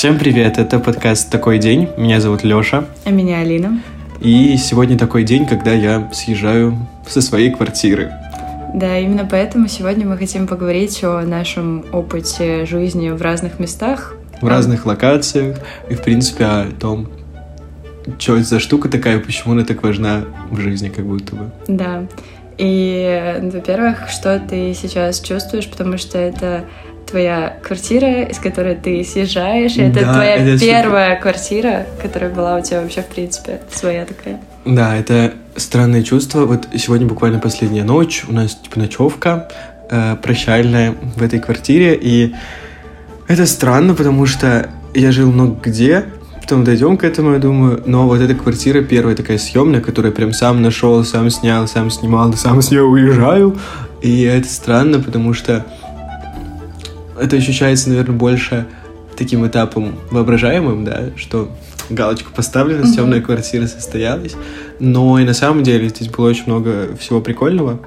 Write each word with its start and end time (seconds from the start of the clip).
Всем 0.00 0.18
привет, 0.18 0.56
это 0.56 0.78
подкаст 0.80 1.30
«Такой 1.30 1.58
день». 1.58 1.90
Меня 1.98 2.22
зовут 2.22 2.42
Лёша. 2.42 2.86
А 3.04 3.10
меня 3.10 3.40
Алина. 3.40 3.82
И 4.18 4.56
сегодня 4.56 4.96
такой 4.96 5.24
день, 5.24 5.44
когда 5.44 5.72
я 5.72 6.08
съезжаю 6.10 6.88
со 7.06 7.20
своей 7.20 7.50
квартиры. 7.50 8.10
Да, 8.72 8.98
именно 8.98 9.28
поэтому 9.30 9.68
сегодня 9.68 10.06
мы 10.06 10.16
хотим 10.16 10.46
поговорить 10.46 11.04
о 11.04 11.20
нашем 11.20 11.84
опыте 11.92 12.64
жизни 12.64 13.10
в 13.10 13.20
разных 13.20 13.60
местах. 13.60 14.16
В 14.40 14.48
разных 14.48 14.86
локациях 14.86 15.58
и, 15.90 15.94
в 15.96 16.00
принципе, 16.00 16.44
о 16.46 16.70
том, 16.80 17.10
что 18.18 18.36
это 18.36 18.44
за 18.44 18.58
штука 18.58 18.88
такая, 18.88 19.20
почему 19.20 19.52
она 19.52 19.64
так 19.64 19.82
важна 19.82 20.24
в 20.50 20.58
жизни, 20.60 20.88
как 20.88 21.04
будто 21.04 21.36
бы. 21.36 21.50
Да. 21.68 22.06
И, 22.56 23.38
во-первых, 23.52 24.08
что 24.08 24.40
ты 24.40 24.72
сейчас 24.72 25.20
чувствуешь, 25.20 25.68
потому 25.68 25.98
что 25.98 26.16
это 26.16 26.64
твоя 27.10 27.56
квартира, 27.62 28.22
из 28.22 28.38
которой 28.38 28.74
ты 28.74 29.04
съезжаешь, 29.04 29.76
и 29.76 29.82
это 29.82 30.00
Да, 30.00 30.14
твоя 30.14 30.36
это 30.36 30.58
супер. 30.58 30.82
первая 30.82 31.20
квартира, 31.20 31.86
которая 32.00 32.30
была 32.30 32.56
у 32.56 32.62
тебя 32.62 32.80
вообще, 32.82 33.02
в 33.02 33.06
принципе, 33.06 33.60
своя 33.70 34.04
такая. 34.06 34.40
Да, 34.64 34.96
это 34.96 35.34
странное 35.56 36.02
чувство. 36.02 36.46
Вот 36.46 36.68
сегодня 36.76 37.06
буквально 37.06 37.38
последняя 37.38 37.84
ночь, 37.84 38.24
у 38.28 38.32
нас 38.32 38.54
типа 38.54 38.78
ночевка 38.78 39.48
э, 39.90 40.16
прощальная 40.22 40.94
в 41.16 41.22
этой 41.22 41.40
квартире, 41.40 41.98
и 42.00 42.34
это 43.28 43.46
странно, 43.46 43.94
потому 43.94 44.26
что 44.26 44.70
я 44.94 45.12
жил 45.12 45.30
много 45.30 45.56
где, 45.62 46.04
потом 46.40 46.64
дойдем 46.64 46.96
к 46.96 47.04
этому, 47.04 47.32
я 47.32 47.38
думаю, 47.38 47.82
но 47.86 48.06
вот 48.06 48.20
эта 48.20 48.34
квартира 48.34 48.82
первая 48.82 49.14
такая 49.14 49.38
съемная, 49.38 49.80
которую 49.80 50.12
я 50.12 50.16
прям 50.16 50.32
сам 50.32 50.62
нашел, 50.62 51.04
сам 51.04 51.30
снял, 51.30 51.68
сам 51.68 51.90
снимал, 51.90 52.32
сам 52.34 52.60
с 52.60 52.70
нее 52.70 52.82
уезжаю, 52.82 53.56
и 54.02 54.22
это 54.22 54.48
странно, 54.48 54.98
потому 54.98 55.32
что 55.32 55.66
это 57.20 57.36
ощущается, 57.36 57.88
наверное, 57.88 58.16
больше 58.16 58.66
таким 59.16 59.46
этапом 59.46 59.96
воображаемым, 60.10 60.84
да, 60.84 61.10
что 61.16 61.50
галочку 61.90 62.30
поставлена, 62.34 62.80
Мгм. 62.82 62.92
съемная 62.92 63.20
квартира 63.20 63.66
состоялась, 63.66 64.34
но 64.78 65.18
и 65.18 65.24
на 65.24 65.34
самом 65.34 65.62
деле 65.62 65.88
здесь 65.88 66.08
было 66.08 66.28
очень 66.28 66.44
много 66.46 66.96
всего 66.98 67.20
прикольного, 67.20 67.80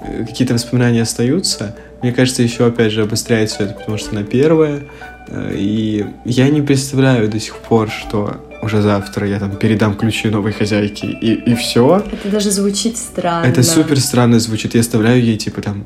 Э, 0.00 0.24
какие-то 0.24 0.54
воспоминания 0.54 1.02
остаются, 1.02 1.74
мне 2.02 2.12
кажется, 2.12 2.42
еще 2.42 2.66
опять 2.66 2.92
же 2.92 3.02
обостряет 3.02 3.50
все 3.50 3.64
это, 3.64 3.74
потому 3.74 3.98
что 3.98 4.10
она 4.12 4.22
первая, 4.22 4.84
э, 5.28 5.54
и 5.56 6.06
я 6.24 6.48
не 6.50 6.62
представляю 6.62 7.28
до 7.28 7.40
сих 7.40 7.56
пор, 7.56 7.90
что 7.90 8.36
уже 8.62 8.80
завтра 8.80 9.26
я 9.26 9.38
там 9.40 9.56
передам 9.56 9.96
ключи 9.96 10.28
новой 10.28 10.52
хозяйке, 10.52 11.08
и, 11.08 11.32
и 11.34 11.54
все. 11.56 12.04
Это 12.12 12.28
даже 12.30 12.50
звучит 12.50 12.96
странно. 12.96 13.44
Это 13.46 13.62
супер 13.62 13.98
странно 14.00 14.38
звучит. 14.38 14.74
Я 14.74 14.80
оставляю 14.80 15.22
ей, 15.22 15.36
типа, 15.36 15.62
там, 15.62 15.84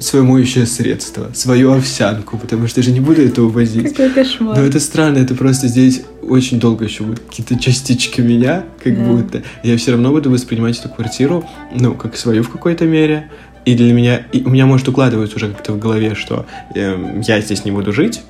свое 0.00 0.24
моющее 0.24 0.66
средство, 0.66 1.30
свою 1.34 1.72
овсянку, 1.72 2.38
потому 2.38 2.66
что 2.66 2.80
я 2.80 2.84
же 2.84 2.90
не 2.90 3.00
буду 3.00 3.22
это 3.22 3.42
увозить. 3.42 3.90
Какой 3.94 4.10
кошмар. 4.10 4.56
Но 4.58 4.64
это 4.64 4.80
странно, 4.80 5.18
это 5.18 5.34
просто 5.34 5.68
здесь 5.68 6.02
очень 6.22 6.58
долго 6.58 6.84
еще 6.84 7.04
будут 7.04 7.20
какие-то 7.20 7.58
частички 7.58 8.20
меня, 8.20 8.64
как 8.82 8.96
Да. 8.96 9.04
будто. 9.04 9.42
Я 9.62 9.76
все 9.76 9.92
равно 9.92 10.10
буду 10.10 10.30
воспринимать 10.30 10.78
эту 10.78 10.88
квартиру, 10.88 11.44
ну, 11.74 11.94
как 11.94 12.16
свою 12.16 12.42
в 12.42 12.48
какой-то 12.50 12.84
мере. 12.86 13.28
И 13.66 13.74
для 13.74 13.92
меня, 13.92 14.22
и 14.32 14.42
у 14.42 14.48
меня 14.48 14.64
может 14.64 14.88
укладываться 14.88 15.36
уже 15.36 15.48
как-то 15.50 15.72
в 15.72 15.78
голове, 15.78 16.14
что 16.14 16.46
эм, 16.74 17.20
я 17.20 17.40
здесь 17.42 17.66
не 17.66 17.70
буду 17.70 17.92
жить, 17.92 18.22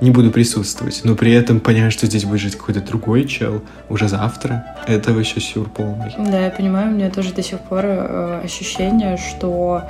не 0.00 0.10
буду 0.10 0.32
присутствовать, 0.32 1.02
но 1.04 1.14
при 1.14 1.32
этом 1.32 1.60
понять, 1.60 1.92
что 1.92 2.06
здесь 2.06 2.24
будет 2.24 2.40
жить 2.40 2.56
какой-то 2.56 2.80
другой 2.80 3.24
чел 3.28 3.62
уже 3.88 4.08
завтра, 4.08 4.64
это 4.88 5.12
вообще 5.12 5.40
сюр 5.40 5.68
полный. 5.70 6.12
Да, 6.18 6.46
я 6.46 6.50
понимаю, 6.50 6.90
у 6.90 6.94
меня 6.96 7.10
тоже 7.10 7.32
до 7.32 7.44
сих 7.44 7.60
пор 7.60 7.84
э, 7.84 8.40
ощущение, 8.44 9.16
что 9.18 9.82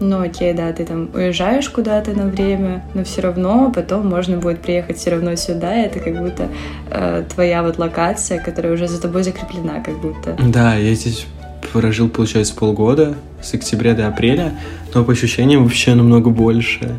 ну 0.00 0.20
окей, 0.20 0.52
да, 0.52 0.72
ты 0.72 0.84
там 0.84 1.10
уезжаешь 1.14 1.68
куда-то 1.68 2.12
на 2.12 2.26
время, 2.26 2.84
но 2.94 3.04
все 3.04 3.22
равно 3.22 3.72
потом 3.74 4.08
можно 4.08 4.36
будет 4.38 4.60
приехать 4.60 4.98
все 4.98 5.10
равно 5.10 5.36
сюда, 5.36 5.82
и 5.82 5.86
это 5.86 6.00
как 6.00 6.18
будто 6.18 6.48
э, 6.90 7.24
твоя 7.32 7.62
вот 7.62 7.78
локация, 7.78 8.40
которая 8.40 8.74
уже 8.74 8.88
за 8.88 9.00
тобой 9.00 9.22
закреплена, 9.22 9.80
как 9.80 10.00
будто. 10.00 10.36
Да, 10.38 10.76
я 10.76 10.94
здесь 10.94 11.26
прожил, 11.72 12.08
получается, 12.08 12.54
полгода, 12.54 13.14
с 13.42 13.54
октября 13.54 13.94
до 13.94 14.08
апреля, 14.08 14.52
но 14.94 15.04
по 15.04 15.12
ощущениям 15.12 15.64
вообще 15.64 15.94
намного 15.94 16.30
больше. 16.30 16.98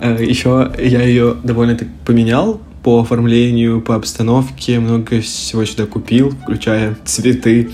Еще 0.00 0.72
я 0.78 1.02
ее 1.02 1.36
довольно 1.42 1.76
так 1.76 1.88
поменял 2.04 2.60
по 2.82 3.00
оформлению, 3.00 3.80
по 3.80 3.96
обстановке, 3.96 4.78
много 4.78 5.20
всего 5.20 5.64
сюда 5.64 5.86
купил, 5.86 6.30
включая 6.30 6.96
цветы. 7.04 7.70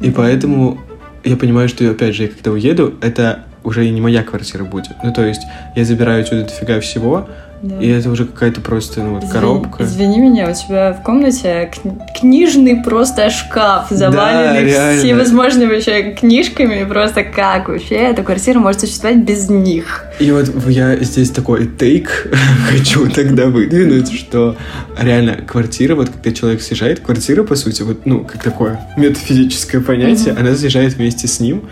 И 0.00 0.10
поэтому 0.10 0.80
я 1.24 1.36
понимаю, 1.36 1.68
что, 1.68 1.88
опять 1.90 2.14
же, 2.14 2.22
я 2.22 2.28
когда 2.28 2.52
уеду, 2.52 2.94
это 3.02 3.44
уже 3.68 3.86
и 3.86 3.90
не 3.90 4.00
моя 4.00 4.22
квартира 4.22 4.64
будет. 4.64 4.96
Ну, 5.04 5.12
то 5.12 5.24
есть 5.24 5.42
я 5.76 5.84
забираю 5.84 6.22
отсюда 6.22 6.44
дофига 6.44 6.80
всего, 6.80 7.28
Да. 7.62 7.76
и 7.80 7.88
это 7.88 8.08
уже 8.10 8.24
какая-то 8.24 8.60
просто, 8.60 9.02
ну, 9.02 9.14
вот, 9.14 9.24
Извини- 9.24 9.32
коробка. 9.32 9.82
Извини 9.84 10.18
меня, 10.20 10.48
у 10.50 10.54
тебя 10.54 10.92
в 10.92 11.02
комнате 11.02 11.70
кни- 11.74 11.98
книжный 12.20 12.82
просто 12.82 13.30
шкаф, 13.30 13.88
заваленный 13.90 14.64
реально. 14.64 15.00
всевозможными 15.02 15.74
вообще 15.74 16.12
книжками, 16.18 16.84
просто 16.84 17.24
как 17.24 17.68
вообще 17.68 17.96
эта 17.96 18.22
квартира 18.22 18.58
может 18.60 18.80
существовать 18.82 19.18
без 19.24 19.48
них? 19.50 20.04
И 20.20 20.30
вот 20.30 20.48
я 20.68 20.96
здесь 20.96 21.30
такой 21.30 21.66
тейк 21.66 22.28
хочу 22.70 23.08
тогда 23.10 23.46
выдвинуть, 23.46 24.12
что 24.12 24.56
реально 25.00 25.34
квартира, 25.46 25.94
вот 25.96 26.08
когда 26.10 26.30
человек 26.32 26.62
съезжает, 26.62 27.00
квартира, 27.00 27.42
по 27.42 27.56
сути, 27.56 27.82
вот, 27.82 28.06
ну, 28.06 28.20
как 28.24 28.42
такое 28.42 28.80
метафизическое 28.96 29.80
понятие, 29.80 30.34
она 30.38 30.54
съезжает 30.54 30.94
вместе 30.94 31.26
с 31.26 31.40
ним, 31.40 31.62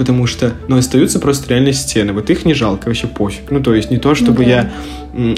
потому 0.00 0.26
что, 0.26 0.54
ну, 0.66 0.78
остаются 0.78 1.20
просто 1.20 1.50
реально 1.50 1.74
стены, 1.74 2.14
вот 2.14 2.30
их 2.30 2.46
не 2.46 2.54
жалко, 2.54 2.86
вообще 2.86 3.06
пофиг. 3.06 3.50
Ну, 3.50 3.60
то 3.60 3.74
есть 3.74 3.90
не 3.90 3.98
то, 3.98 4.14
чтобы 4.14 4.46
да. 4.46 4.50
я 4.50 4.72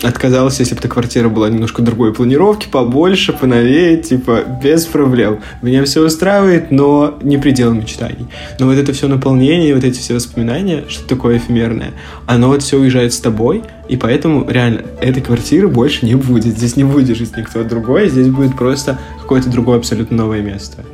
отказался, 0.04 0.62
если 0.62 0.76
бы 0.76 0.78
эта 0.78 0.86
квартира 0.86 1.28
была 1.28 1.50
немножко 1.50 1.82
другой 1.82 2.14
планировки, 2.14 2.68
побольше, 2.70 3.32
поновее, 3.32 3.96
типа, 3.96 4.44
без 4.62 4.86
проблем. 4.86 5.40
Меня 5.62 5.84
все 5.84 6.06
устраивает, 6.06 6.70
но 6.70 7.18
не 7.24 7.38
предел 7.38 7.74
мечтаний. 7.74 8.28
Но 8.60 8.66
вот 8.66 8.76
это 8.76 8.92
все 8.92 9.08
наполнение, 9.08 9.74
вот 9.74 9.82
эти 9.82 9.98
все 9.98 10.14
воспоминания, 10.14 10.84
что 10.86 11.08
такое 11.08 11.38
эфемерное, 11.38 11.90
оно 12.26 12.46
вот 12.46 12.62
все 12.62 12.78
уезжает 12.78 13.12
с 13.12 13.18
тобой, 13.18 13.64
и 13.88 13.96
поэтому 13.96 14.48
реально 14.48 14.82
этой 15.00 15.24
квартиры 15.24 15.66
больше 15.66 16.06
не 16.06 16.14
будет. 16.14 16.56
Здесь 16.56 16.76
не 16.76 16.84
будет 16.84 17.16
жить 17.16 17.36
никто 17.36 17.64
другой, 17.64 18.08
здесь 18.08 18.28
будет 18.28 18.56
просто 18.56 18.96
какое-то 19.20 19.50
другое 19.50 19.78
абсолютно 19.78 20.18
новое 20.18 20.40
место. 20.40 20.84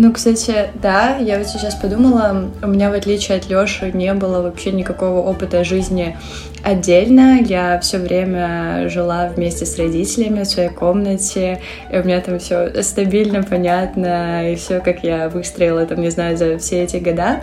Ну, 0.00 0.12
кстати, 0.12 0.70
да, 0.80 1.16
я 1.16 1.38
вот 1.38 1.48
сейчас 1.48 1.74
подумала, 1.74 2.52
у 2.62 2.68
меня, 2.68 2.88
в 2.88 2.92
отличие 2.92 3.36
от 3.36 3.48
Лёши, 3.48 3.90
не 3.92 4.14
было 4.14 4.42
вообще 4.42 4.70
никакого 4.70 5.18
опыта 5.28 5.64
жизни 5.64 6.16
отдельно. 6.62 7.40
Я 7.40 7.80
все 7.80 7.98
время 7.98 8.88
жила 8.88 9.26
вместе 9.26 9.66
с 9.66 9.76
родителями 9.76 10.44
в 10.44 10.46
своей 10.46 10.68
комнате, 10.68 11.60
и 11.92 11.98
у 11.98 12.04
меня 12.04 12.20
там 12.20 12.38
все 12.38 12.80
стабильно, 12.84 13.42
понятно, 13.42 14.52
и 14.52 14.54
все, 14.54 14.78
как 14.78 15.02
я 15.02 15.28
выстроила 15.28 15.84
там, 15.84 16.00
не 16.00 16.10
знаю, 16.10 16.36
за 16.36 16.58
все 16.58 16.84
эти 16.84 16.98
года. 16.98 17.40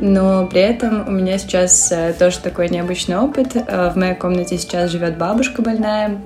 Но 0.00 0.46
при 0.46 0.62
этом 0.62 1.06
у 1.06 1.10
меня 1.10 1.36
сейчас 1.36 1.92
э, 1.92 2.14
тоже 2.18 2.38
такой 2.38 2.70
необычный 2.70 3.18
опыт. 3.18 3.54
Э, 3.54 3.90
В 3.90 3.98
моей 3.98 4.14
комнате 4.14 4.56
сейчас 4.56 4.90
живет 4.90 5.18
бабушка 5.18 5.60
больная, 5.60 6.18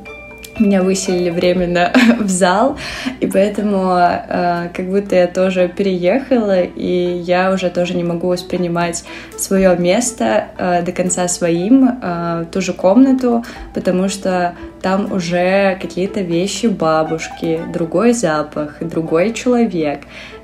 меня 0.59 0.83
выселили 0.83 1.31
временно 1.31 1.93
в 2.21 2.29
зал, 2.29 2.77
и 3.21 3.27
поэтому 3.27 3.97
э, 3.97 4.69
как 4.75 4.89
будто 4.89 5.17
я 5.17 5.27
тоже 5.27 5.69
переехала, 5.69 6.63
и 6.63 7.23
я 7.25 7.53
уже 7.53 7.71
тоже 7.71 7.95
не 7.95 8.05
могу 8.05 8.29
воспринимать 8.29 9.05
свое 9.37 9.77
место 9.77 10.49
э, 10.57 10.83
до 10.83 10.93
конца 10.93 11.29
своим, 11.29 11.99
э, 12.03 12.45
ту 12.53 12.61
же 12.61 12.73
комнату, 12.73 13.45
потому 13.75 14.09
что 14.09 14.55
там 14.83 15.13
уже 15.13 15.79
какие-то 15.81 16.21
вещи 16.21 16.67
бабушки, 16.67 17.61
другой 17.73 18.13
запах, 18.13 18.77
другой 18.81 19.33
человек. 19.33 20.01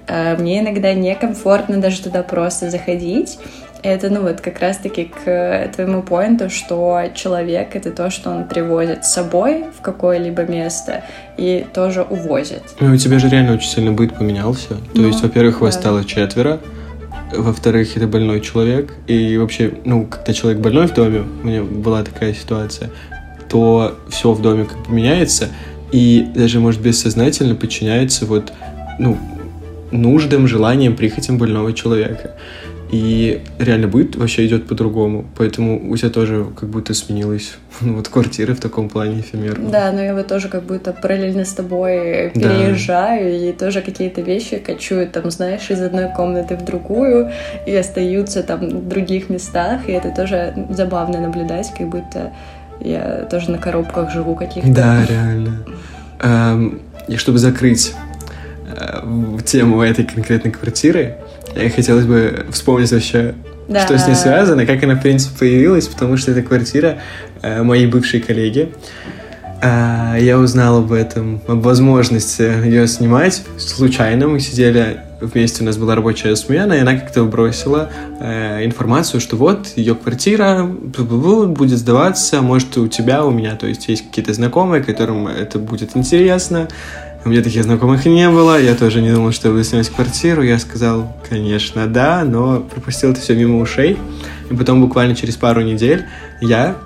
Э, 0.07 0.37
мне 0.37 0.61
иногда 0.61 0.93
некомфортно 0.93 1.79
даже 1.79 2.03
туда 2.03 2.23
просто 2.23 2.71
заходить, 2.71 3.39
это, 3.83 4.11
ну, 4.11 4.23
вот 4.23 4.41
как 4.41 4.61
раз-таки 4.61 5.05
к 5.05 5.27
э, 5.27 5.71
твоему 5.75 6.03
поинту, 6.03 6.51
что 6.51 7.03
человек— 7.15 7.69
это 7.77 7.91
то, 7.91 8.11
что 8.11 8.31
он 8.31 8.45
привозит 8.45 9.05
с 9.05 9.13
собой 9.13 9.65
в 9.77 9.81
какое-либо 9.81 10.43
место 10.43 11.03
и 11.37 11.67
тоже 11.73 12.03
увозит. 12.03 12.63
Ну, 12.81 12.93
у 12.93 12.97
тебя 12.97 13.19
же 13.19 13.29
реально 13.29 13.55
очень 13.55 13.69
сильно 13.69 13.93
быт 13.93 14.15
поменялся. 14.15 14.69
То 14.69 15.01
Ну, 15.01 15.07
есть, 15.07 15.23
во-первых, 15.23 15.61
вас 15.61 15.75
да. 15.77 15.81
стало 15.81 16.05
четверо, 16.05 16.61
во-вторых, 17.33 17.97
это 17.97 18.07
больной 18.07 18.41
человек, 18.41 18.95
и 19.07 19.37
вообще, 19.39 19.73
ну, 19.85 20.07
когда 20.07 20.33
человек 20.33 20.61
больной 20.61 20.87
в 20.87 20.95
доме, 20.95 21.25
у 21.43 21.47
меня 21.47 21.63
была 21.63 22.03
такая 22.03 22.35
ситуация, 22.35 22.91
то 23.49 23.99
все 24.09 24.33
в 24.33 24.43
доме 24.43 24.65
как 24.65 24.79
бы 24.87 24.93
меняется, 24.95 25.49
и 25.93 26.27
даже, 26.35 26.61
может, 26.61 26.81
бессознательно 26.81 27.55
подчиняется 27.55 28.27
вот, 28.27 28.53
ну, 28.99 29.19
нуждам, 29.91 30.47
желаниям, 30.47 30.97
прихотям 30.97 31.39
больного 31.39 31.73
человека. 31.73 32.33
И 32.93 33.43
реально 33.59 33.87
быт 33.87 34.17
вообще 34.17 34.47
идет 34.47 34.67
по-другому. 34.67 35.25
Поэтому 35.37 35.91
у 35.91 35.97
тебя 35.97 36.11
тоже 36.11 36.47
как 36.59 36.69
будто 36.69 36.93
сменилась 36.93 37.55
ну, 37.81 37.95
вот 37.95 38.09
квартира 38.09 38.55
в 38.55 38.61
таком 38.61 38.89
плане 38.89 39.21
эфемерно. 39.21 39.71
Да, 39.71 39.93
но 39.93 40.03
я 40.03 40.15
вот 40.15 40.27
тоже 40.27 40.49
как 40.49 40.65
будто 40.65 40.93
параллельно 40.93 41.45
с 41.45 41.53
тобой 41.53 42.33
Да. 42.35 42.41
переезжаю, 42.41 43.49
и 43.49 43.53
тоже 43.53 43.81
какие-то 43.81 44.23
вещи 44.23 44.59
кочуют, 44.59 45.13
там, 45.13 45.31
знаешь, 45.31 45.71
из 45.71 45.81
одной 45.81 46.09
комнаты 46.15 46.57
в 46.57 46.65
другую, 46.65 47.31
и 47.67 47.75
остаются 47.75 48.43
там 48.43 48.69
в 48.69 48.89
других 48.89 49.31
местах, 49.31 49.89
и 49.89 49.93
это 49.93 50.11
тоже 50.11 50.67
забавно 50.71 51.21
наблюдать, 51.21 51.73
как 51.77 51.89
будто 51.89 52.33
я 52.81 53.29
тоже 53.31 53.51
на 53.51 53.59
коробках 53.59 54.11
живу 54.11 54.35
каких-то. 54.35 54.73
Да, 54.73 55.05
реально. 55.07 55.65
Эм, 56.21 56.81
и 57.09 57.17
чтобы 57.17 57.39
закрыть 57.39 57.95
э, 58.75 59.03
тему 59.45 59.83
этой 59.83 60.05
конкретной 60.05 60.51
квартиры, 60.51 61.19
хотелось 61.55 62.07
бы 62.07 62.47
вспомнить 62.51 62.91
вообще, 62.93 63.35
да. 63.69 63.85
что 63.85 63.99
с 63.99 64.07
ней 64.07 64.15
связано, 64.15 64.67
как 64.67 64.83
она, 64.83 64.95
в 64.95 65.03
принципе, 65.03 65.39
появилась, 65.39 65.87
потому 65.87 66.17
что 66.17 66.33
это 66.33 66.43
квартира 66.43 66.99
э, 67.43 67.63
моей 67.63 67.87
бывшей 67.87 68.21
коллеги. 68.21 68.73
Э, 69.63 70.17
я 70.19 70.39
узнал 70.39 70.79
об 70.79 70.93
этом, 70.93 71.41
об 71.47 71.61
возможности 71.63 72.43
ее 72.43 72.87
снимать. 72.87 73.43
Случайно 73.59 74.29
мы 74.29 74.41
сидели 74.41 75.01
вместе, 75.21 75.63
у 75.63 75.67
нас 75.67 75.77
была 75.77 75.95
рабочая 75.95 76.35
смена, 76.37 76.73
и 76.73 76.79
она 76.79 76.97
как-то 76.97 77.25
бросила 77.25 77.91
э, 78.21 78.65
информацию, 78.65 79.21
что 79.21 79.37
вот 79.37 79.69
ее 79.77 79.95
квартира 79.95 80.65
будет 80.65 81.79
сдаваться, 81.79 82.41
может 82.41 82.77
у 82.79 82.89
тебя, 82.89 83.25
у 83.25 83.31
меня, 83.31 83.55
то 83.57 83.67
есть 83.67 83.89
есть 83.89 84.07
какие-то 84.07 84.33
знакомые, 84.33 84.83
которым 84.83 85.29
это 85.29 85.59
будет 85.59 85.97
интересно. 85.97 86.69
У 87.23 87.29
меня 87.29 87.43
таких 87.43 87.65
знакомых 87.65 88.07
не 88.07 88.31
было, 88.31 88.61
я 88.61 88.75
тоже 88.75 89.03
не 89.03 89.13
думал, 89.13 89.33
что 89.33 89.51
буду 89.51 89.63
снимать 89.63 89.91
квартиру. 89.91 90.43
Я 90.43 90.59
сказал, 90.59 91.15
конечно, 91.29 91.87
да, 91.87 92.25
но 92.25 92.61
пропустил 92.61 93.13
это 93.13 93.21
все 93.21 93.35
мимо 93.35 93.61
ушей. 93.61 93.99
И 94.51 94.55
потом 94.55 94.81
буквально 94.81 95.15
через 95.15 95.37
пару 95.37 95.61
недель 95.61 96.07
я 96.41 96.77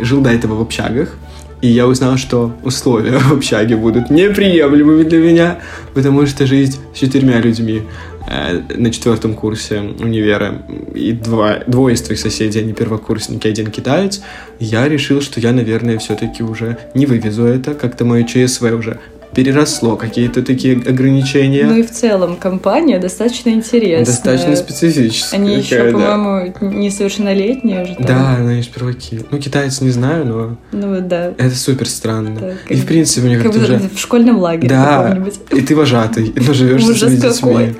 жил 0.00 0.20
до 0.20 0.30
этого 0.30 0.54
в 0.54 0.60
общагах, 0.60 1.16
и 1.60 1.68
я 1.68 1.86
узнал, 1.86 2.18
что 2.18 2.54
условия 2.62 3.18
в 3.18 3.32
общаге 3.32 3.76
будут 3.76 4.10
неприемлемыми 4.10 5.02
для 5.04 5.18
меня, 5.18 5.58
потому 5.94 6.26
что 6.26 6.46
жить 6.46 6.78
с 6.94 6.98
четырьмя 6.98 7.40
людьми 7.40 7.82
э, 8.28 8.60
на 8.76 8.90
четвертом 8.92 9.34
курсе 9.34 9.80
универа 9.80 10.62
и 10.94 11.12
два, 11.12 11.60
двое 11.66 11.94
из 11.94 12.02
твоих 12.02 12.20
соседей, 12.20 12.60
они 12.60 12.74
первокурсники, 12.74 13.48
один 13.48 13.70
китаец, 13.70 14.20
я 14.60 14.88
решил, 14.88 15.20
что 15.20 15.40
я, 15.40 15.52
наверное, 15.52 15.98
все-таки 15.98 16.42
уже 16.42 16.78
не 16.94 17.06
вывезу 17.06 17.44
это, 17.44 17.74
как-то 17.74 18.04
мое 18.04 18.24
ЧСВ 18.24 18.62
уже 18.72 19.00
переросло 19.34 19.96
какие-то 19.96 20.42
такие 20.42 20.76
ограничения. 20.76 21.64
Ну 21.64 21.76
и 21.76 21.82
в 21.82 21.90
целом 21.90 22.36
компания 22.36 22.98
достаточно 22.98 23.50
интересная. 23.50 24.04
Достаточно 24.04 24.56
специфическая. 24.56 25.40
Они 25.40 25.56
еще, 25.56 25.92
по-моему, 25.92 26.54
несовершеннолетние 26.60 27.82
уже. 27.84 27.96
Да, 27.98 28.36
они 28.36 28.62
же 28.62 28.68
перваки. 28.68 29.20
Ну, 29.30 29.38
китайцы 29.38 29.84
не 29.84 29.90
знаю, 29.90 30.26
но... 30.26 30.56
Ну, 30.72 31.00
да. 31.00 31.34
Это 31.38 31.54
супер 31.54 31.88
странно. 31.88 32.38
Так, 32.38 32.56
и, 32.68 32.76
в 32.76 32.86
принципе, 32.86 33.26
мне 33.26 33.38
как-то 33.38 33.58
уже... 33.58 33.78
в 33.94 33.98
школьном 33.98 34.38
лагере 34.38 34.68
Да, 34.68 35.18
и 35.52 35.60
ты 35.60 35.76
вожатый, 35.76 36.32
но 36.34 36.52
живешь 36.52 36.84
с 36.84 37.00
детьми. 37.00 37.74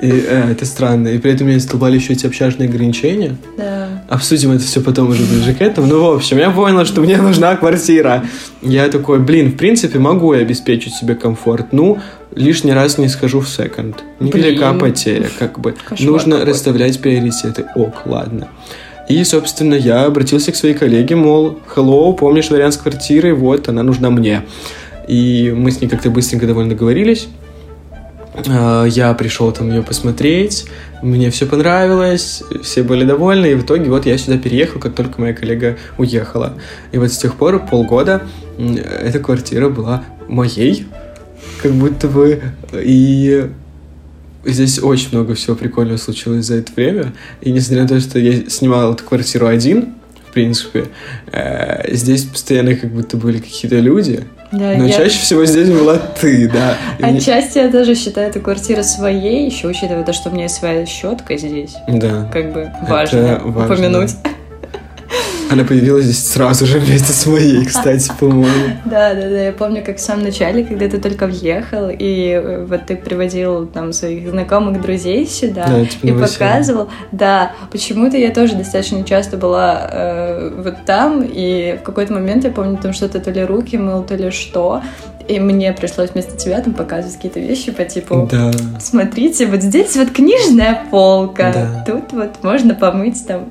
И 0.00 0.10
э, 0.10 0.52
это 0.52 0.64
странно. 0.64 1.08
И 1.08 1.18
при 1.18 1.32
этом 1.32 1.48
меня 1.48 1.58
столбали 1.60 1.96
еще 1.96 2.12
эти 2.12 2.26
общажные 2.26 2.68
ограничения. 2.68 3.36
Да. 3.56 4.04
Обсудим 4.08 4.52
это 4.52 4.62
все 4.62 4.80
потом 4.80 5.10
уже 5.10 5.24
ближе 5.24 5.54
к 5.54 5.60
этому. 5.60 5.86
Ну, 5.86 6.12
в 6.12 6.14
общем, 6.16 6.38
я 6.38 6.50
понял, 6.50 6.84
что 6.84 7.00
мне 7.00 7.16
нужна 7.16 7.56
квартира. 7.56 8.24
Я 8.62 8.88
такой, 8.88 9.18
блин, 9.18 9.50
в 9.52 9.56
принципе, 9.56 9.98
могу 9.98 10.34
я 10.34 10.40
обеспечить 10.40 10.94
себе 10.94 11.14
комфорт. 11.14 11.72
Ну, 11.72 11.98
лишний 12.34 12.72
раз 12.72 12.98
не 12.98 13.08
схожу 13.08 13.40
в 13.40 13.48
секонд. 13.48 14.04
Невелика 14.20 14.72
потеря, 14.74 15.28
как 15.38 15.58
бы. 15.58 15.74
Кошмар 15.84 16.10
Нужно 16.10 16.38
какой. 16.38 16.52
расставлять 16.52 17.00
приоритеты. 17.00 17.66
Ок, 17.74 18.06
ладно. 18.06 18.48
И, 19.08 19.24
собственно, 19.24 19.74
я 19.74 20.04
обратился 20.04 20.52
к 20.52 20.56
своей 20.56 20.74
коллеге, 20.74 21.16
мол, 21.16 21.58
hello, 21.74 22.14
помнишь 22.14 22.50
вариант 22.50 22.74
с 22.74 22.76
квартирой? 22.76 23.32
Вот, 23.32 23.68
она 23.68 23.82
нужна 23.82 24.10
мне. 24.10 24.42
И 25.08 25.52
мы 25.56 25.70
с 25.70 25.80
ней 25.80 25.88
как-то 25.88 26.10
быстренько 26.10 26.46
довольно 26.46 26.70
договорились. 26.70 27.28
А, 28.46 28.84
я 28.84 29.12
пришел 29.14 29.50
там 29.52 29.68
ее 29.68 29.82
посмотреть, 29.82 30.66
мне 31.02 31.30
все 31.30 31.46
понравилось, 31.46 32.42
все 32.62 32.82
были 32.82 33.04
довольны, 33.04 33.52
и 33.52 33.54
в 33.54 33.62
итоге 33.62 33.90
вот 33.90 34.06
я 34.06 34.16
сюда 34.18 34.38
переехал, 34.38 34.80
как 34.80 34.94
только 34.94 35.20
моя 35.20 35.34
коллега 35.34 35.78
уехала. 35.96 36.54
И 36.92 36.98
вот 36.98 37.12
с 37.12 37.18
тех 37.18 37.34
пор 37.34 37.64
полгода 37.66 38.22
эта 38.58 39.18
квартира 39.18 39.68
была 39.68 40.04
моей, 40.28 40.86
как 41.62 41.72
будто 41.72 42.08
бы, 42.08 42.42
и 42.72 43.50
здесь 44.44 44.82
очень 44.82 45.08
много 45.12 45.34
всего 45.34 45.56
прикольного 45.56 45.96
случилось 45.96 46.46
за 46.46 46.56
это 46.56 46.72
время. 46.74 47.12
И 47.40 47.50
несмотря 47.50 47.82
на 47.82 47.88
то, 47.88 48.00
что 48.00 48.18
я 48.18 48.48
снимал 48.48 48.94
эту 48.94 49.04
квартиру 49.04 49.46
один, 49.46 49.94
в 50.28 50.32
принципе, 50.32 50.86
э, 51.32 51.94
здесь 51.94 52.24
постоянно 52.24 52.74
как 52.76 52.92
будто 52.92 53.16
были 53.16 53.38
какие-то 53.38 53.78
люди, 53.80 54.24
да, 54.50 54.74
Но 54.76 54.86
я... 54.86 54.92
чаще 54.92 55.18
всего 55.18 55.44
здесь 55.44 55.68
была 55.68 55.98
ты, 55.98 56.48
да. 56.48 56.76
Отчасти 57.00 57.58
я 57.58 57.70
тоже 57.70 57.94
считаю 57.94 58.30
эту 58.30 58.40
квартиру 58.40 58.82
своей, 58.82 59.46
еще 59.46 59.68
учитывая 59.68 60.04
то, 60.04 60.12
что 60.12 60.30
у 60.30 60.32
меня 60.32 60.44
есть 60.44 60.56
своя 60.56 60.86
щетка 60.86 61.36
здесь. 61.36 61.76
Да. 61.86 62.28
Как 62.32 62.52
бы 62.52 62.70
важно, 62.88 63.40
важно. 63.44 63.74
упомянуть. 63.74 64.10
Она 65.50 65.64
появилась 65.64 66.04
здесь 66.04 66.28
сразу 66.28 66.66
же 66.66 66.78
вместе 66.78 67.12
с 67.12 67.26
моей, 67.26 67.64
кстати, 67.64 68.10
по-моему. 68.18 68.76
Да, 68.84 69.14
да, 69.14 69.22
да. 69.22 69.42
Я 69.44 69.52
помню, 69.52 69.82
как 69.84 69.96
в 69.96 70.00
самом 70.00 70.24
начале, 70.24 70.64
когда 70.64 70.88
ты 70.88 70.98
только 70.98 71.26
въехал, 71.26 71.88
и 71.90 72.30
э, 72.32 72.64
вот 72.64 72.86
ты 72.86 72.96
приводил 72.96 73.66
там 73.66 73.92
своих 73.92 74.28
знакомых 74.28 74.80
друзей 74.80 75.26
сюда 75.26 75.66
да, 75.66 75.84
типа 75.86 76.06
и 76.06 76.12
показывал. 76.12 76.88
Да, 77.12 77.52
почему-то 77.70 78.16
я 78.16 78.30
тоже 78.30 78.54
достаточно 78.56 79.04
часто 79.04 79.36
была 79.36 79.88
э, 79.90 80.52
вот 80.62 80.74
там, 80.84 81.24
и 81.26 81.78
в 81.80 81.82
какой-то 81.82 82.12
момент 82.12 82.44
я 82.44 82.50
помню, 82.50 82.76
там 82.76 82.92
что-то 82.92 83.20
то 83.20 83.30
ли 83.30 83.42
руки 83.42 83.76
мыл, 83.76 84.02
то 84.02 84.14
ли 84.14 84.30
что. 84.30 84.82
И 85.28 85.38
мне 85.40 85.72
пришлось 85.74 86.10
вместо 86.10 86.36
тебя 86.38 86.60
там 86.60 86.72
показывать 86.72 87.16
какие-то 87.16 87.40
вещи 87.40 87.70
по 87.70 87.84
типу 87.84 88.26
да. 88.30 88.50
Смотрите, 88.80 89.46
вот 89.46 89.62
здесь 89.62 89.94
вот 89.96 90.10
книжная 90.10 90.84
полка. 90.90 91.52
Да. 91.52 91.84
Тут 91.86 92.12
вот 92.12 92.42
можно 92.42 92.74
помыть 92.74 93.26
там 93.26 93.50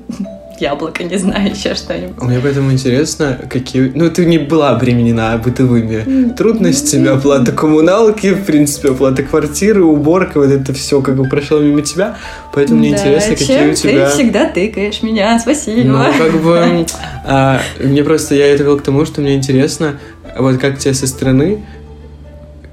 яблоко, 0.60 1.04
не 1.04 1.16
знаю, 1.16 1.50
еще 1.50 1.74
что-нибудь. 1.74 2.22
Мне 2.22 2.38
поэтому 2.40 2.72
интересно, 2.72 3.38
какие... 3.48 3.92
Ну, 3.94 4.10
ты 4.10 4.26
не 4.26 4.38
была 4.38 4.70
обременена 4.70 5.36
бытовыми 5.38 6.30
трудностями, 6.30 7.08
оплата 7.08 7.52
коммуналки, 7.52 8.34
в 8.34 8.44
принципе, 8.44 8.90
оплата 8.90 9.22
квартиры, 9.22 9.82
уборка, 9.84 10.38
вот 10.38 10.50
это 10.50 10.72
все 10.72 11.00
как 11.00 11.16
бы 11.16 11.28
прошло 11.28 11.58
мимо 11.60 11.82
тебя, 11.82 12.16
поэтому 12.52 12.78
мне 12.80 12.90
интересно, 12.90 13.36
какие 13.36 13.70
у 13.70 13.74
тебя... 13.74 14.08
ты 14.08 14.14
всегда 14.14 14.44
тыкаешь 14.48 15.02
меня, 15.02 15.38
спасибо. 15.38 15.88
Ну, 15.88 16.04
как 16.18 16.42
бы... 16.42 16.86
А, 17.30 17.60
мне 17.78 18.02
просто... 18.02 18.34
Я 18.34 18.46
это 18.46 18.62
вел 18.62 18.78
к 18.78 18.82
тому, 18.82 19.04
что 19.04 19.20
мне 19.20 19.34
интересно, 19.34 19.98
вот 20.38 20.56
как 20.58 20.78
тебе 20.78 20.94
со 20.94 21.06
стороны, 21.06 21.62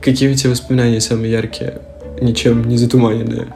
какие 0.02 0.32
у 0.32 0.36
тебя 0.36 0.52
воспоминания 0.52 1.02
самые 1.02 1.32
яркие, 1.32 1.82
ничем 2.22 2.64
не 2.64 2.78
затуманенные 2.78 3.48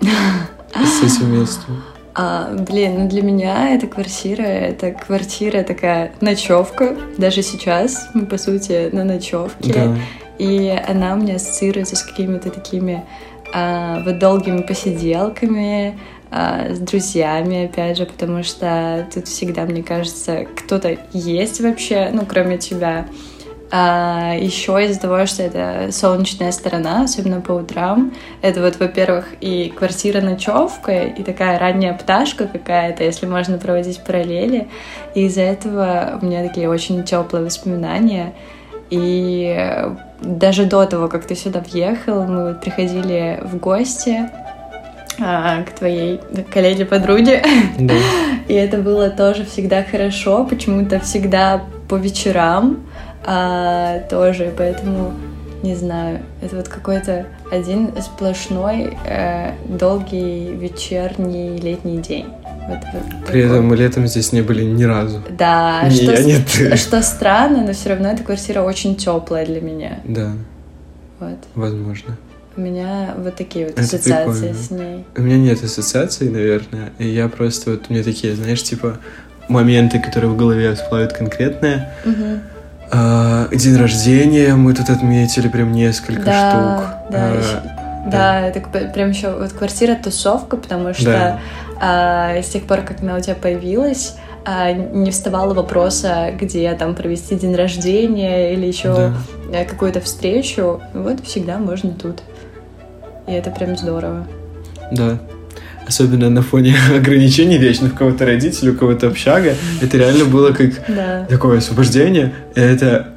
с 0.74 1.04
этим 1.04 1.40
местом? 1.40 1.84
А, 2.21 2.54
блин, 2.54 3.04
ну 3.04 3.07
для 3.07 3.21
меня 3.21 3.74
эта 3.74 3.88
квартира, 3.88 4.42
это 4.42 4.91
квартира 4.91 5.63
такая 5.63 6.12
ночевка. 6.20 6.98
Даже 7.17 7.41
сейчас 7.41 8.10
мы, 8.13 8.25
по 8.25 8.38
сути, 8.38 8.89
на 8.91 9.05
ночевке. 9.05 9.74
Да. 9.74 9.96
И 10.38 10.77
она 10.86 11.13
у 11.13 11.17
меня 11.17 11.36
ассоциируется 11.36 11.96
с 11.96 12.03
какими-то 12.03 12.50
такими 12.50 13.05
а, 13.53 14.01
вот 14.03 14.20
долгими 14.20 14.63
посиделками, 14.63 15.98
а, 16.29 16.74
с 16.74 16.79
друзьями, 16.79 17.67
опять 17.67 17.98
же, 17.98 18.05
потому 18.05 18.44
что 18.44 19.08
тут 19.13 19.29
всегда, 19.29 19.63
мне 19.63 19.82
кажется, 19.82 20.46
кто-то 20.58 20.98
есть 21.13 21.62
вообще, 21.62 22.10
ну, 22.12 22.25
кроме 22.27 22.58
тебя. 22.58 23.05
А 23.72 24.34
еще 24.36 24.84
из-за 24.86 25.00
того, 25.00 25.26
что 25.28 25.44
это 25.44 25.92
солнечная 25.92 26.52
сторона, 26.52 27.04
особенно 27.04 27.40
по 27.40 27.52
утрам, 27.52 28.14
это 28.42 28.62
вот, 28.62 28.80
во-первых, 28.80 29.28
и 29.42 29.72
квартира-ночевка, 29.76 31.04
и 31.04 31.24
такая 31.24 31.60
ранняя 31.60 31.94
пташка 31.94 32.48
какая-то, 32.48 33.04
если 33.04 33.28
можно 33.28 33.60
проводить 33.60 34.04
параллели. 34.04 34.68
И 35.14 35.26
из-за 35.28 35.42
этого 35.42 36.20
у 36.20 36.26
меня 36.26 36.48
такие 36.48 36.68
очень 36.68 37.04
теплые 37.04 37.46
воспоминания. 37.46 38.34
И 38.90 39.88
даже 40.22 40.66
до 40.66 40.86
того, 40.86 41.08
как 41.08 41.26
ты 41.26 41.36
сюда 41.36 41.60
въехал, 41.60 42.24
мы 42.24 42.50
вот 42.50 42.62
приходили 42.62 43.40
в 43.44 43.58
гости 43.58 44.30
а, 45.20 45.64
к 45.64 45.72
твоей 45.72 46.20
коллеге-подруге. 46.52 47.44
Да. 47.78 47.94
И 48.48 48.54
это 48.54 48.78
было 48.78 49.12
тоже 49.12 49.46
всегда 49.46 49.84
хорошо, 49.84 50.44
почему-то 50.44 51.00
всегда 51.00 51.62
по 51.88 51.96
вечерам 51.96 52.80
а, 53.26 54.00
тоже, 54.10 54.54
поэтому 54.58 55.14
не 55.64 55.76
знаю, 55.76 56.22
это 56.42 56.56
вот 56.56 56.70
какой-то 56.70 57.26
один 57.52 57.92
сплошной 58.02 58.98
э, 59.06 59.52
долгий 59.68 60.56
вечерний 60.56 61.58
летний 61.58 61.98
день. 61.98 62.28
Вот, 62.68 62.80
вот 62.94 63.28
При 63.28 63.42
этом 63.42 63.66
мы 63.66 63.76
летом 63.76 64.08
здесь 64.08 64.32
не 64.32 64.42
были 64.42 64.64
ни 64.64 64.84
разу. 64.84 65.22
Да, 65.30 65.84
ни 65.90 65.96
что, 65.96 66.14
я, 66.14 66.24
ни 66.24 66.44
ты. 66.44 66.78
что 66.78 67.02
странно, 67.02 67.64
но 67.66 67.74
все 67.74 67.90
равно 67.90 68.10
эта 68.10 68.24
квартира 68.24 68.62
очень 68.62 68.96
теплая 68.96 69.46
для 69.46 69.60
меня. 69.60 70.00
Да. 70.06 70.32
Вот. 71.20 71.40
Возможно. 71.56 72.18
У 72.56 72.62
меня 72.62 73.16
вот 73.18 73.36
такие 73.36 73.66
вот 73.66 73.74
это 73.74 73.82
ассоциации 73.82 74.54
прикольно. 74.54 74.64
с 74.64 74.72
ней. 74.72 75.06
У 75.18 75.22
меня 75.22 75.38
нет 75.38 75.64
ассоциаций, 75.64 76.30
наверное. 76.30 76.92
И 77.00 77.08
я 77.08 77.28
просто 77.28 77.72
вот 77.72 77.86
у 77.90 77.94
меня 77.94 78.04
такие, 78.04 78.36
знаешь, 78.36 78.64
типа 78.64 79.00
моменты, 79.50 80.00
которые 80.00 80.32
в 80.32 80.38
голове 80.38 80.74
всплывают 80.76 81.14
конкретные. 81.14 81.92
Угу 82.06 82.40
а, 82.91 83.48
день 83.51 83.77
рождения 83.77 84.55
мы 84.55 84.74
тут 84.74 84.89
отметили 84.89 85.48
прям 85.48 85.72
несколько 85.72 86.24
да, 86.24 86.50
штук. 86.50 87.12
Да, 87.12 87.31
а, 87.31 87.38
еще, 87.38 87.62
да, 88.05 88.12
да, 88.12 88.48
это 88.48 88.62
прям 88.89 89.10
еще 89.10 89.31
вот 89.31 89.53
квартира 89.53 89.96
тусовка, 89.96 90.58
потому 90.58 90.93
что 90.93 91.05
да. 91.05 91.39
а, 91.79 92.41
с 92.41 92.48
тех 92.50 92.63
пор, 92.63 92.81
как 92.81 93.01
она 93.01 93.15
у 93.15 93.19
тебя 93.19 93.36
появилась, 93.36 94.15
а, 94.46 94.72
не 94.72 95.12
вставало 95.12 95.53
вопроса, 95.53 96.31
где 96.39 96.74
там 96.74 96.96
провести 96.96 97.36
день 97.36 97.55
рождения 97.55 98.53
или 98.53 98.65
еще 98.65 99.13
да. 99.51 99.65
какую-то 99.65 100.01
встречу. 100.01 100.81
Вот 100.93 101.24
всегда 101.24 101.58
можно 101.58 101.91
тут. 101.91 102.24
И 103.27 103.31
это 103.31 103.51
прям 103.51 103.77
здорово. 103.77 104.25
Да. 104.91 105.19
Особенно 105.89 106.29
на 106.29 106.43
фоне 106.43 106.75
ограничений 106.96 107.58
вечных 107.58 107.93
у 107.93 107.98
кого-то 107.98 108.25
родителей, 108.25 108.72
у 108.72 108.75
кого-то 108.75 109.08
общага. 109.08 109.55
Это 109.81 109.98
реально 109.98 110.25
было 110.25 110.51
как 110.51 110.69
да. 110.88 111.25
такое 111.27 111.58
освобождение. 111.58 112.31
Это 112.53 113.08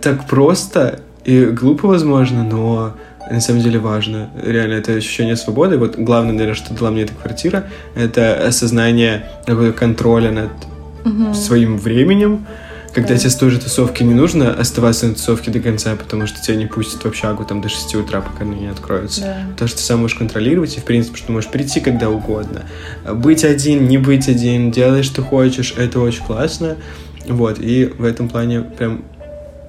так 0.00 0.26
просто 0.26 1.00
и 1.24 1.44
глупо, 1.44 1.88
возможно, 1.88 2.42
но 2.42 2.94
на 3.30 3.40
самом 3.40 3.60
деле 3.60 3.78
важно. 3.78 4.30
Реально, 4.42 4.74
это 4.74 4.92
ощущение 4.92 5.36
свободы. 5.36 5.76
Вот 5.76 5.96
главное, 5.96 6.32
наверное, 6.32 6.54
что 6.54 6.74
дала 6.74 6.90
мне 6.90 7.02
эта 7.02 7.12
квартира, 7.14 7.64
это 7.94 8.46
осознание 8.46 9.26
такого 9.44 9.72
контроля 9.72 10.30
над 10.30 10.50
угу. 11.04 11.34
своим 11.34 11.78
временем, 11.78 12.46
когда 12.92 13.10
да. 13.10 13.18
тебе 13.18 13.30
с 13.30 13.36
той 13.36 13.50
же 13.50 13.58
тусовки 13.58 14.02
не 14.02 14.14
нужно 14.14 14.52
оставаться 14.52 15.06
на 15.06 15.14
тусовке 15.14 15.50
до 15.50 15.60
конца, 15.60 15.96
потому 15.96 16.26
что 16.26 16.40
тебя 16.40 16.56
не 16.56 16.66
пустят 16.66 17.02
в 17.02 17.06
общагу 17.06 17.44
там 17.44 17.60
до 17.60 17.68
6 17.68 17.94
утра, 17.96 18.20
пока 18.20 18.44
они 18.44 18.60
не 18.60 18.66
откроются. 18.68 19.20
Да. 19.22 19.46
Потому 19.52 19.68
что 19.68 19.78
ты 19.78 19.84
сам 19.84 20.00
можешь 20.00 20.16
контролировать, 20.16 20.76
и, 20.76 20.80
в 20.80 20.84
принципе, 20.84 21.16
что 21.16 21.32
можешь 21.32 21.50
прийти 21.50 21.80
когда 21.80 22.10
угодно. 22.10 22.64
Быть 23.10 23.44
один, 23.44 23.88
не 23.88 23.98
быть 23.98 24.28
один, 24.28 24.70
делай, 24.70 25.02
что 25.02 25.22
хочешь, 25.22 25.74
это 25.76 26.00
очень 26.00 26.24
классно. 26.24 26.76
Вот, 27.26 27.58
и 27.60 27.86
в 27.86 28.04
этом 28.04 28.28
плане 28.28 28.62
прям 28.62 29.04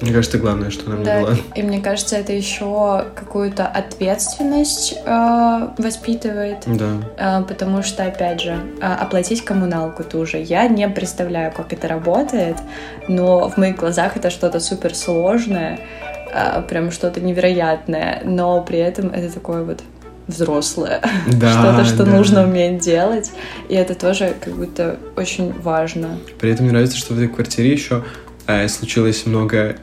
мне 0.04 0.12
кажется, 0.12 0.38
главное, 0.38 0.70
что 0.70 0.90
нам 0.90 1.02
да, 1.02 1.20
не 1.20 1.24
было. 1.24 1.38
И 1.56 1.64
мне 1.64 1.80
кажется, 1.80 2.18
это 2.18 2.34
еще 2.34 3.06
какую-то 3.16 3.66
ответственность 3.66 4.96
э, 5.06 5.68
воспитывает. 5.78 6.58
Да. 6.68 7.40
Э, 7.40 7.44
потому 7.44 7.84
что, 7.84 8.04
опять 8.04 8.42
же, 8.42 8.58
э, 8.82 8.86
оплатить 8.86 9.46
коммуналку 9.46 10.04
ту 10.04 10.26
же. 10.26 10.40
Я 10.40 10.68
не 10.68 10.90
представляю, 10.90 11.54
как 11.54 11.72
это 11.72 11.88
работает, 11.88 12.58
но 13.08 13.48
в 13.50 13.56
моих 13.56 13.78
глазах 13.78 14.18
это 14.18 14.30
что-то 14.30 14.60
суперсложное, 14.60 15.80
э, 16.34 16.62
прям 16.68 16.92
что-то 16.92 17.22
невероятное. 17.22 18.22
Но 18.26 18.62
при 18.62 18.80
этом 18.80 19.08
это 19.08 19.34
такое 19.34 19.64
вот 19.64 19.84
взрослое, 20.28 21.02
да, 21.28 21.52
что-то, 21.52 21.86
что 21.86 22.04
да. 22.04 22.12
нужно 22.12 22.44
уметь 22.44 22.80
делать, 22.80 23.32
и 23.70 23.76
это 23.76 23.96
тоже 23.96 24.34
как 24.40 24.54
будто 24.54 24.98
очень 25.16 25.54
важно. 25.54 26.20
При 26.40 26.52
этом 26.52 26.66
мне 26.66 26.74
нравится, 26.74 26.98
что 26.98 27.14
в 27.14 27.18
этой 27.18 27.30
квартире 27.30 27.72
еще 27.72 28.04
э, 28.48 28.68
случилось 28.68 29.26
много 29.26 29.78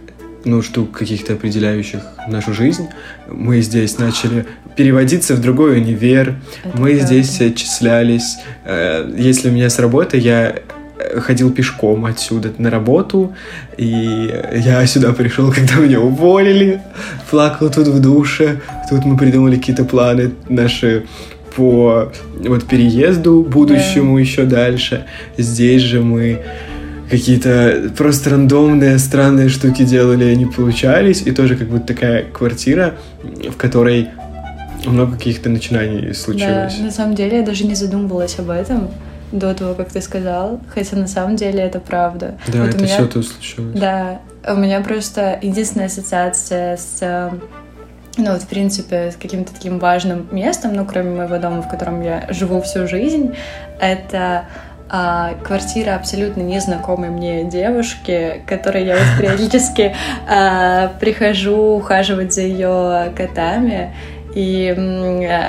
ну, 0.44 0.62
штук 0.62 0.92
каких-то 0.92 1.35
определяющих 1.35 2.00
нашу 2.28 2.54
жизнь. 2.54 2.88
Мы 3.28 3.61
здесь 3.61 3.99
начали 3.99 4.47
переводиться 4.76 5.35
в 5.35 5.40
другой 5.40 5.78
универ, 5.78 6.37
Это 6.64 6.78
мы 6.78 6.90
правда. 6.90 7.06
здесь 7.06 7.40
отчислялись. 7.40 8.38
Э, 8.64 9.11
если 9.16 9.50
у 9.50 9.52
меня 9.52 9.68
с 9.68 9.78
работы, 9.78 10.16
я 10.18 10.56
ходил 11.18 11.50
пешком 11.50 12.04
отсюда 12.06 12.52
на 12.59 12.70
работу, 12.70 13.35
и 13.76 14.32
я 14.54 14.87
сюда 14.87 15.12
пришел, 15.12 15.52
когда 15.54 15.76
меня 15.76 16.00
уволили, 16.00 16.80
плакал 17.30 17.70
тут 17.70 17.88
в 17.88 18.00
душе, 18.00 18.61
тут 18.88 19.04
мы 19.04 19.16
придумали 19.16 19.56
какие-то 19.56 19.85
планы 19.85 20.32
наши 20.49 21.06
по 21.56 22.12
вот 22.38 22.64
переезду 22.64 23.42
будущему 23.42 24.18
yeah. 24.18 24.23
еще 24.23 24.44
дальше. 24.44 25.06
Здесь 25.37 25.82
же 25.82 26.00
мы 26.00 26.42
какие-то 27.11 27.90
просто 27.97 28.31
рандомные, 28.31 28.99
странные 28.99 29.49
штуки 29.49 29.85
делали, 29.85 30.25
они 30.25 30.47
получались, 30.47 31.23
и 31.23 31.33
тоже 31.33 31.57
как 31.57 31.69
будто 31.69 31.88
такая 31.88 32.25
квартира, 32.25 32.95
в 33.23 33.57
которой 33.57 34.09
много 34.87 35.17
каких-то 35.17 35.50
начинаний 35.50 36.14
случилось. 36.14 36.75
Да, 36.76 36.85
на 36.85 36.90
самом 36.90 37.14
деле 37.14 37.38
я 37.38 37.43
даже 37.43 37.64
не 37.64 37.75
задумывалась 37.75 38.38
об 38.38 38.50
этом 38.50 38.88
до 39.33 39.55
того, 39.55 39.75
как 39.75 39.90
ты 39.90 40.00
сказал, 40.00 40.61
хотя 40.73 40.97
на 40.97 41.07
самом 41.07 41.37
деле 41.37 41.61
это 41.61 41.81
правда. 41.81 42.37
Да, 42.49 42.61
вот 42.61 42.71
это 42.71 42.79
меня... 42.79 42.95
все 42.95 43.07
тут 43.07 43.26
случилось. 43.26 43.79
Да, 43.79 44.21
у 44.49 44.57
меня 44.57 44.81
просто 44.81 45.38
единственная 45.43 45.87
ассоциация 45.87 46.76
с 46.76 47.31
ну, 48.17 48.33
вот, 48.33 48.43
в 48.43 48.49
принципе, 48.49 49.12
с 49.12 49.17
каким-то 49.17 49.52
таким 49.55 49.79
важным 49.79 50.26
местом, 50.33 50.75
ну, 50.75 50.85
кроме 50.85 51.11
моего 51.11 51.38
дома, 51.38 51.62
в 51.62 51.69
котором 51.69 52.02
я 52.02 52.26
живу 52.31 52.61
всю 52.61 52.88
жизнь, 52.88 53.35
это 53.81 54.47
а, 54.92 55.35
квартира 55.44 55.94
абсолютно 55.94 56.40
незнакомой 56.40 57.11
мне 57.11 57.44
девушки, 57.44 58.42
которой 58.47 58.85
я 58.85 58.97
вот 58.97 59.06
периодически 59.18 59.94
а, 60.28 60.88
прихожу 61.00 61.76
ухаживать 61.76 62.35
за 62.35 62.42
ее 62.42 63.12
котами. 63.16 63.94
И 64.34 64.68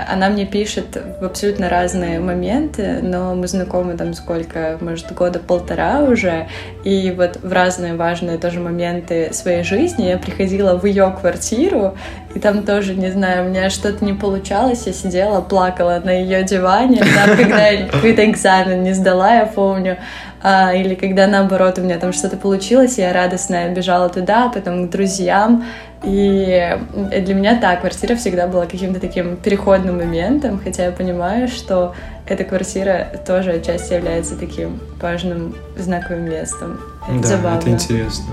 она 0.10 0.30
мне 0.30 0.46
пишет 0.46 0.98
в 1.20 1.24
абсолютно 1.24 1.70
разные 1.70 2.20
моменты, 2.20 3.00
но 3.02 3.36
мы 3.36 3.48
знакомы 3.48 3.96
там 3.96 4.14
сколько, 4.14 4.78
может, 4.82 5.12
года 5.14 5.40
полтора 5.40 6.02
уже. 6.02 6.48
И 6.84 7.14
вот 7.16 7.38
в 7.44 7.52
разные 7.54 7.96
важные 7.96 8.38
тоже 8.40 8.60
моменты 8.60 9.30
своей 9.34 9.64
жизни 9.64 10.06
я 10.06 10.18
приходила 10.18 10.78
в 10.78 10.86
ее 10.86 11.16
квартиру, 11.20 11.96
и 12.34 12.40
там 12.40 12.64
тоже, 12.64 12.96
не 12.96 13.12
знаю, 13.12 13.46
у 13.46 13.50
меня 13.50 13.70
что-то 13.70 14.04
не 14.04 14.14
получалось, 14.14 14.84
я 14.86 14.94
сидела, 14.94 15.42
плакала 15.42 16.02
на 16.04 16.12
ее 16.12 16.44
диване, 16.44 16.98
там, 17.16 17.38
когда 17.38 17.68
я 17.68 17.88
какой-то 17.88 18.26
экзамен 18.26 18.84
не 18.84 18.94
сдала, 18.94 19.36
я 19.36 19.46
помню, 19.46 19.98
а, 20.42 20.74
или 20.74 20.96
когда 20.96 21.28
наоборот 21.28 21.78
у 21.78 21.82
меня 21.82 22.00
там 22.00 22.14
что-то 22.14 22.38
получилось, 22.38 22.98
я 22.98 23.14
радостная 23.14 23.74
бежала 23.74 24.10
туда, 24.10 24.50
потом 24.50 24.88
к 24.88 24.92
друзьям, 24.92 25.66
и 26.04 26.80
для 27.22 27.34
меня, 27.36 27.60
да, 27.60 27.76
квартира 27.76 28.16
всегда 28.16 28.48
была 28.48 28.66
каким-то 28.66 29.00
таким 29.00 29.38
переходным 29.38 29.98
моментом, 29.98 30.60
хотя 30.64 30.86
я 30.86 30.92
понимаю, 30.92 31.48
что 31.48 31.94
эта 32.28 32.44
квартира 32.44 33.08
тоже 33.28 33.52
отчасти 33.52 33.94
является 33.94 34.36
таким 34.36 34.80
важным 35.00 35.54
знаковым 35.78 36.26
местом. 36.26 36.80
Это 37.08 37.22
да, 37.22 37.28
забавно. 37.28 37.60
это 37.60 37.70
интересно. 37.70 38.26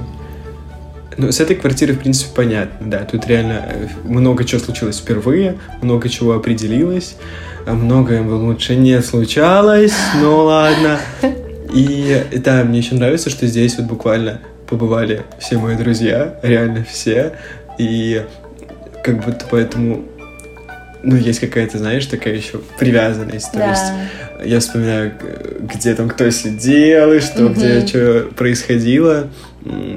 Ну, 1.19 1.33
с 1.33 1.41
этой 1.41 1.57
квартирой, 1.57 1.97
в 1.97 1.99
принципе, 1.99 2.31
понятно, 2.35 2.91
да. 2.91 2.99
Тут 2.99 3.27
реально 3.27 3.65
э, 3.67 3.89
много 4.05 4.45
чего 4.45 4.61
случилось 4.61 5.01
впервые, 5.01 5.59
много 5.83 6.09
чего 6.09 6.35
определилось, 6.35 7.17
а 7.67 7.73
многое 7.73 8.23
лучше 8.23 8.77
не 8.77 9.03
случалось, 9.03 9.97
но 10.23 10.45
ладно. 10.45 11.01
И 11.75 12.25
да, 12.37 12.63
мне 12.65 12.79
еще 12.79 12.95
нравится, 12.95 13.31
что 13.31 13.47
здесь 13.47 13.77
вот 13.77 13.87
буквально 13.87 14.41
побывали 14.69 15.23
все 15.39 15.59
мои 15.59 15.77
друзья, 15.77 16.39
реально 16.43 16.85
все, 16.89 17.33
и 17.79 18.25
как 19.03 19.25
будто 19.25 19.45
поэтому 19.51 20.05
ну, 21.03 21.17
есть 21.17 21.41
какая-то, 21.41 21.79
знаешь, 21.79 22.07
такая 22.07 22.35
еще 22.35 22.59
привязанность. 22.79 23.51
Да. 23.53 23.61
То 23.61 23.69
есть 23.71 24.51
я 24.51 24.61
вспоминаю, 24.61 25.13
где 25.61 25.95
там 25.95 26.09
кто 26.09 26.29
сидел, 26.31 27.13
и 27.13 27.21
что, 27.21 27.47
угу. 27.47 27.55
где 27.55 27.87
что 27.87 28.29
происходило. 28.37 29.29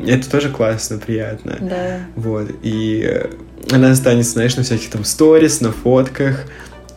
Это 0.07 0.29
тоже 0.29 0.49
классно, 0.49 0.97
приятно. 0.97 1.57
Да. 1.59 1.99
Вот. 2.15 2.49
И 2.63 3.23
она 3.71 3.91
останется, 3.91 4.33
знаешь, 4.33 4.55
на 4.55 4.63
всяких 4.63 4.89
там 4.89 5.03
сторис, 5.03 5.61
на 5.61 5.71
фотках. 5.71 6.45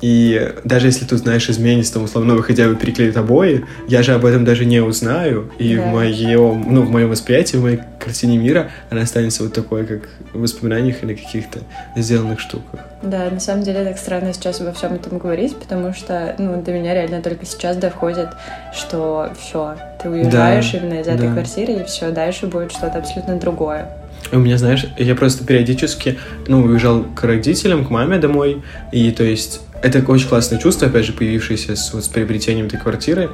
И 0.01 0.53
даже 0.65 0.89
если 0.89 1.05
тут, 1.05 1.21
знаешь, 1.21 1.49
изменится, 1.49 1.95
там, 1.95 2.05
условно, 2.05 2.41
хотя 2.43 2.69
бы 2.69 2.77
переклеят 2.77 3.17
обои, 3.17 3.65
я 3.89 4.03
же 4.03 4.13
об 4.13 4.25
этом 4.25 4.45
даже 4.45 4.65
не 4.65 4.81
узнаю. 4.81 5.51
И 5.59 5.77
да. 5.77 5.83
в 5.83 5.87
моем, 5.87 6.67
ну, 6.69 6.83
в 6.83 6.91
моем 6.91 7.11
восприятии, 7.11 7.57
в 7.57 7.63
моей 7.63 7.81
картине 7.99 8.37
мира 8.37 8.71
она 8.91 9.03
останется 9.03 9.43
вот 9.43 9.55
такой, 9.55 9.87
как 9.87 10.09
в 10.33 10.41
воспоминаниях 10.41 11.03
или 11.03 11.15
каких-то 11.15 11.61
сделанных 11.97 12.41
штуках. 12.41 12.81
Да, 13.03 13.31
на 13.31 13.41
самом 13.41 13.63
деле 13.63 13.85
так 13.85 13.99
странно 13.99 14.33
сейчас 14.33 14.61
обо 14.61 14.73
всем 14.73 14.95
этом 14.95 15.19
говорить, 15.19 15.57
потому 15.57 15.95
что, 15.95 16.35
ну, 16.39 16.63
до 16.63 16.73
меня 16.73 16.95
реально 16.95 17.23
только 17.23 17.47
сейчас 17.47 17.77
доходит, 17.77 18.29
что 18.75 19.33
все, 19.39 19.77
ты 20.03 20.09
уезжаешь 20.09 20.73
да, 20.73 20.79
именно 20.79 21.01
из 21.01 21.07
этой 21.07 21.29
да. 21.29 21.33
квартиры, 21.33 21.73
и 21.75 21.85
все, 21.85 22.11
дальше 22.11 22.47
будет 22.47 22.73
что-то 22.73 22.99
абсолютно 22.99 23.37
другое. 23.37 23.91
У 24.33 24.39
меня, 24.39 24.59
знаешь, 24.59 24.87
я 24.97 25.15
просто 25.15 25.45
периодически, 25.45 26.19
ну, 26.49 26.63
уезжал 26.63 27.05
к 27.15 27.23
родителям, 27.25 27.85
к 27.85 27.91
маме 27.91 28.19
домой, 28.19 28.63
и 28.91 29.11
то 29.11 29.23
есть 29.23 29.61
это 29.85 30.03
очень 30.11 30.29
классное 30.29 30.59
чувство, 30.59 30.89
опять 30.89 31.05
же, 31.05 31.13
появившееся 31.13 31.77
с, 31.77 31.93
вот, 31.93 32.05
с 32.05 32.09
приобретением 32.09 32.67
этой 32.67 32.81
квартиры, 32.81 33.29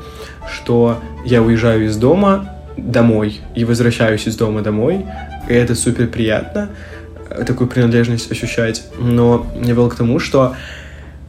что 0.52 1.00
я 1.24 1.42
уезжаю 1.42 1.86
из 1.86 1.96
дома 1.96 2.56
домой 2.76 3.40
и 3.54 3.64
возвращаюсь 3.64 4.26
из 4.26 4.36
дома 4.36 4.60
домой, 4.60 5.06
и 5.48 5.52
это 5.52 5.76
супер 5.76 6.08
приятно, 6.08 6.70
э, 7.30 7.44
такую 7.44 7.68
принадлежность 7.68 8.30
ощущать. 8.32 8.82
Но 8.98 9.46
я 9.62 9.74
вел 9.74 9.88
к 9.88 9.94
тому, 9.94 10.18
что 10.18 10.56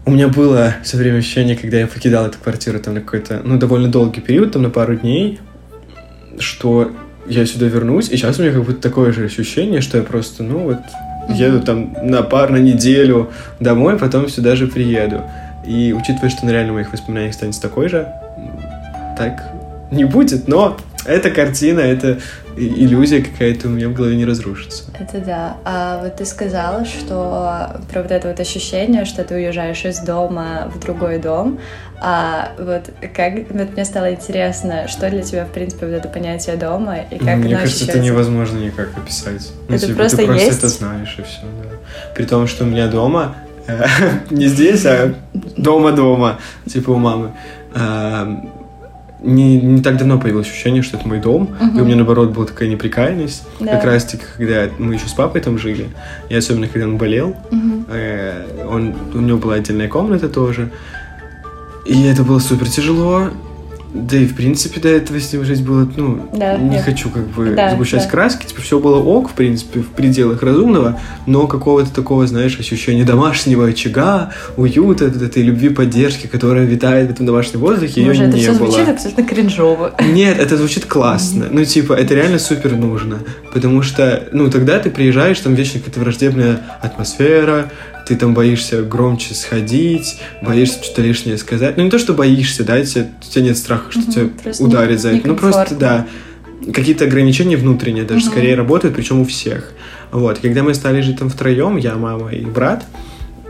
у 0.06 0.12
меня 0.12 0.28
было 0.28 0.74
со 0.84 0.98
время 0.98 1.20
ощущение, 1.20 1.56
когда 1.56 1.78
я 1.78 1.86
покидал 1.86 2.26
эту 2.26 2.40
квартиру 2.40 2.80
там 2.80 2.96
на 2.96 3.02
какой-то, 3.02 3.42
ну, 3.44 3.60
довольно 3.60 3.90
долгий 3.90 4.22
период, 4.22 4.54
там 4.54 4.64
на 4.64 4.72
пару 4.72 4.96
дней, 4.96 5.40
что 6.40 6.92
я 7.28 7.46
сюда 7.46 7.68
вернусь, 7.68 8.10
и 8.10 8.18
сейчас 8.18 8.40
у 8.40 8.42
меня 8.42 8.54
как 8.54 8.64
будто 8.64 8.82
такое 8.82 9.14
же 9.14 9.26
ощущение, 9.26 9.82
что 9.82 10.00
я 10.00 10.04
просто, 10.04 10.42
ну, 10.42 10.64
вот 10.64 10.80
еду 11.30 11.62
там 11.62 11.96
на 12.02 12.24
пар 12.24 12.50
на 12.50 12.58
неделю 12.58 13.32
домой, 13.60 13.98
потом 13.98 14.28
сюда 14.30 14.56
же 14.56 14.68
приеду. 14.68 15.22
И 15.66 15.94
учитывая, 15.98 16.30
что 16.30 16.46
на 16.46 16.52
реально 16.52 16.74
моих 16.74 16.92
воспоминаниях 16.92 17.34
станет 17.34 17.60
такой 17.62 17.88
же, 17.88 18.12
так 19.18 19.52
не 19.92 20.06
будет, 20.06 20.48
но 20.48 20.78
эта 21.06 21.30
картина, 21.30 21.82
эта 21.82 22.20
иллюзия 22.58 23.22
какая-то 23.22 23.68
у 23.68 23.72
меня 23.72 23.90
в 23.90 23.94
голове 23.94 24.16
не 24.16 24.26
разрушится. 24.26 24.84
Это 25.00 25.20
да. 25.20 25.58
А 25.64 26.02
вот 26.04 26.18
ты 26.18 26.26
сказала, 26.26 26.86
что 26.86 27.68
про 27.92 28.02
вот 28.02 28.12
это 28.12 28.28
вот 28.28 28.40
ощущение, 28.40 29.06
что 29.06 29.24
ты 29.24 29.36
уезжаешь 29.36 29.84
из 29.86 30.00
дома 30.00 30.72
в 30.74 30.80
другой 30.80 31.18
дом, 31.20 31.60
а 32.04 32.54
вот 32.58 32.90
как 33.16 33.34
вот 33.52 33.74
мне 33.74 33.86
стало 33.86 34.14
интересно, 34.14 34.88
что 34.88 35.10
для 35.10 35.22
тебя, 35.22 35.46
в 35.46 35.50
принципе, 35.52 35.86
вот 35.86 35.94
это 35.94 36.08
понятие 36.08 36.56
дома 36.56 36.98
и 36.98 37.18
как 37.20 37.38
Мне 37.38 37.56
оно 37.56 37.62
кажется, 37.62 37.84
это 37.84 37.94
ощущается? 37.94 38.00
невозможно 38.00 38.58
никак 38.58 38.90
описать. 38.98 39.52
Ну, 39.68 39.76
Это 39.76 39.86
типа, 39.86 40.00
просто 40.00 40.18
ты 40.18 40.26
просто 40.26 40.46
есть? 40.46 40.58
это 40.58 40.68
знаешь 40.68 41.16
и 41.20 41.22
все, 41.22 41.42
да. 41.44 41.70
При 42.16 42.24
том, 42.26 42.48
что 42.48 42.64
у 42.64 42.68
меня 42.68 42.88
дома 42.88 43.36
э, 43.68 43.84
не 44.32 44.48
здесь, 44.48 44.84
а 44.86 45.14
дома-дома, 45.34 46.40
типа 46.68 46.90
у 46.90 46.98
мамы. 46.98 47.34
Не, 49.22 49.62
не 49.62 49.82
так 49.84 49.98
давно 49.98 50.20
появилось 50.20 50.48
ощущение, 50.48 50.82
что 50.82 50.98
это 50.98 51.08
мой 51.08 51.20
дом, 51.20 51.50
и 51.76 51.80
у 51.80 51.86
меня, 51.86 51.96
наоборот, 51.98 52.32
была 52.32 52.46
такая 52.48 52.68
неприкаянность, 52.70 53.44
Да. 53.60 53.76
как 53.76 53.84
раз-таки, 53.86 54.24
когда 54.38 54.68
мы 54.80 54.96
еще 54.96 55.08
с 55.08 55.14
папой 55.14 55.42
там 55.42 55.60
жили, 55.60 55.90
и 56.30 56.36
особенно, 56.36 56.68
когда 56.68 56.88
он 56.88 56.98
болел. 56.98 57.36
Э, 57.90 58.66
он, 58.68 58.96
у 59.14 59.20
него 59.20 59.38
была 59.38 59.56
отдельная 59.56 59.88
комната 59.88 60.28
тоже. 60.28 60.72
И 61.86 62.04
это 62.04 62.24
было 62.24 62.40
супер 62.40 62.68
тяжело. 62.68 63.30
Да 63.94 64.16
и, 64.18 64.26
в 64.26 64.36
принципе, 64.36 64.80
до 64.80 64.88
этого 64.88 65.20
с 65.20 65.34
ним 65.34 65.44
жить 65.44 65.62
было, 65.66 65.86
ну, 65.98 66.30
Да, 66.34 66.56
не 66.58 66.78
я- 66.78 66.82
хочу 66.82 67.10
как 67.10 67.28
бы 67.28 67.54
Да, 67.56 67.72
сгущать 67.76 68.04
да. 68.04 68.10
краски. 68.10 68.46
Типа, 68.46 68.62
все 68.62 68.80
было 68.80 68.98
ок, 69.04 69.30
в 69.30 69.34
принципе, 69.34 69.82
в 69.82 69.88
пределах 69.90 70.42
разумного, 70.44 70.98
но 71.26 71.46
какого-то 71.46 71.94
такого, 71.94 72.26
знаешь, 72.26 72.58
ощущения 72.58 73.04
домашнего 73.04 73.68
очага, 73.68 74.32
уюта, 74.56 75.10
вот 75.10 75.22
этой 75.22 75.44
любви, 75.44 75.68
поддержки, 75.70 76.28
которая 76.28 76.64
витает 76.66 77.10
в 77.10 77.12
этом 77.12 77.26
домашнем 77.26 77.60
воздухе, 77.60 78.00
ее 78.02 78.08
Боже, 78.08 78.24
это 78.24 78.36
не 78.38 78.42
все 78.44 78.54
было. 78.54 78.72
звучит 78.72 78.88
абсолютно 78.90 79.24
кринжово. 79.26 79.94
Нет, 80.02 80.40
это 80.40 80.56
звучит 80.56 80.86
классно. 80.86 81.48
Ну, 81.52 81.66
типа, 81.66 81.92
это 81.94 82.14
реально 82.16 82.40
супер 82.40 82.72
нужно. 82.78 83.20
Потому 83.54 83.82
что, 83.82 84.24
ну, 84.32 84.50
тогда 84.50 84.80
ты 84.80 84.90
приезжаешь, 84.90 85.38
там 85.40 85.54
вечно 85.56 85.80
какая-то 85.82 86.00
враждебная 86.00 86.62
атмосфера, 86.82 87.70
ты 88.08 88.16
там 88.16 88.34
боишься 88.34 88.82
громче 88.84 89.34
сходить, 89.36 90.18
боишься 90.42 90.84
что-то 90.84 91.02
лишнее 91.02 91.38
сказать. 91.38 91.78
Ну, 91.78 91.84
не 91.84 91.90
то, 91.90 92.00
что 92.00 92.14
боишься, 92.14 92.64
да, 92.64 92.84
тебе, 92.84 93.08
у 93.22 93.26
тебя 93.32 93.44
нет 93.46 93.58
страха, 93.58 93.92
что 93.92 94.02
Мгм, 94.02 94.12
тебя 94.12 94.30
ударит 94.60 94.92
не- 94.92 94.98
за 94.98 95.10
это. 95.12 95.28
Ну, 95.28 95.36
просто, 95.36 95.76
да, 95.76 96.08
какие-то 96.74 97.06
ограничения 97.06 97.58
внутренние 97.58 98.04
даже 98.04 98.22
Мгм. 98.26 98.32
скорее 98.32 98.56
работают, 98.56 98.96
причем 98.96 99.22
у 99.22 99.26
всех. 99.26 99.72
Вот, 100.12 100.40
когда 100.40 100.64
мы 100.64 100.74
стали 100.74 101.02
жить 101.02 101.20
там 101.20 101.30
втроем, 101.30 101.78
я, 101.78 101.96
мама 101.96 102.32
и 102.32 102.44
брат, 102.46 102.86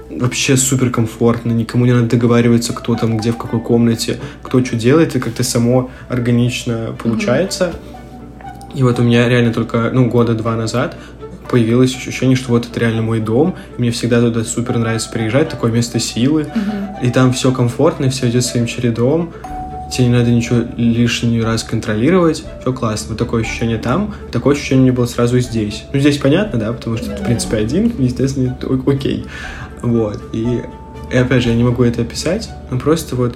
вообще 0.09 0.57
супер 0.57 0.89
комфортно, 0.91 1.51
никому 1.51 1.85
не 1.85 1.93
надо 1.93 2.07
договариваться, 2.07 2.73
кто 2.73 2.95
там 2.95 3.17
где, 3.17 3.31
в 3.31 3.37
какой 3.37 3.61
комнате, 3.61 4.17
кто 4.43 4.63
что 4.63 4.75
делает, 4.75 5.15
и 5.15 5.19
как-то 5.19 5.43
само 5.43 5.89
органично 6.09 6.95
получается. 7.01 7.73
И 8.75 8.83
вот 8.83 8.99
у 8.99 9.03
меня 9.03 9.27
реально 9.27 9.53
только, 9.53 9.89
ну, 9.93 10.07
года 10.09 10.33
два 10.33 10.55
назад 10.55 10.95
появилось 11.51 11.93
ощущение, 11.95 12.35
что 12.37 12.49
вот 12.49 12.65
это 12.65 12.79
реально 12.79 13.01
мой 13.01 13.19
дом, 13.19 13.55
и 13.77 13.81
мне 13.81 13.91
всегда 13.91 14.21
туда 14.21 14.43
супер 14.43 14.77
нравится 14.77 15.09
приезжать, 15.11 15.49
такое 15.49 15.71
место 15.71 15.99
силы, 15.99 16.43
Мгм. 16.55 17.05
и 17.05 17.11
там 17.11 17.33
все 17.33 17.51
комфортно, 17.51 18.09
все 18.09 18.29
идет 18.29 18.45
своим 18.45 18.65
чередом, 18.65 19.33
тебе 19.91 20.07
не 20.07 20.13
надо 20.13 20.31
ничего 20.31 20.61
лишний 20.77 21.41
раз 21.41 21.63
контролировать, 21.63 22.45
все 22.61 22.71
классно. 22.73 23.09
Вот 23.09 23.17
такое 23.19 23.41
ощущение 23.41 23.77
там, 23.77 24.15
такое 24.31 24.55
ощущение 24.55 24.85
меня 24.85 24.93
было 24.93 25.05
сразу 25.05 25.35
и 25.37 25.41
здесь. 25.41 25.83
Ну, 25.91 25.99
здесь 25.99 26.17
понятно, 26.17 26.57
да, 26.57 26.71
потому 26.71 26.95
что, 26.97 27.09
ты, 27.11 27.21
в 27.21 27.25
принципе, 27.25 27.57
один, 27.57 27.91
естественно, 27.99 28.57
окей. 28.87 29.25
Вот, 29.81 30.21
и, 30.31 30.61
и 31.11 31.17
опять 31.17 31.43
же, 31.43 31.49
я 31.49 31.55
не 31.55 31.63
могу 31.65 31.83
это 31.83 32.01
описать, 32.03 32.49
но 32.69 32.79
просто 32.79 33.17
вот 33.17 33.35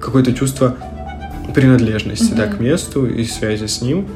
какое-то 0.00 0.32
чувство 0.32 0.74
принадлежности, 1.54 2.32
да, 2.34 2.46
Мгм. 2.46 2.56
к 2.56 2.60
месту 2.60 3.06
и 3.06 3.24
связи 3.24 3.66
с 3.66 3.80
ним. 3.80 4.08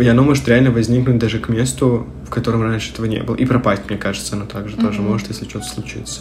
И 0.00 0.08
оно 0.08 0.22
может 0.22 0.48
реально 0.48 0.70
возникнуть 0.70 1.18
даже 1.18 1.38
к 1.38 1.48
месту, 1.48 2.06
в 2.26 2.30
котором 2.30 2.62
раньше 2.62 2.92
этого 2.92 3.06
не 3.06 3.20
было. 3.20 3.36
И 3.36 3.44
пропасть, 3.44 3.82
мне 3.88 3.98
кажется, 3.98 4.36
оно 4.36 4.46
также 4.46 4.76
тоже 4.76 5.00
Мгм. 5.00 5.10
может, 5.12 5.28
если 5.28 5.44
что-то 5.48 5.66
случится. 5.66 6.20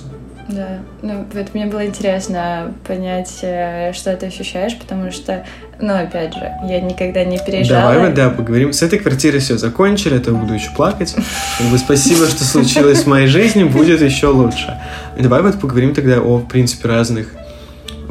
Да, 0.49 0.79
ну 1.03 1.27
вот 1.31 1.53
мне 1.53 1.67
было 1.67 1.85
интересно 1.85 2.73
понять, 2.87 3.37
э, 3.43 3.93
что 3.93 4.15
ты 4.17 4.25
ощущаешь, 4.25 4.75
потому 4.79 5.11
что, 5.11 5.45
ну 5.79 5.93
опять 5.93 6.33
же, 6.33 6.51
я 6.67 6.81
никогда 6.81 7.23
не 7.23 7.37
переезжала. 7.37 7.93
Давай, 7.93 8.07
вот, 8.07 8.15
да, 8.15 8.31
поговорим. 8.31 8.73
С 8.73 8.81
этой 8.81 8.97
квартиры 8.97 9.37
все 9.37 9.59
закончили, 9.59 10.17
а 10.17 10.19
то 10.19 10.31
буду 10.31 10.55
еще 10.55 10.71
плакать. 10.75 11.15
Как 11.59 11.67
бы 11.67 11.77
спасибо, 11.77 12.25
что 12.25 12.43
случилось 12.43 13.03
в 13.03 13.07
моей 13.07 13.27
жизни, 13.27 13.63
будет 13.63 14.01
еще 14.01 14.27
лучше. 14.27 14.75
Давай 15.19 15.43
вот 15.43 15.59
поговорим 15.59 15.93
тогда 15.93 16.19
о, 16.19 16.37
в 16.37 16.47
принципе, 16.47 16.87
разных 16.87 17.27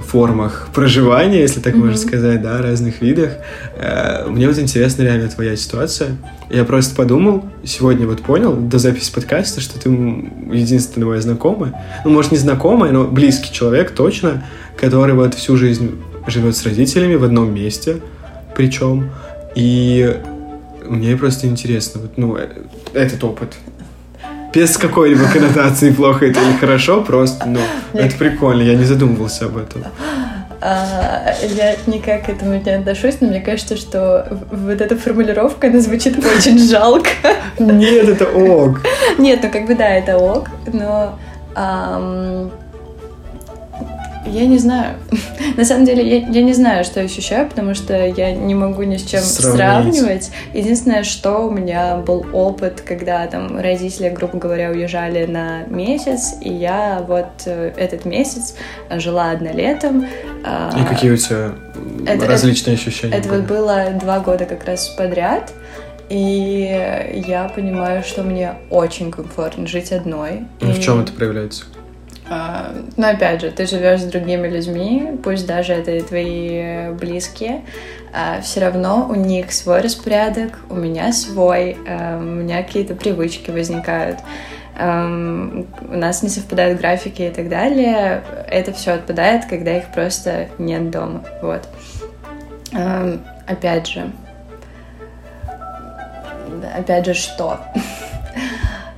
формах 0.08 0.68
проживания, 0.74 1.40
если 1.40 1.60
так 1.60 1.74
можно 1.74 1.96
сказать, 1.96 2.40
да, 2.40 2.62
разных 2.62 3.02
видах. 3.02 3.32
Э, 3.76 4.26
Мне 4.26 4.48
вот 4.48 4.58
интересна 4.58 5.02
реально 5.02 5.28
твоя 5.28 5.54
ситуация. 5.56 6.16
Я 6.50 6.64
просто 6.64 6.94
подумал, 6.96 7.44
сегодня 7.62 8.06
вот 8.06 8.22
понял 8.22 8.56
до 8.56 8.78
записи 8.78 9.12
подкаста, 9.12 9.60
что 9.60 9.78
ты 9.78 9.90
единственная 9.90 11.08
моя 11.08 11.20
знакомая. 11.20 11.74
Ну, 12.04 12.10
может, 12.10 12.32
не 12.32 12.38
знакомая, 12.38 12.90
но 12.90 13.04
близкий 13.04 13.52
человек 13.52 13.90
точно, 13.90 14.44
который 14.80 15.14
вот 15.14 15.34
всю 15.34 15.56
жизнь 15.56 16.00
живет 16.26 16.56
с 16.56 16.64
родителями 16.64 17.16
в 17.16 17.24
одном 17.24 17.54
месте, 17.54 17.96
причем. 18.56 19.10
И 19.54 20.16
мне 20.88 21.16
просто 21.16 21.46
интересно, 21.48 22.00
вот, 22.00 22.12
ну, 22.16 22.36
э, 22.36 22.48
этот 22.94 23.22
опыт. 23.24 23.56
Без 24.52 24.76
какой-либо 24.76 25.24
коннотации, 25.32 25.90
плохо 25.90 26.26
это 26.26 26.40
или 26.40 26.56
хорошо, 26.58 27.02
просто, 27.02 27.46
ну, 27.46 27.60
это 27.92 28.16
прикольно, 28.16 28.62
я 28.62 28.74
не 28.74 28.84
задумывался 28.84 29.46
об 29.46 29.58
этом. 29.58 29.84
А, 30.60 31.34
я 31.42 31.76
никак 31.86 32.26
к 32.26 32.28
этому 32.30 32.60
не 32.60 32.70
отношусь, 32.70 33.18
но 33.20 33.28
мне 33.28 33.40
кажется, 33.40 33.76
что 33.76 34.26
вот 34.50 34.80
эта 34.80 34.96
формулировка, 34.96 35.68
она 35.68 35.80
звучит 35.80 36.18
очень 36.18 36.58
жалко. 36.58 37.10
Нет, 37.58 38.08
это 38.08 38.26
ок. 38.26 38.80
Нет, 39.18 39.40
ну 39.42 39.50
как 39.50 39.66
бы 39.66 39.74
да, 39.74 39.88
это 39.88 40.18
ок, 40.18 40.48
но 40.72 41.18
я 44.28 44.46
не 44.46 44.58
знаю. 44.58 44.94
На 45.56 45.64
самом 45.64 45.84
деле, 45.84 46.06
я, 46.06 46.26
я 46.28 46.42
не 46.42 46.52
знаю, 46.52 46.84
что 46.84 47.00
ощущаю, 47.00 47.48
потому 47.48 47.74
что 47.74 47.94
я 48.06 48.32
не 48.32 48.54
могу 48.54 48.82
ни 48.84 48.96
с 48.96 49.02
чем 49.04 49.20
Сравнить. 49.20 49.96
сравнивать. 49.96 50.30
Единственное, 50.54 51.02
что 51.04 51.46
у 51.46 51.50
меня 51.50 51.96
был 51.96 52.26
опыт, 52.32 52.80
когда 52.80 53.26
там 53.26 53.58
родители, 53.58 54.08
грубо 54.10 54.38
говоря, 54.38 54.70
уезжали 54.70 55.26
на 55.26 55.62
месяц, 55.64 56.34
и 56.40 56.52
я 56.52 57.04
вот 57.06 57.26
э, 57.46 57.72
этот 57.76 58.04
месяц 58.04 58.54
жила 58.96 59.30
одна 59.30 59.52
летом. 59.52 60.06
а, 60.44 60.70
И 60.78 60.84
какие 60.84 61.10
у 61.12 61.16
тебя 61.16 61.52
Это- 62.06 62.26
различные 62.26 62.74
ощущения 62.74 63.16
это 63.16 63.28
вот 63.28 63.38
были? 63.42 63.46
было 63.48 63.84
два 64.00 64.20
года 64.20 64.44
как 64.44 64.64
раз 64.64 64.88
подряд. 64.88 65.52
И 66.10 67.20
я 67.26 67.50
понимаю, 67.54 68.02
что 68.02 68.22
мне 68.22 68.54
очень 68.70 69.10
комфортно 69.10 69.66
жить 69.66 69.92
одной. 69.92 70.44
В 70.60 70.78
И, 70.78 70.80
чем 70.80 71.00
это 71.02 71.12
проявляется? 71.12 71.64
А, 72.30 72.74
Но 72.96 73.08
опять 73.08 73.40
же, 73.40 73.50
ты 73.50 73.66
живешь 73.66 74.00
с 74.00 74.04
другими 74.04 74.48
людьми, 74.48 75.18
пусть 75.22 75.46
даже 75.46 75.72
это 75.72 75.92
и 75.92 76.02
твои 76.02 76.90
близкие, 76.90 77.62
все 78.42 78.60
равно 78.60 79.06
у 79.08 79.14
них 79.14 79.52
свой 79.52 79.80
распорядок, 79.80 80.58
у 80.70 80.74
меня 80.74 81.12
свой, 81.12 81.76
а, 81.86 82.18
у 82.18 82.22
меня 82.22 82.62
какие-то 82.62 82.94
привычки 82.94 83.50
возникают. 83.50 84.18
У 84.80 84.80
нас 84.80 86.22
не 86.22 86.28
совпадают 86.28 86.78
графики 86.78 87.22
и 87.22 87.30
так 87.30 87.48
далее. 87.48 88.22
Это 88.46 88.72
все 88.72 88.92
отпадает, 88.92 89.46
когда 89.46 89.76
их 89.76 89.86
просто 89.92 90.46
нет 90.58 90.92
дома. 90.92 91.24
Вот. 91.42 91.68
Опять 93.48 93.88
же, 93.88 94.12
опять 96.76 97.06
же, 97.06 97.14
что? 97.14 97.58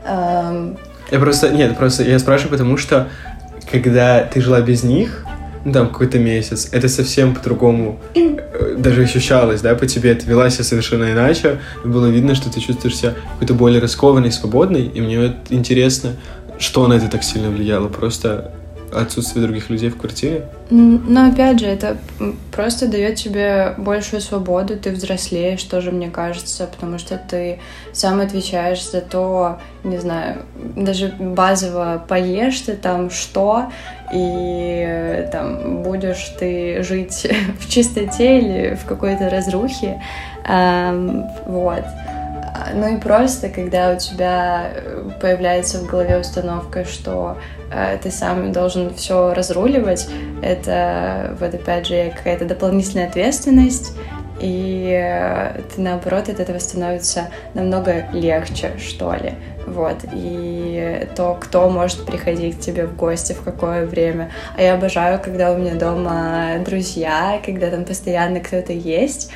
Я 1.10 1.18
просто, 1.18 1.50
нет, 1.50 1.76
просто 1.76 2.04
я 2.04 2.18
спрашиваю, 2.18 2.52
потому 2.52 2.76
что 2.76 3.08
когда 3.70 4.22
ты 4.24 4.40
жила 4.40 4.60
без 4.60 4.82
них, 4.82 5.24
ну, 5.64 5.72
там, 5.72 5.88
какой-то 5.88 6.18
месяц, 6.18 6.68
это 6.72 6.88
совсем 6.88 7.34
по-другому 7.34 8.00
э, 8.14 8.76
даже 8.78 9.02
ощущалось, 9.02 9.60
да, 9.60 9.74
по 9.74 9.86
тебе, 9.86 10.14
ты 10.14 10.26
вела 10.26 10.48
себя 10.48 10.64
совершенно 10.64 11.12
иначе, 11.12 11.58
было 11.84 12.06
видно, 12.06 12.34
что 12.34 12.50
ты 12.50 12.60
чувствуешь 12.60 12.96
себя 12.96 13.14
какой-то 13.34 13.54
более 13.54 13.80
раскованной, 13.80 14.32
свободной, 14.32 14.84
и 14.86 15.00
мне 15.00 15.20
вот 15.20 15.36
интересно, 15.50 16.12
что 16.58 16.86
на 16.86 16.94
это 16.94 17.08
так 17.08 17.22
сильно 17.22 17.50
влияло, 17.50 17.88
просто 17.88 18.52
отсутствие 18.92 19.44
других 19.44 19.70
людей 19.70 19.90
в 19.90 19.96
квартире? 19.96 20.46
Но 20.70 21.29
опять 21.29 21.61
же, 21.61 21.66
это 21.66 21.96
просто 22.53 22.87
дает 22.87 23.16
тебе 23.16 23.74
большую 23.76 24.20
свободу, 24.20 24.76
ты 24.76 24.90
взрослеешь 24.90 25.62
тоже, 25.64 25.90
мне 25.90 26.11
кажется, 26.11 26.66
потому 26.66 26.98
что 26.98 27.16
ты 27.16 27.59
сам 27.92 28.20
отвечаешь 28.20 28.88
за 28.88 29.00
то, 29.00 29.59
не 29.85 29.98
знаю, 29.98 30.42
даже 30.76 31.09
базово 31.18 32.05
поешь 32.07 32.61
ты 32.61 32.74
там 32.74 33.11
что, 33.11 33.70
и 34.12 34.85
э, 34.87 35.29
там 35.31 35.83
будешь 35.83 36.35
ты 36.38 36.83
жить 36.83 37.26
в 37.61 37.68
чистоте 37.68 38.38
или 38.38 38.74
в 38.74 38.85
какой-то 38.87 39.29
разрухе. 39.29 40.03
Вот. 41.46 41.85
Ну 42.74 42.96
и 42.96 43.00
просто, 43.00 43.48
когда 43.48 43.92
у 43.92 43.98
тебя 43.98 44.70
э, 44.74 45.11
появляется 45.20 45.78
в 45.78 45.87
голове 45.87 46.18
установка, 46.18 46.85
что 46.85 47.37
э, 47.72 47.98
ты 48.02 48.11
сам 48.11 48.52
должен 48.52 48.94
все 48.94 49.33
разруливать, 49.35 50.09
это 50.42 51.37
вот 51.38 51.54
опять 51.54 51.87
же 51.87 52.12
какая-то 52.16 52.44
дополнительная 52.44 53.09
ответственность, 53.09 53.92
и 54.40 54.90
э, 54.90 55.61
ты, 55.74 55.80
наоборот, 55.80 56.28
от 56.28 56.40
этого 56.40 56.59
становится 56.59 57.28
намного 57.54 58.06
легче, 58.12 58.72
что 58.78 59.14
ли. 59.14 59.35
Вот, 59.66 59.98
и 60.12 61.06
то, 61.14 61.37
кто 61.38 61.68
может 61.68 62.06
приходить 62.06 62.56
к 62.56 62.61
тебе 62.61 62.87
в 62.87 62.96
гости, 62.96 63.35
в 63.35 63.42
какое 63.42 63.87
время. 63.87 64.30
А 64.56 64.62
я 64.62 64.74
обожаю, 64.74 65.20
когда 65.20 65.52
у 65.52 65.59
меня 65.59 65.74
дома 65.74 66.59
друзья, 66.64 67.40
когда 67.44 67.70
там 67.70 67.85
постоянно 67.85 68.40
кто-то 68.40 68.72
есть, 68.72 69.30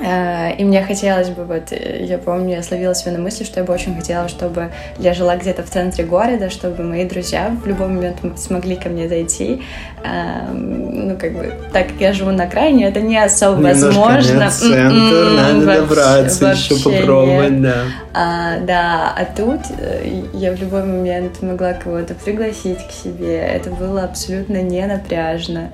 и 0.00 0.64
мне 0.64 0.82
хотелось 0.82 1.28
бы, 1.28 1.44
вот, 1.44 1.70
э, 1.70 2.04
я 2.04 2.18
помню, 2.18 2.56
я 2.56 2.62
словила 2.62 2.94
себя 2.94 3.12
на 3.12 3.18
мысли, 3.18 3.44
что 3.44 3.60
я 3.60 3.66
бы 3.66 3.72
очень 3.72 3.94
хотела, 3.94 4.28
чтобы 4.28 4.70
я 4.98 5.14
жила 5.14 5.36
где-то 5.36 5.62
в 5.62 5.70
центре 5.70 6.04
города, 6.04 6.50
чтобы 6.50 6.82
мои 6.82 7.04
друзья 7.08 7.54
в 7.62 7.66
любой 7.66 7.88
момент 7.88 8.16
смогли 8.36 8.76
ко 8.76 8.88
мне 8.88 9.08
зайти. 9.08 9.62
Эм, 10.04 11.08
ну, 11.08 11.16
как 11.16 11.32
бы, 11.32 11.54
так 11.72 11.88
как 11.88 12.00
я 12.00 12.12
живу 12.12 12.32
на 12.32 12.44
окраине, 12.44 12.88
это 12.88 13.00
не 13.00 13.16
особо 13.16 13.56
Немножко 13.56 13.86
возможно. 13.86 14.40
Нет, 14.40 14.52
центр, 14.52 15.14
м-м, 15.14 15.36
надо 15.36 15.66
вообще, 15.66 15.80
добраться, 15.80 16.44
вообще 16.44 16.74
еще 16.74 16.84
попробовать, 16.84 17.50
нет. 17.50 17.62
да. 17.62 17.74
А, 18.14 18.58
да, 18.60 19.14
а 19.16 19.24
тут 19.36 19.60
э, 19.78 20.22
я 20.32 20.52
в 20.52 20.60
любой 20.60 20.82
момент 20.84 21.40
могла 21.40 21.72
кого-то 21.72 22.14
пригласить 22.14 22.78
к 22.86 22.90
себе. 22.90 23.38
Это 23.38 23.70
было 23.70 24.04
абсолютно 24.04 24.60
не 24.60 24.84
напряжно. 24.86 25.70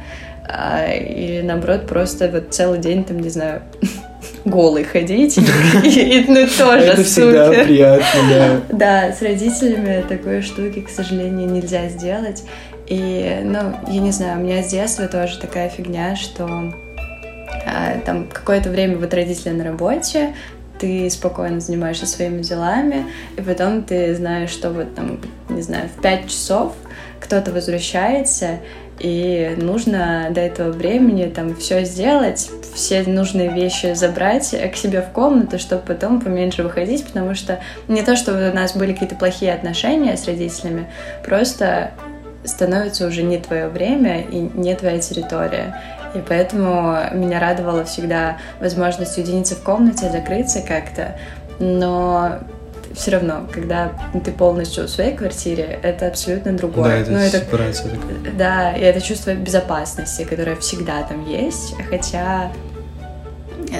А, 0.52 0.86
или 0.92 1.42
наоборот, 1.42 1.86
просто 1.86 2.28
вот 2.28 2.52
целый 2.52 2.78
день 2.78 3.04
там, 3.04 3.20
не 3.20 3.28
знаю, 3.28 3.62
голый 4.44 4.84
ходить, 4.84 5.38
и, 5.38 6.24
ну, 6.28 6.46
тоже 6.46 6.84
Это 6.84 7.04
всегда 7.04 7.50
приятно, 7.50 8.20
да. 8.30 8.60
Да, 8.70 9.12
с 9.12 9.22
родителями 9.22 10.04
такой 10.08 10.42
штуки, 10.42 10.80
к 10.80 10.88
сожалению, 10.88 11.48
нельзя 11.48 11.88
сделать. 11.88 12.44
И, 12.86 13.40
ну, 13.44 13.76
я 13.88 14.00
не 14.00 14.10
знаю, 14.10 14.40
у 14.40 14.42
меня 14.42 14.62
с 14.62 14.70
детства 14.70 15.06
тоже 15.06 15.38
такая 15.38 15.68
фигня, 15.68 16.16
что 16.16 16.72
а, 17.66 18.00
там 18.04 18.26
какое-то 18.26 18.70
время 18.70 18.96
вот 18.96 19.14
родители 19.14 19.50
на 19.50 19.64
работе, 19.64 20.34
ты 20.80 21.08
спокойно 21.10 21.60
занимаешься 21.60 22.06
своими 22.06 22.42
делами, 22.42 23.06
и 23.36 23.42
потом 23.42 23.82
ты 23.82 24.14
знаешь, 24.14 24.50
что 24.50 24.70
вот 24.70 24.94
там, 24.94 25.20
не 25.50 25.62
знаю, 25.62 25.88
в 25.96 26.00
5 26.00 26.28
часов 26.28 26.72
кто-то 27.20 27.52
возвращается, 27.52 28.60
и 29.00 29.56
нужно 29.56 30.28
до 30.30 30.40
этого 30.40 30.70
времени 30.70 31.24
там 31.24 31.56
все 31.56 31.84
сделать, 31.84 32.50
все 32.74 33.02
нужные 33.02 33.48
вещи 33.48 33.94
забрать 33.94 34.54
к 34.72 34.76
себе 34.76 35.00
в 35.00 35.10
комнату, 35.12 35.58
чтобы 35.58 35.82
потом 35.82 36.20
поменьше 36.20 36.62
выходить, 36.62 37.06
потому 37.06 37.34
что 37.34 37.60
не 37.88 38.02
то, 38.02 38.14
что 38.14 38.32
у 38.32 38.54
нас 38.54 38.76
были 38.76 38.92
какие-то 38.92 39.16
плохие 39.16 39.54
отношения 39.54 40.16
с 40.16 40.26
родителями, 40.26 40.86
просто 41.24 41.92
становится 42.44 43.06
уже 43.06 43.22
не 43.22 43.38
твое 43.38 43.68
время 43.68 44.20
и 44.20 44.36
не 44.36 44.74
твоя 44.74 44.98
территория. 44.98 45.80
И 46.14 46.18
поэтому 46.26 46.96
меня 47.12 47.40
радовала 47.40 47.84
всегда 47.84 48.36
возможность 48.60 49.16
уединиться 49.16 49.54
в 49.54 49.62
комнате, 49.62 50.10
закрыться 50.10 50.60
как-то. 50.60 51.16
Но 51.58 52.40
все 52.94 53.12
равно, 53.12 53.46
когда 53.52 53.92
ты 54.24 54.32
полностью 54.32 54.84
в 54.84 54.88
своей 54.88 55.16
квартире, 55.16 55.78
это 55.82 56.08
абсолютно 56.08 56.52
другое. 56.52 56.84
Да, 56.84 56.96
это 56.96 57.10
ну, 57.10 57.18
это, 57.18 57.38
сепарация 57.38 57.90
такая. 57.90 58.34
Да, 58.36 58.72
и 58.72 58.80
это 58.80 59.00
чувство 59.00 59.34
безопасности, 59.34 60.24
которое 60.24 60.56
всегда 60.56 61.02
там 61.02 61.26
есть, 61.28 61.74
хотя 61.88 62.52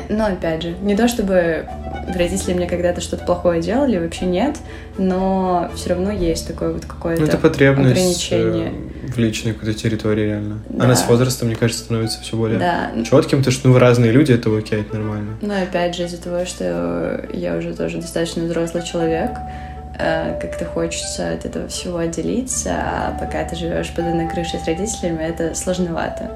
но 0.09 0.27
опять 0.27 0.63
же, 0.63 0.75
не 0.83 0.97
то 0.97 1.09
чтобы 1.09 1.67
родители 2.15 2.55
мне 2.55 2.67
когда-то 2.67 3.01
что-то 3.01 3.25
плохое 3.25 3.61
делали, 3.61 3.99
вообще 3.99 4.27
нет, 4.27 4.57
но 4.99 5.71
все 5.75 5.91
равно 5.91 6.11
есть 6.11 6.47
такое 6.47 6.73
вот 6.73 6.85
какое-то 6.85 7.25
это 7.25 7.39
потребность 7.39 7.93
ограничение. 7.93 8.73
Э, 8.73 9.13
в 9.13 9.19
личной 9.19 9.53
какой-то 9.53 9.79
территории 9.79 10.27
реально. 10.27 10.59
Да. 10.69 10.85
Она 10.85 10.97
с 10.97 11.07
возрастом, 11.07 11.49
мне 11.49 11.57
кажется, 11.57 11.85
становится 11.85 12.21
все 12.21 12.37
более 12.37 12.59
да. 12.59 12.91
четким, 13.05 13.39
потому 13.39 13.53
что 13.53 13.69
ну, 13.69 13.75
вы 13.75 13.81
разные 13.81 14.13
люди, 14.13 14.33
это 14.33 14.57
окей, 14.57 14.81
это 14.81 14.95
нормально. 14.95 15.37
Ну, 15.41 15.55
опять 15.55 15.95
же, 15.97 16.05
из-за 16.05 16.19
того, 16.23 16.45
что 16.45 17.25
я 17.33 17.57
уже 17.57 17.75
тоже 17.75 17.99
достаточно 17.99 18.45
взрослый 18.45 18.83
человек, 18.85 19.31
э, 19.99 20.39
как-то 20.41 20.65
хочется 20.65 21.33
от 21.33 21.45
этого 21.45 21.69
всего 21.69 21.99
отделиться, 21.99 22.71
а 22.75 23.17
пока 23.19 23.45
ты 23.45 23.57
живешь 23.57 23.91
под 23.91 24.07
одной 24.07 24.29
крышей 24.29 24.61
с 24.61 24.67
родителями, 24.67 25.23
это 25.23 25.55
сложновато. 25.55 26.31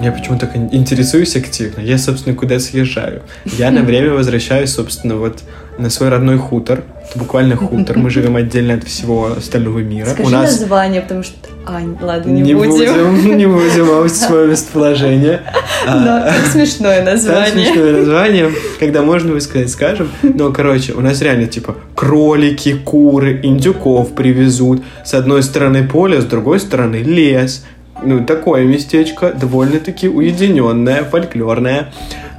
Я 0.00 0.12
почему 0.12 0.38
так 0.38 0.54
интересуюсь 0.54 1.36
активно. 1.36 1.80
Я, 1.80 1.98
собственно, 1.98 2.36
куда 2.36 2.58
съезжаю. 2.58 3.22
Я 3.44 3.70
на 3.70 3.82
время 3.82 4.12
возвращаюсь, 4.12 4.70
собственно, 4.70 5.16
вот 5.16 5.42
на 5.78 5.90
свой 5.90 6.08
родной 6.08 6.38
хутор. 6.38 6.84
Это 7.08 7.18
буквально 7.18 7.56
хутор. 7.56 7.98
Мы 7.98 8.10
живем 8.10 8.36
отдельно 8.36 8.74
от 8.74 8.84
всего 8.84 9.32
остального 9.36 9.78
мира. 9.78 10.08
Скажи 10.08 10.28
У 10.28 10.30
нас... 10.30 10.60
название, 10.60 11.00
потому 11.00 11.22
что... 11.22 11.34
Ань, 11.68 11.96
ладно, 12.00 12.30
не, 12.30 12.42
не 12.42 12.54
будем. 12.54 12.70
будем. 12.70 13.36
Не 13.38 13.46
будем, 13.46 13.90
а 13.90 14.08
свое 14.08 14.48
местоположение. 14.48 15.40
Да, 15.84 16.32
как 16.36 16.52
смешное 16.52 17.04
название. 17.04 17.66
Смешное 17.66 17.92
название. 17.92 18.52
Когда 18.78 19.02
можно 19.02 19.32
высказать, 19.32 19.70
скажем. 19.70 20.10
Но, 20.22 20.52
короче, 20.52 20.92
у 20.92 21.00
нас 21.00 21.20
реально, 21.22 21.46
типа, 21.46 21.76
кролики, 21.96 22.74
куры, 22.74 23.40
индюков 23.42 24.14
привезут. 24.14 24.84
С 25.04 25.14
одной 25.14 25.42
стороны 25.42 25.88
поле, 25.88 26.20
с 26.20 26.24
другой 26.24 26.60
стороны 26.60 26.96
лес 26.96 27.64
ну, 28.02 28.24
такое 28.24 28.64
местечко, 28.64 29.32
довольно-таки 29.32 30.08
уединенное, 30.08 31.04
фольклорное. 31.04 31.92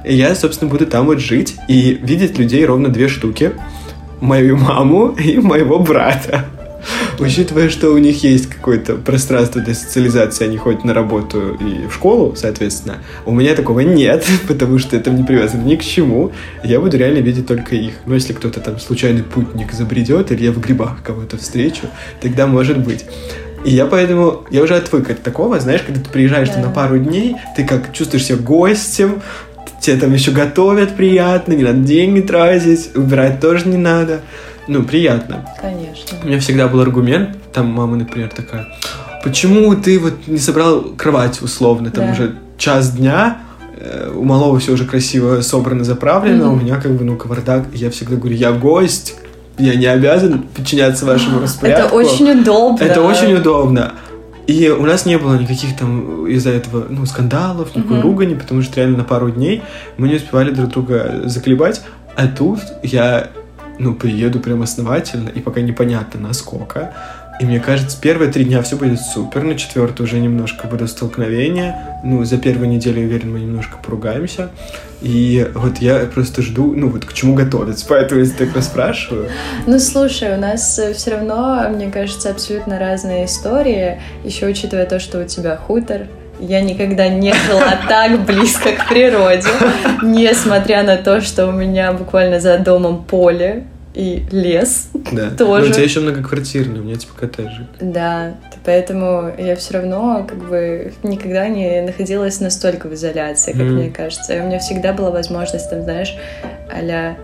И 0.04 0.14
я, 0.14 0.34
собственно, 0.34 0.70
буду 0.70 0.86
там 0.86 1.06
вот 1.06 1.18
жить 1.18 1.56
и 1.68 1.98
видеть 2.02 2.38
людей 2.38 2.64
ровно 2.64 2.88
две 2.88 3.08
штуки. 3.08 3.52
Мою 4.20 4.56
маму 4.56 5.08
и 5.18 5.38
моего 5.38 5.78
брата. 5.78 6.46
Учитывая, 7.18 7.68
что 7.68 7.90
у 7.90 7.98
них 7.98 8.22
есть 8.22 8.46
какое-то 8.46 8.94
пространство 8.94 9.60
для 9.60 9.74
социализации, 9.74 10.44
они 10.44 10.56
ходят 10.56 10.84
на 10.84 10.94
работу 10.94 11.58
и 11.60 11.88
в 11.88 11.94
школу, 11.94 12.34
соответственно, 12.36 12.98
у 13.26 13.32
меня 13.32 13.54
такого 13.54 13.80
нет, 13.80 14.24
потому 14.48 14.78
что 14.78 14.96
это 14.96 15.10
не 15.10 15.24
привязано 15.24 15.62
ни 15.62 15.74
к 15.76 15.82
чему. 15.82 16.32
Я 16.62 16.80
буду 16.80 16.96
реально 16.96 17.18
видеть 17.18 17.46
только 17.46 17.74
их. 17.74 17.94
Но 18.06 18.14
если 18.14 18.32
кто-то 18.32 18.60
там 18.60 18.78
случайный 18.78 19.24
путник 19.24 19.72
забредет, 19.72 20.30
или 20.30 20.44
я 20.44 20.52
в 20.52 20.60
грибах 20.60 21.02
кого-то 21.02 21.36
встречу, 21.36 21.88
тогда 22.20 22.46
может 22.46 22.78
быть. 22.78 23.04
И 23.64 23.70
я 23.70 23.86
поэтому, 23.86 24.44
я 24.50 24.62
уже 24.62 24.76
отвык 24.76 25.10
от 25.10 25.22
такого, 25.22 25.58
знаешь, 25.60 25.82
когда 25.82 26.00
ты 26.00 26.08
приезжаешь 26.10 26.48
да. 26.50 26.60
на 26.60 26.70
пару 26.70 26.98
дней, 26.98 27.36
ты 27.56 27.64
как 27.64 27.92
чувствуешь 27.92 28.24
себя 28.24 28.38
гостем, 28.38 29.22
тебе 29.80 29.96
там 29.96 30.12
еще 30.12 30.30
готовят 30.30 30.96
приятно, 30.96 31.52
не 31.54 31.64
надо 31.64 31.78
деньги 31.78 32.20
тратить, 32.20 32.90
убирать 32.94 33.40
тоже 33.40 33.68
не 33.68 33.76
надо. 33.76 34.20
Ну, 34.68 34.82
приятно. 34.82 35.48
Конечно. 35.60 36.18
У 36.22 36.26
меня 36.26 36.38
всегда 36.40 36.68
был 36.68 36.80
аргумент, 36.80 37.30
там 37.52 37.68
мама, 37.68 37.96
например, 37.96 38.28
такая, 38.28 38.66
почему 39.24 39.74
ты 39.74 39.98
вот 39.98 40.26
не 40.26 40.38
собрал 40.38 40.82
кровать 40.96 41.40
условно, 41.40 41.90
там 41.90 42.06
да. 42.06 42.12
уже 42.12 42.34
час 42.58 42.92
дня, 42.92 43.38
э, 43.80 44.12
у 44.14 44.24
малого 44.24 44.58
все 44.58 44.72
уже 44.72 44.84
красиво 44.84 45.40
собрано, 45.40 45.84
заправлено, 45.84 46.44
mm-hmm. 46.44 46.52
у 46.52 46.56
меня 46.56 46.80
как 46.80 46.92
бы, 46.92 47.04
ну, 47.04 47.16
кавардак, 47.16 47.64
я 47.72 47.90
всегда 47.90 48.16
говорю, 48.16 48.36
я 48.36 48.52
гость, 48.52 49.16
я 49.58 49.74
не 49.74 49.86
обязан 49.86 50.42
подчиняться 50.54 51.04
вашему 51.04 51.40
распорядку. 51.40 51.86
Это 51.86 51.94
очень 51.94 52.40
удобно. 52.40 52.84
Это 52.84 53.02
очень 53.02 53.34
удобно. 53.34 53.92
И 54.46 54.70
у 54.70 54.86
нас 54.86 55.04
не 55.04 55.18
было 55.18 55.34
никаких 55.34 55.76
там 55.76 56.26
из-за 56.26 56.50
этого 56.50 56.86
ну, 56.88 57.04
скандалов, 57.04 57.76
никакой 57.76 57.98
mm-hmm. 57.98 58.02
ругани, 58.02 58.34
потому 58.34 58.62
что 58.62 58.76
реально 58.76 58.98
на 58.98 59.04
пару 59.04 59.30
дней 59.30 59.62
мы 59.98 60.08
не 60.08 60.14
успевали 60.14 60.50
друг 60.52 60.70
друга 60.70 61.22
заклебать. 61.24 61.82
А 62.16 62.26
тут 62.26 62.60
я 62.82 63.28
ну, 63.78 63.94
приеду 63.94 64.40
прям 64.40 64.62
основательно, 64.62 65.28
и 65.28 65.40
пока 65.40 65.60
непонятно 65.60 66.20
насколько. 66.20 66.94
И 67.40 67.44
мне 67.44 67.60
кажется, 67.60 67.96
первые 68.00 68.32
три 68.32 68.44
дня 68.44 68.62
все 68.62 68.76
будет 68.76 69.00
супер, 69.00 69.44
на 69.44 69.56
четвертый 69.56 70.02
уже 70.02 70.18
немножко 70.18 70.66
будут 70.66 70.90
столкновения. 70.90 72.00
Ну, 72.02 72.24
за 72.24 72.36
первую 72.36 72.68
неделю, 72.68 73.02
уверен, 73.02 73.32
мы 73.32 73.40
немножко 73.40 73.78
поругаемся. 73.78 74.50
И 75.00 75.48
вот 75.54 75.78
я 75.78 76.00
просто 76.12 76.42
жду, 76.42 76.74
ну 76.74 76.88
вот 76.88 77.04
к 77.04 77.12
чему 77.12 77.34
готовиться, 77.34 77.86
поэтому 77.88 78.20
я 78.20 78.30
так 78.30 78.54
расспрашиваю. 78.56 79.28
Ну 79.66 79.78
слушай, 79.78 80.34
у 80.34 80.40
нас 80.40 80.76
э, 80.80 80.92
все 80.92 81.12
равно, 81.12 81.68
мне 81.68 81.88
кажется, 81.88 82.30
абсолютно 82.30 82.80
разные 82.80 83.26
истории, 83.26 84.00
еще 84.24 84.46
учитывая 84.46 84.86
то, 84.86 84.98
что 84.98 85.20
у 85.20 85.24
тебя 85.24 85.56
хутор, 85.56 86.08
я 86.40 86.60
никогда 86.60 87.08
не 87.08 87.32
жила 87.32 87.78
так 87.88 88.24
близко 88.24 88.72
к 88.72 88.88
природе, 88.88 89.48
несмотря 90.02 90.82
на 90.82 90.96
то, 90.96 91.20
что 91.20 91.46
у 91.46 91.52
меня 91.52 91.92
буквально 91.92 92.40
за 92.40 92.58
домом 92.58 93.04
поле, 93.04 93.66
и 93.98 94.24
лес 94.30 94.90
да. 95.10 95.30
тоже. 95.30 95.64
Но 95.64 95.70
у 95.70 95.72
тебя 95.72 95.82
еще 95.82 96.00
многоквартирный, 96.00 96.78
у 96.80 96.84
меня 96.84 96.94
типа 96.94 97.14
коттеджик. 97.18 97.66
Да, 97.80 98.36
поэтому 98.64 99.32
я 99.36 99.56
все 99.56 99.74
равно 99.74 100.24
как 100.26 100.38
бы 100.48 100.92
никогда 101.02 101.48
не 101.48 101.82
находилась 101.82 102.40
настолько 102.40 102.88
в 102.88 102.94
изоляции, 102.94 103.52
как 103.52 103.62
mm. 103.62 103.70
мне 103.70 103.90
кажется. 103.90 104.34
И 104.34 104.40
у 104.40 104.44
меня 104.44 104.60
всегда 104.60 104.92
была 104.92 105.10
возможность, 105.10 105.68
там, 105.68 105.82
знаешь, 105.82 106.14
а 106.70 107.16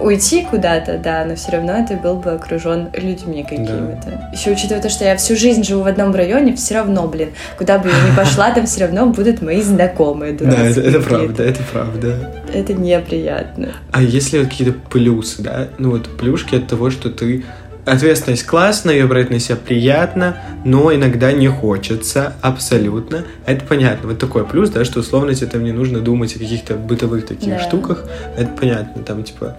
уйти 0.00 0.46
куда-то, 0.48 0.98
да, 0.98 1.24
но 1.24 1.34
все 1.34 1.52
равно 1.52 1.84
ты 1.86 1.96
был 1.96 2.16
бы 2.16 2.32
окружен 2.32 2.90
людьми 2.94 3.42
какими-то. 3.42 4.02
Да. 4.06 4.30
Еще 4.32 4.50
учитывая 4.50 4.82
то, 4.82 4.90
что 4.90 5.04
я 5.04 5.16
всю 5.16 5.36
жизнь 5.36 5.64
живу 5.64 5.82
в 5.82 5.86
одном 5.86 6.14
районе, 6.14 6.54
все 6.54 6.74
равно, 6.74 7.06
блин, 7.08 7.30
куда 7.56 7.78
бы 7.78 7.88
я 7.88 8.10
ни 8.10 8.14
пошла, 8.14 8.50
там 8.50 8.66
все 8.66 8.84
равно 8.84 9.06
будут 9.06 9.40
мои 9.40 9.62
знакомые. 9.62 10.32
Да, 10.32 10.66
это, 10.66 10.80
это 10.80 11.00
правда, 11.00 11.42
это 11.42 11.60
правда. 11.72 12.30
Это 12.52 12.74
неприятно. 12.74 13.68
А 13.92 14.02
если 14.02 14.44
какие-то 14.44 14.78
плюсы, 14.90 15.42
да? 15.42 15.68
Ну 15.78 15.92
вот 15.92 16.08
плюшки 16.18 16.56
от 16.56 16.66
того, 16.66 16.90
что 16.90 17.10
ты 17.10 17.44
ответственность 17.84 18.44
классная, 18.44 18.94
ее 18.94 19.06
брать 19.06 19.30
на 19.30 19.38
себя 19.38 19.56
приятно, 19.56 20.36
но 20.64 20.94
иногда 20.94 21.32
не 21.32 21.48
хочется, 21.48 22.34
абсолютно. 22.40 23.24
Это 23.46 23.64
понятно. 23.64 24.08
Вот 24.08 24.18
такой 24.18 24.44
плюс, 24.44 24.70
да, 24.70 24.84
что 24.84 25.00
условно 25.00 25.34
тебе 25.34 25.48
там 25.48 25.64
не 25.64 25.72
нужно 25.72 26.00
думать 26.00 26.34
о 26.36 26.38
каких-то 26.38 26.74
бытовых 26.74 27.26
таких 27.26 27.54
Да. 27.54 27.60
штуках. 27.60 28.04
Это 28.36 28.50
понятно. 28.58 29.02
Там, 29.02 29.24
типа, 29.24 29.56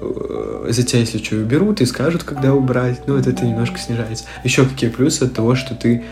э, 0.00 0.66
за 0.70 0.82
тебя, 0.82 1.00
если 1.00 1.18
что, 1.18 1.36
уберут 1.36 1.80
и 1.80 1.86
скажут, 1.86 2.22
когда 2.24 2.54
убрать. 2.54 3.00
Ну, 3.06 3.16
вот 3.16 3.26
это 3.26 3.44
немножко 3.44 3.78
снижается. 3.78 4.24
Еще 4.44 4.64
какие 4.64 4.90
плюсы 4.90 5.24
от 5.24 5.34
того, 5.34 5.54
что 5.54 5.74
ты 5.74 6.04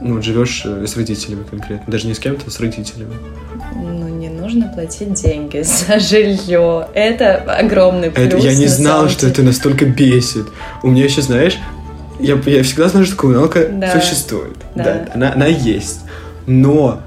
ну, 0.00 0.22
живешь 0.22 0.62
э, 0.64 0.86
с 0.86 0.96
родителями 0.96 1.44
конкретно. 1.48 1.90
Даже 1.90 2.06
не 2.06 2.14
с 2.14 2.18
кем-то, 2.18 2.44
а 2.46 2.50
с 2.50 2.60
родителями. 2.60 3.14
Ну, 3.74 4.08
не 4.08 4.28
нужно 4.28 4.68
платить 4.68 5.14
деньги 5.14 5.62
за 5.62 5.98
жилье. 5.98 6.88
Это 6.94 7.36
огромный 7.36 8.10
плюс. 8.10 8.26
Это, 8.26 8.36
я 8.38 8.54
не 8.54 8.66
на 8.66 8.70
знал, 8.70 9.08
что 9.08 9.26
это 9.26 9.42
настолько 9.42 9.84
бесит. 9.86 10.46
У 10.82 10.88
меня 10.88 11.04
еще, 11.04 11.22
знаешь, 11.22 11.58
я, 12.20 12.40
я 12.46 12.62
всегда 12.62 12.88
знал, 12.88 13.04
что 13.04 13.16
коммуналка 13.16 13.68
Да. 13.68 14.00
существует. 14.00 14.56
Да. 14.74 14.84
Да. 14.84 15.08
она, 15.14 15.32
она 15.32 15.46
есть. 15.46 16.00
Но 16.46 17.00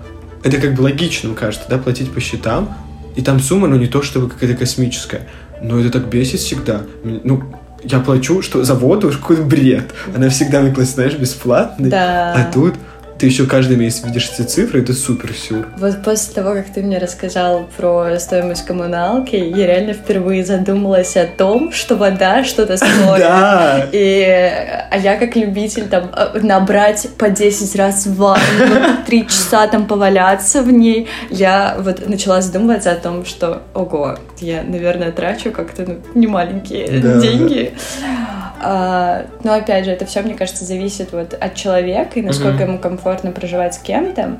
это 0.44 0.58
как 0.58 0.74
бы 0.74 0.82
логично, 0.82 1.34
кажется, 1.34 1.66
да, 1.70 1.78
платить 1.78 2.12
по 2.12 2.20
счетам. 2.20 2.74
И 3.16 3.22
там 3.22 3.40
сумма, 3.40 3.68
ну, 3.68 3.76
не 3.76 3.88
то 3.88 4.02
чтобы 4.02 4.30
какая-то 4.30 4.56
космическая. 4.58 5.28
Но 5.62 5.80
это 5.80 5.90
так 5.92 6.08
бесит 6.08 6.40
всегда. 6.40 6.82
Ну, 7.04 7.44
я 7.84 8.00
плачу, 8.00 8.42
что 8.42 8.64
за 8.64 8.76
воду 8.76 9.12
какой-то 9.12 9.44
бред. 9.44 9.92
Она 10.16 10.30
всегда 10.30 10.62
мне 10.62 10.74
знаешь, 10.86 11.16
бесплатно. 11.16 11.90
Да. 11.90 12.34
А 12.34 12.52
тут 12.52 12.76
ты 13.22 13.28
еще 13.28 13.46
каждый 13.46 13.78
месяц 13.78 14.04
видишь 14.04 14.32
эти 14.34 14.48
цифры, 14.48 14.82
это 14.82 14.94
супер 14.94 15.32
сюр. 15.34 15.68
Вот 15.78 16.02
после 16.04 16.34
того, 16.34 16.56
как 16.56 16.66
ты 16.74 16.82
мне 16.82 16.98
рассказал 16.98 17.70
про 17.78 18.18
стоимость 18.20 18.66
коммуналки, 18.66 19.36
я 19.36 19.68
реально 19.68 19.94
впервые 19.94 20.44
задумалась 20.44 21.16
о 21.16 21.28
том, 21.28 21.72
что 21.72 21.96
вода 21.98 22.44
что-то 22.44 22.78
стоит. 22.78 23.20
Да. 23.20 23.86
И, 23.92 24.24
а 24.90 24.98
я 24.98 25.18
как 25.18 25.36
любитель 25.36 25.88
там 25.88 26.10
э, 26.18 26.40
набрать 26.42 27.10
по 27.20 27.30
10 27.30 27.76
раз 27.76 28.08
ванну, 28.08 28.42
три 29.06 29.28
часа 29.28 29.68
там 29.68 29.86
поваляться 29.86 30.64
в 30.64 30.72
ней, 30.72 31.08
я 31.30 31.76
вот 31.78 32.08
начала 32.10 32.42
задумываться 32.42 32.92
о 32.92 32.96
том, 32.96 33.24
что, 33.24 33.62
ого, 33.76 34.18
я, 34.40 34.64
наверное, 34.64 35.12
трачу 35.12 35.52
как-то 35.52 35.84
ну, 35.88 35.98
немаленькие 36.20 36.88
Да. 37.00 37.20
деньги. 37.22 37.72
А, 38.64 39.26
но 39.44 39.54
опять 39.54 39.86
же, 39.86 39.92
это 39.92 40.06
все, 40.06 40.22
мне 40.22 40.36
кажется, 40.36 40.66
зависит 40.66 41.14
вот 41.14 41.34
от 41.34 41.56
человека 41.56 42.20
и 42.20 42.22
насколько 42.22 42.58
Мгм. 42.64 42.64
ему 42.64 42.78
комфортно 42.80 43.11
проживать 43.32 43.76
с 43.76 43.78
кем-то. 43.78 44.38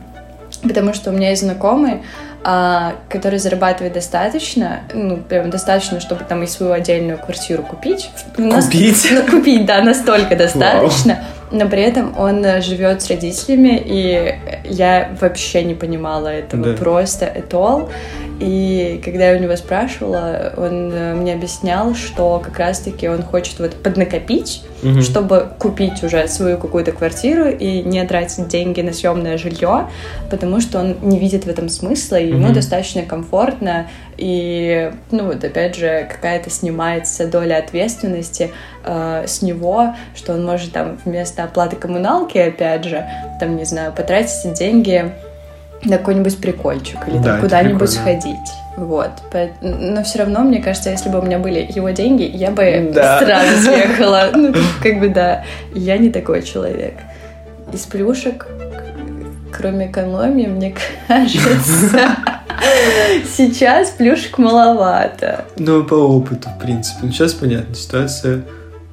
Потому 0.64 0.94
что 0.94 1.10
у 1.10 1.14
меня 1.14 1.30
есть 1.30 1.42
знакомый, 1.42 2.04
а, 2.44 2.96
который 3.10 3.40
зарабатывает 3.40 3.94
достаточно, 3.94 4.82
ну, 4.94 5.18
прям 5.18 5.50
достаточно, 5.50 6.00
чтобы 6.00 6.24
там 6.24 6.42
и 6.44 6.48
свою 6.48 6.72
отдельную 6.72 7.20
квартиру 7.20 7.64
купить. 7.64 8.10
Купить? 8.36 9.08
ну, 9.12 9.22
купить, 9.30 9.66
да, 9.66 9.82
настолько 9.82 10.36
достаточно. 10.36 11.20
Но 11.52 11.68
при 11.68 11.82
этом 11.82 12.18
он 12.18 12.44
э, 12.46 12.62
живет 12.62 13.02
с 13.02 13.10
родителями, 13.10 13.82
и 13.84 14.36
я 14.64 15.12
вообще 15.20 15.64
не 15.64 15.76
понимала 15.76 16.30
этого. 16.30 16.68
Да. 16.68 16.78
Просто 16.78 17.26
этол. 17.26 17.90
И 18.42 19.00
когда 19.06 19.30
я 19.30 19.38
у 19.38 19.40
него 19.40 19.56
спрашивала, 19.56 20.52
он 20.58 20.92
э, 20.92 21.14
мне 21.14 21.34
объяснял, 21.34 21.94
что 21.94 22.42
как 22.44 22.58
раз-таки 22.58 23.08
он 23.08 23.22
хочет 23.22 23.60
вот 23.60 23.76
поднакопить, 23.76 24.64
Мгм. 24.82 25.04
чтобы 25.04 25.48
купить 25.60 26.04
уже 26.04 26.28
свою 26.28 26.58
какую-то 26.58 26.92
квартиру 26.92 27.48
и 27.48 27.84
не 27.84 28.04
тратить 28.04 28.48
деньги 28.48 28.82
на 28.82 28.94
съемное 28.94 29.38
жилье, 29.38 29.90
потому 30.32 30.60
что 30.60 30.80
он 30.80 30.96
не 31.04 31.20
видит 31.20 31.44
в 31.46 31.48
этом 31.50 31.70
смысла, 31.70 32.16
и 32.16 32.30
ему 32.30 32.46
Мгм. 32.46 32.54
достаточно 32.56 33.04
комфортно, 33.04 33.88
и, 34.18 34.92
ну 35.12 35.26
вот 35.28 35.44
опять 35.44 35.76
же, 35.76 36.08
какая-то 36.12 36.50
снимается 36.50 37.28
доля 37.28 37.58
ответственности 37.60 38.50
э, 38.84 39.26
с 39.28 39.44
него, 39.44 39.94
что 40.16 40.34
он 40.34 40.44
может 40.44 40.72
там 40.72 40.98
вместо 41.06 41.44
оплаты 41.44 41.76
коммуналки, 41.76 42.40
опять 42.40 42.86
же, 42.86 43.06
там, 43.40 43.56
не 43.58 43.66
знаю, 43.66 43.94
потратить 43.94 44.52
деньги 44.58 45.12
на 45.84 45.98
какой-нибудь 45.98 46.40
прикольчик 46.40 47.00
или 47.08 47.18
Да, 47.18 47.38
куда-нибудь 47.40 47.90
сходить. 47.90 48.36
Вот. 48.78 49.10
Но 49.62 50.04
все 50.04 50.20
равно, 50.20 50.42
мне 50.42 50.62
кажется, 50.62 50.90
если 50.92 51.10
бы 51.10 51.20
у 51.20 51.22
меня 51.24 51.40
были 51.40 51.68
его 51.74 51.90
деньги, 51.90 52.24
я 52.24 52.52
бы 52.52 52.92
Да. 52.94 53.20
сразу 53.20 53.58
съехала. 53.64 54.30
Ну, 54.34 54.54
как 54.82 55.00
бы 55.00 55.10
да. 55.10 55.44
Я 55.74 55.98
не 55.98 56.10
такой 56.10 56.42
человек. 56.44 56.94
Из 57.74 57.82
плюшек, 57.82 58.48
кроме 59.52 59.88
экономии, 59.88 60.46
мне 60.48 60.74
кажется, 61.08 62.16
сейчас 63.36 63.90
плюшек 63.90 64.38
маловато. 64.38 65.46
Ну, 65.58 65.84
по 65.84 65.96
опыту, 65.96 66.50
в 66.50 66.60
принципе. 66.62 67.00
Ну, 67.04 67.12
сейчас 67.12 67.34
понятно, 67.34 67.74
ситуация 67.76 68.42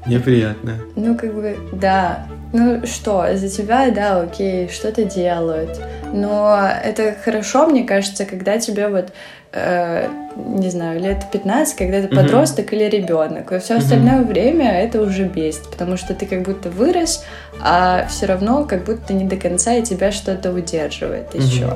неприятная. 0.06 0.76
Ну, 0.96 1.16
как 1.16 1.34
бы, 1.34 1.56
да. 1.72 2.26
Ну 2.52 2.86
что, 2.86 3.26
за 3.36 3.48
тебя, 3.48 3.90
да, 3.90 4.20
окей, 4.20 4.68
что-то 4.68 5.04
делают. 5.04 5.78
Но 6.12 6.58
это 6.82 7.14
хорошо, 7.22 7.66
мне 7.66 7.84
кажется, 7.84 8.24
когда 8.24 8.58
тебе 8.58 8.88
вот, 8.88 9.12
э, 9.52 10.08
не 10.36 10.70
знаю, 10.70 11.00
лет 11.00 11.26
15, 11.30 11.76
когда 11.76 12.00
ты 12.00 12.06
Мгм. 12.08 12.16
подросток 12.16 12.72
или 12.72 12.84
ребенок. 12.84 13.52
И 13.52 13.58
все 13.58 13.76
остальное 13.76 14.22
время 14.22 14.80
это 14.80 15.02
уже 15.02 15.24
бесит, 15.24 15.68
потому 15.70 15.98
что 15.98 16.14
ты 16.14 16.24
как 16.24 16.42
будто 16.42 16.70
вырос, 16.70 17.24
а 17.62 18.06
все 18.08 18.24
равно 18.26 18.64
как 18.64 18.84
будто 18.84 19.12
не 19.12 19.24
до 19.24 19.36
конца 19.36 19.74
и 19.74 19.82
тебя 19.82 20.10
что-то 20.10 20.50
удерживает 20.52 21.34
еще. 21.34 21.70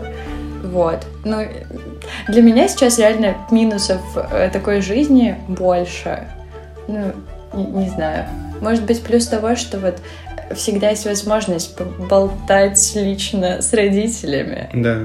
Вот. 0.64 1.00
Ну, 1.24 1.42
для 2.28 2.40
меня 2.40 2.68
сейчас 2.68 2.98
реально 2.98 3.35
минусов 3.50 4.00
э, 4.14 4.48
такой 4.50 4.80
жизни 4.80 5.37
больше. 5.48 6.26
Ну, 6.88 7.12
не, 7.52 7.64
не 7.64 7.88
знаю. 7.90 8.24
Может 8.61 8.85
быть, 8.85 9.02
плюс 9.02 9.26
того, 9.26 9.56
что 9.56 9.78
вот 9.80 9.96
всегда 10.54 10.90
есть 10.90 11.04
возможность 11.04 11.76
поболтать 11.76 12.92
лично 12.94 13.60
с 13.62 13.72
родителями. 13.72 14.70
Да. 14.74 15.00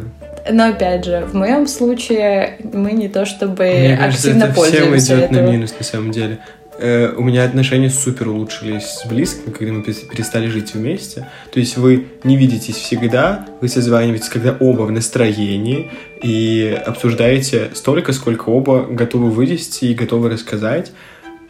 Но 0.49 0.69
опять 0.69 1.05
же, 1.05 1.25
в 1.25 1.33
моем 1.33 1.67
случае 1.67 2.57
мы 2.73 2.93
не 2.93 3.09
то 3.09 3.25
чтобы 3.25 3.63
Мне 3.65 3.97
кажется, 3.97 4.29
активно 4.29 4.43
это 4.45 4.53
всем 4.53 4.63
пользуемся 4.63 5.15
идет 5.17 5.31
на 5.31 5.35
этого. 5.37 5.51
минус, 5.51 5.73
на 5.77 5.83
самом 5.83 6.11
деле. 6.11 6.39
Э, 6.79 7.11
у 7.17 7.23
меня 7.23 7.43
отношения 7.43 7.89
супер 7.89 8.29
улучшились 8.29 8.83
с 8.83 9.05
близкими, 9.07 9.51
когда 9.51 9.73
мы 9.73 9.81
перес- 9.81 10.07
перестали 10.07 10.47
жить 10.47 10.73
вместе. 10.73 11.27
То 11.51 11.59
есть 11.59 11.75
вы 11.75 12.05
не 12.23 12.37
видитесь 12.37 12.75
всегда, 12.75 13.47
вы 13.61 13.67
созваниваетесь, 13.67 14.29
когда 14.29 14.55
оба 14.59 14.83
в 14.83 14.91
настроении, 14.91 15.91
и 16.21 16.79
обсуждаете 16.85 17.69
столько, 17.73 18.13
сколько 18.13 18.49
оба 18.49 18.83
готовы 18.89 19.31
вывести 19.31 19.85
и 19.85 19.93
готовы 19.95 20.29
рассказать. 20.29 20.91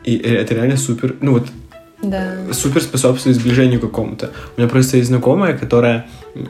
И 0.06 0.18
э, 0.18 0.36
это 0.38 0.56
реально 0.56 0.78
супер. 0.78 1.16
Ну 1.20 1.34
вот 1.34 1.48
Да. 2.02 2.34
супер 2.52 2.82
способствует 2.82 3.36
сближению 3.38 3.80
какому-то. 3.80 4.32
У 4.56 4.62
меня 4.62 4.70
просто 4.70 4.98
есть 4.98 5.10
знакомая, 5.10 5.58
которая 5.58 6.06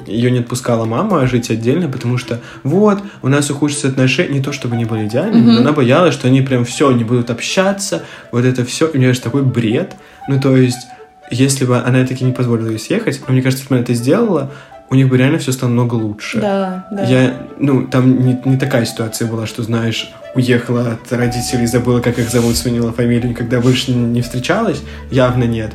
ее 0.05 0.29
не 0.29 0.39
отпускала 0.39 0.83
мама 0.85 1.25
жить 1.25 1.49
отдельно, 1.49 1.87
потому 1.87 2.17
что 2.17 2.41
вот, 2.63 2.99
у 3.21 3.29
нас 3.29 3.49
ухудшатся 3.49 3.87
отношения, 3.87 4.35
не 4.35 4.41
то 4.43 4.51
чтобы 4.51 4.75
они 4.75 4.83
были 4.85 5.07
идеальными, 5.07 5.41
Мгм. 5.43 5.53
но 5.53 5.59
она 5.61 5.71
боялась, 5.71 6.13
что 6.13 6.27
они 6.27 6.41
прям 6.41 6.65
все, 6.65 6.91
не 6.91 7.05
будут 7.05 7.29
общаться, 7.29 8.03
вот 8.33 8.43
это 8.43 8.65
все. 8.65 8.87
И 8.87 8.97
мне 8.97 9.07
кажется, 9.07 9.23
такой 9.29 9.43
бред. 9.43 9.95
Ну, 10.27 10.39
то 10.41 10.55
есть, 10.57 10.85
если 11.31 11.63
бы 11.65 11.77
она 11.77 12.05
таки 12.05 12.25
не 12.25 12.33
позволила 12.33 12.69
ей 12.69 12.79
съехать, 12.79 13.21
но 13.27 13.33
мне 13.33 13.41
кажется, 13.41 13.63
если 13.63 13.69
бы 13.73 13.75
она 13.77 13.83
это 13.83 13.93
сделала, 13.93 14.51
у 14.89 14.95
них 14.95 15.09
бы 15.09 15.17
реально 15.17 15.37
все 15.37 15.51
стало 15.51 15.69
много 15.69 15.95
лучше. 15.95 16.39
Да, 16.39 16.87
да. 16.91 17.03
Я, 17.03 17.47
ну, 17.59 17.87
там 17.87 18.25
не, 18.25 18.39
не 18.45 18.57
такая 18.57 18.85
ситуация 18.85 19.27
была, 19.27 19.45
что, 19.45 19.63
знаешь, 19.63 20.11
уехала 20.33 20.93
от 20.93 21.11
родителей, 21.11 21.65
забыла, 21.65 21.99
как 21.99 22.19
их 22.19 22.29
зовут, 22.29 22.55
сменила 22.55 22.93
фамилию, 22.93 23.29
никогда 23.29 23.59
больше 23.59 23.91
не 23.91 24.21
встречалась, 24.21 24.81
явно 25.11 25.43
нет. 25.43 25.73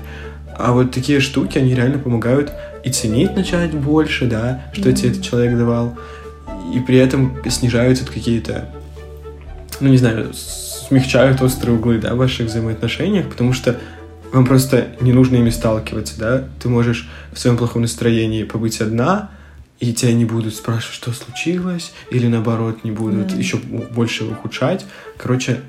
А 0.57 0.73
вот 0.73 0.93
такие 0.93 1.21
штуки, 1.21 1.59
они 1.59 1.75
реально 1.75 1.99
помогают 1.99 2.53
и 2.85 2.91
ценить 2.91 3.37
начать 3.37 3.73
больше, 3.73 4.27
да, 4.27 4.63
что 4.73 4.89
Мгм. 4.89 4.95
тебе 4.95 5.11
этот 5.11 5.23
человек 5.23 5.57
давал, 5.59 5.97
и 6.75 6.81
при 6.81 6.97
этом 6.99 7.37
снижаются 7.49 8.07
какие-то, 8.07 8.67
ну, 9.81 9.89
не 9.89 9.99
знаю, 9.99 10.33
смягчают 10.33 11.43
острые 11.43 11.77
углы, 11.77 11.99
да, 11.99 12.15
в 12.15 12.19
ваших 12.19 12.47
взаимоотношениях, 12.47 13.29
потому 13.29 13.53
что 13.53 13.77
вам 14.33 14.47
просто 14.47 14.89
не 15.01 15.13
нужно 15.13 15.37
ими 15.37 15.51
сталкиваться, 15.51 16.19
да, 16.19 16.45
ты 16.61 16.69
можешь 16.69 17.09
в 17.33 17.39
своем 17.39 17.57
плохом 17.57 17.83
настроении 17.83 18.45
побыть 18.45 18.81
одна, 18.81 19.31
и 19.79 19.93
тебя 19.93 20.13
не 20.13 20.25
будут 20.25 20.55
спрашивать, 20.55 20.95
что 20.95 21.13
случилось, 21.13 21.93
или 22.11 22.29
наоборот, 22.29 22.85
не 22.85 22.93
будут 22.93 23.33
Мгм. 23.33 23.39
еще 23.39 23.57
больше 23.59 24.25
ухудшать. 24.25 24.87
Короче, 25.19 25.61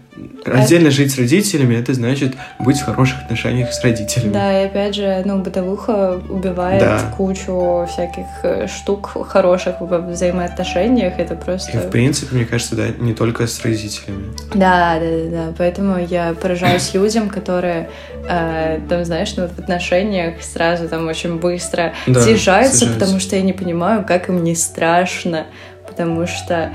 раздельно 0.46 0.92
жить 0.92 1.12
с 1.14 1.18
родителями, 1.18 1.76
это 1.76 1.94
значит 1.94 2.34
быть 2.60 2.78
в 2.80 2.86
хороших 2.86 3.24
отношениях 3.24 3.74
с 3.74 3.84
родителями. 3.84 4.32
Да, 4.32 4.62
и 4.62 4.66
опять 4.66 4.96
же, 4.96 5.22
ну, 5.26 5.40
бытовуха 5.40 6.22
убивает 6.30 6.80
Да. 6.82 7.00
кучу 7.18 7.88
всяких 7.92 8.26
э, 8.44 8.68
штук 8.68 9.12
хороших 9.28 9.76
во 9.80 10.00
взаимоотношениях. 10.00 11.14
Это 11.18 11.36
просто... 11.36 11.72
И 11.72 11.78
в 11.78 11.90
принципе, 11.90 12.36
мне 12.36 12.46
кажется, 12.46 12.76
да, 12.76 12.88
не 13.00 13.14
только 13.14 13.48
с 13.48 13.64
родителями. 13.64 14.26
Да, 14.54 15.00
да, 15.00 15.00
да, 15.00 15.30
да. 15.48 15.54
Поэтому 15.58 15.98
я 16.00 16.34
поражаюсь 16.34 16.94
людям, 16.94 17.30
которые 17.30 17.90
э, 18.28 18.80
там, 18.88 19.06
знаешь, 19.06 19.34
ну, 19.38 19.48
в 19.48 19.60
отношениях 19.60 20.42
сразу 20.42 20.88
там 20.90 21.08
очень 21.08 21.40
быстро 21.40 21.94
Да, 22.08 22.22
съезжаются, 22.22 22.78
съезжаются. 22.78 23.00
потому 23.00 23.20
что 23.20 23.36
я 23.36 23.42
не 23.42 23.54
понимаю, 23.54 24.04
как 24.08 24.30
им 24.30 24.44
не 24.44 24.56
страшно. 24.56 25.46
потому 25.88 26.26
что 26.28 26.72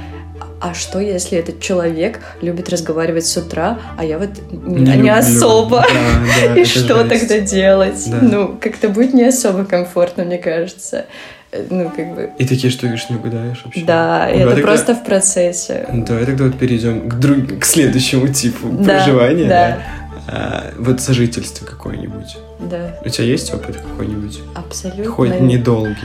а 0.60 0.74
что, 0.74 0.98
если 0.98 1.38
этот 1.38 1.60
человек 1.60 2.20
любит 2.42 2.68
разговаривать 2.68 3.26
с 3.26 3.36
утра, 3.36 3.78
а 3.96 4.04
я 4.04 4.18
вот 4.18 4.30
не, 4.50 4.96
не, 4.96 5.08
особо? 5.08 5.84
Да, 5.88 6.54
да, 6.54 6.54
И 6.60 6.64
что 6.64 7.04
жесть. 7.04 7.20
тогда 7.20 7.40
делать? 7.40 8.10
Да. 8.10 8.18
Ну, 8.20 8.58
как-то 8.60 8.88
будет 8.88 9.14
не 9.14 9.24
особо 9.24 9.64
комфортно, 9.64 10.24
мне 10.24 10.38
кажется. 10.38 11.06
Ну, 11.70 11.90
как 11.94 12.14
бы... 12.14 12.30
И 12.38 12.46
такие 12.46 12.70
штуки 12.70 13.00
не 13.08 13.16
угадаешь 13.16 13.62
вообще. 13.64 13.84
Да, 13.84 14.28
ну, 14.30 14.38
это 14.38 14.50
тогда... 14.50 14.62
просто 14.62 14.94
в 14.94 15.04
процессе. 15.04 15.88
Давай 15.92 16.26
тогда 16.26 16.44
вот 16.44 16.58
перейдем 16.58 17.08
к, 17.08 17.14
друг... 17.14 17.60
к 17.60 17.64
следующему 17.64 18.28
типу 18.28 18.68
да, 18.68 18.84
проживания. 18.84 19.48
Да. 19.48 19.48
да. 19.48 19.78
А, 20.30 20.74
вот 20.76 21.00
сожительство 21.00 21.64
какое-нибудь. 21.64 22.36
Да. 22.58 22.98
У 23.02 23.08
тебя 23.08 23.24
есть 23.24 23.54
опыт 23.54 23.76
какой-нибудь? 23.76 24.40
Абсолютно. 24.54 25.10
Хоть 25.10 25.40
недолгий. 25.40 25.96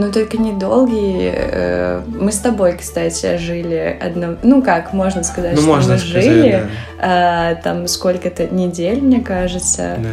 Ну, 0.00 0.10
только 0.10 0.38
недолгий. 0.38 1.30
Э, 1.32 2.00
мы 2.06 2.32
с 2.32 2.38
тобой, 2.38 2.76
кстати, 2.78 3.36
жили 3.36 3.98
одно... 4.00 4.36
Ну, 4.42 4.62
как, 4.62 4.94
можно 4.94 5.22
сказать, 5.22 5.56
ну, 5.56 5.60
что 5.60 5.68
можно 5.68 5.92
мы 5.92 5.98
сказать, 5.98 6.24
жили. 6.24 6.66
Да. 6.98 7.60
Там 7.62 7.86
сколько-то 7.86 8.46
недель, 8.46 9.02
мне 9.02 9.20
кажется. 9.20 9.96
Да. 9.98 10.08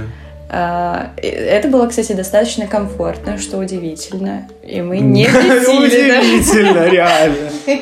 А, 0.49 1.11
это 1.17 1.69
было, 1.69 1.87
кстати, 1.87 2.11
достаточно 2.13 2.67
комфортно, 2.67 3.37
что 3.37 3.57
удивительно. 3.57 4.47
И 4.61 4.81
мы 4.81 4.99
не 4.99 5.23
бесили. 5.25 6.19
Удивительно, 6.19 6.89
реально. 6.89 7.49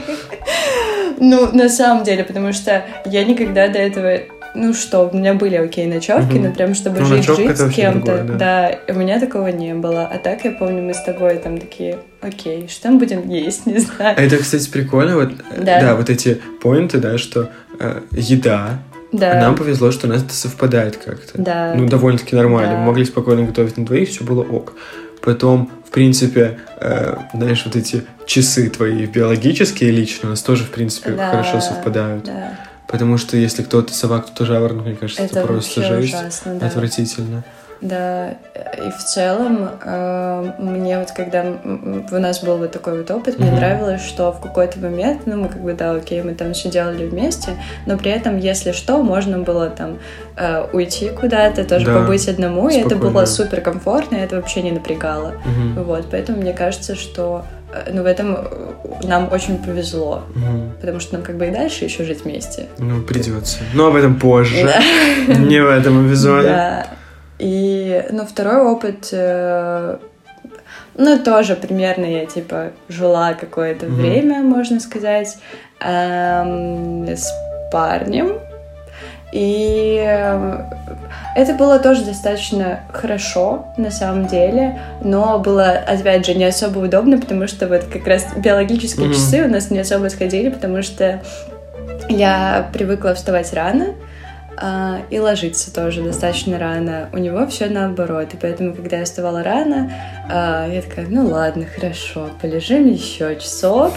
Ну, 1.18 1.50
на 1.54 1.70
самом 1.70 2.04
деле, 2.04 2.26
потому 2.26 2.52
что 2.52 2.84
я 3.06 3.24
никогда 3.24 3.70
до 3.70 3.80
этого 3.80 4.20
ну 4.56 4.74
что, 4.74 5.10
у 5.12 5.16
меня 5.16 5.34
были 5.34 5.56
окей 5.56 5.86
ночевки, 5.86 6.38
но 6.38 6.52
прям 6.52 6.74
чтобы 6.74 7.00
ну, 7.00 7.06
жить, 7.06 7.26
жить 7.26 7.58
с 7.58 7.70
кем-то, 7.72 8.24
да. 8.24 8.34
да, 8.34 8.94
у 8.94 8.98
меня 8.98 9.20
такого 9.20 9.48
не 9.48 9.74
было. 9.74 10.06
А 10.06 10.18
так 10.18 10.46
я 10.46 10.52
помню, 10.52 10.82
мы 10.82 10.94
с 10.94 11.04
тобой 11.04 11.38
там 11.38 11.58
такие, 11.58 12.00
окей, 12.22 12.68
что 12.68 12.90
мы 12.90 13.00
будем 13.00 13.30
есть, 13.30 13.66
не 13.66 13.80
знаю. 13.80 14.16
А 14.18 14.22
это, 14.22 14.38
кстати, 14.38 14.70
прикольно, 14.70 15.16
вот, 15.16 15.34
да, 15.58 15.82
да 15.82 15.96
вот 15.96 16.10
эти 16.10 16.42
поинты, 16.62 16.98
да, 16.98 17.18
что 17.18 17.50
э, 17.80 18.02
еда, 18.12 18.80
да. 19.12 19.40
Нам 19.40 19.56
повезло, 19.56 19.92
что 19.92 20.08
у 20.08 20.10
нас 20.10 20.24
это 20.24 20.34
совпадает 20.34 20.98
как-то. 20.98 21.42
Да. 21.42 21.74
Ну, 21.74 21.88
довольно-таки 21.88 22.36
нормально. 22.36 22.74
Да. 22.74 22.80
Мы 22.80 22.86
могли 22.88 23.06
спокойно 23.06 23.44
готовить 23.44 23.78
на 23.78 23.86
двоих, 23.86 24.10
все 24.10 24.26
было 24.26 24.42
ок. 24.42 24.74
Потом, 25.22 25.72
в 25.88 25.92
принципе, 25.92 26.60
э, 26.80 27.16
знаешь, 27.34 27.64
вот 27.66 27.76
эти 27.76 28.04
часы 28.26 28.70
твои 28.70 29.06
биологические 29.06 29.92
лично 29.92 30.28
у 30.28 30.32
нас 30.32 30.42
тоже, 30.42 30.64
в 30.64 30.70
принципе, 30.70 31.12
да. 31.12 31.32
хорошо 31.32 31.62
совпадают. 31.62 32.26
Да. 32.26 32.60
Потому 32.96 33.18
что 33.18 33.38
если 33.38 33.64
кто-то 33.64 33.94
собак, 33.94 34.28
то 34.30 34.46
жаворонок, 34.46 34.86
мне 34.86 34.96
кажется, 34.96 35.24
это, 35.24 35.40
это 35.40 35.48
просто 35.48 35.84
жесть. 35.84 36.14
Ужасно, 36.14 36.56
да. 36.56 36.68
Отвратительно. 36.68 37.44
Да, 37.82 38.32
и 38.32 38.90
в 38.90 39.04
целом 39.04 39.70
э, 39.84 40.52
мне 40.60 40.98
вот 40.98 41.12
когда 41.12 41.44
у 41.44 42.20
нас 42.20 42.42
был 42.42 42.58
вот 42.58 42.72
такой 42.72 43.00
вот 43.00 43.12
опыт, 43.12 43.36
mm-hmm. 43.36 43.42
мне 43.42 43.52
нравилось, 43.52 44.02
что 44.02 44.32
в 44.32 44.40
какой-то 44.40 44.80
момент, 44.80 45.24
ну 45.26 45.38
мы 45.38 45.50
как 45.50 45.62
бы 45.62 45.74
да, 45.74 45.92
окей, 45.92 46.22
мы 46.24 46.34
там 46.36 46.54
все 46.54 46.70
делали 46.70 47.06
вместе, 47.06 47.52
но 47.86 47.98
при 47.98 48.12
этом, 48.12 48.38
если 48.38 48.72
что, 48.72 49.04
можно 49.04 49.40
было 49.40 49.70
там 49.70 50.00
э, 50.38 50.66
уйти 50.72 51.10
куда-то, 51.10 51.66
тоже 51.66 51.86
да, 51.86 52.00
побыть 52.00 52.28
одному, 52.28 52.70
спокойно. 52.70 52.82
и 52.82 52.86
это 52.86 52.96
было 52.96 53.26
супер 53.26 53.62
комфортно, 53.62 54.16
и 54.16 54.20
это 54.20 54.38
вообще 54.38 54.62
не 54.62 54.72
напрягало. 54.72 55.34
Mm-hmm. 55.34 55.84
Вот, 55.84 56.06
поэтому 56.10 56.42
мне 56.42 56.54
кажется, 56.54 56.96
что 56.96 57.46
э, 57.76 57.92
ну, 57.94 58.04
в 58.04 58.06
этом 58.06 58.36
э, 58.36 58.48
нам 59.04 59.32
очень 59.32 59.58
повезло, 59.58 60.24
угу. 60.30 60.72
потому 60.80 61.00
что 61.00 61.16
нам 61.16 61.24
как 61.24 61.38
бы 61.38 61.48
и 61.48 61.52
дальше 61.52 61.86
еще 61.86 62.04
жить 62.04 62.24
вместе. 62.24 62.68
Ну, 62.78 63.02
придется. 63.02 63.60
Но 63.74 63.88
об 63.88 63.96
этом 63.96 64.20
позже. 64.20 64.56
Не 65.28 65.62
в 65.62 65.70
этом 65.70 66.08
эпизоде. 66.08 66.48
Да. 66.48 66.88
И, 67.38 68.04
ну, 68.12 68.26
второй 68.26 68.62
опыт, 68.62 69.10
э, 69.12 69.98
ну, 70.98 71.20
тоже 71.20 71.56
примерно 71.56 72.06
я, 72.06 72.26
типа, 72.26 72.72
жила 72.88 73.34
какое-то 73.34 73.88
время, 73.88 74.42
можно 74.42 74.80
сказать, 74.80 75.38
эм, 75.82 77.08
с 77.08 77.32
парнем. 77.72 78.40
И 79.36 80.02
э, 80.02 80.62
это 81.36 81.56
было 81.56 81.78
тоже 81.80 82.06
достаточно 82.06 82.80
хорошо, 82.94 83.66
на 83.76 83.92
самом 83.92 84.28
деле, 84.28 84.80
но 85.02 85.40
было, 85.40 85.72
опять 85.72 86.26
же, 86.26 86.36
не 86.36 86.46
особо 86.46 86.80
удобно, 86.80 87.20
потому 87.20 87.46
что 87.46 87.68
вот 87.68 87.84
как 87.84 88.08
раз 88.08 88.28
биологические 88.38 89.10
mm-hmm. 89.10 89.14
часы 89.14 89.44
у 89.44 89.50
нас 89.50 89.70
не 89.72 89.80
особо 89.80 90.08
сходили, 90.08 90.48
потому 90.48 90.82
что 90.82 91.22
я 92.08 92.70
привыкла 92.72 93.14
вставать 93.14 93.52
рано, 93.52 93.88
а, 94.58 95.02
и 95.10 95.20
ложиться 95.20 95.74
тоже 95.74 96.02
достаточно 96.02 96.58
рано. 96.58 97.10
У 97.14 97.18
него 97.18 97.46
все 97.48 97.68
наоборот. 97.68 98.34
И 98.34 98.38
поэтому, 98.38 98.74
когда 98.74 98.98
я 99.00 99.06
вставала 99.06 99.44
рано, 99.44 99.92
а, 100.30 100.68
я 100.68 100.82
такая, 100.82 101.08
ну 101.08 101.28
ладно, 101.28 101.66
хорошо, 101.66 102.30
полежим 102.42 102.88
еще 102.88 103.36
часок. 103.40 103.94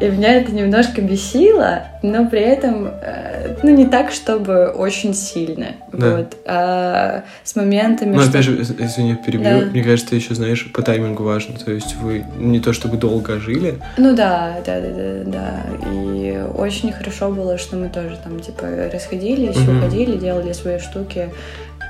И 0.00 0.06
меня 0.06 0.34
это 0.34 0.52
немножко 0.52 1.00
бесило, 1.00 1.84
но 2.02 2.28
при 2.28 2.40
этом, 2.40 2.88
э, 3.00 3.56
ну, 3.62 3.70
не 3.70 3.86
так, 3.86 4.10
чтобы 4.10 4.68
очень 4.68 5.14
сильно. 5.14 5.68
Да. 5.92 6.16
Вот. 6.16 6.36
А 6.46 7.24
с 7.44 7.54
моментами... 7.54 8.14
Ну, 8.14 8.20
что... 8.20 8.30
опять 8.30 8.44
же, 8.44 8.60
извини, 8.60 9.14
перебью. 9.14 9.60
Да. 9.60 9.66
Мне 9.66 9.82
кажется, 9.82 10.14
еще, 10.14 10.34
знаешь, 10.34 10.70
по 10.72 10.82
таймингу 10.82 11.22
важно. 11.22 11.54
То 11.58 11.70
есть 11.70 11.96
вы 11.96 12.24
не 12.36 12.60
то 12.60 12.72
чтобы 12.72 12.96
долго 12.96 13.38
жили. 13.38 13.74
Ну 13.96 14.14
да, 14.14 14.56
да, 14.66 14.80
да, 14.80 14.88
да, 14.90 15.24
да. 15.26 15.90
И 15.92 16.42
очень 16.56 16.92
хорошо 16.92 17.30
было, 17.30 17.58
что 17.58 17.76
мы 17.76 17.88
тоже 17.88 18.18
там, 18.22 18.40
типа, 18.40 18.66
расходились, 18.92 19.56
угу. 19.56 19.78
уходили, 19.78 20.01
делали 20.06 20.52
свои 20.52 20.78
штуки 20.78 21.30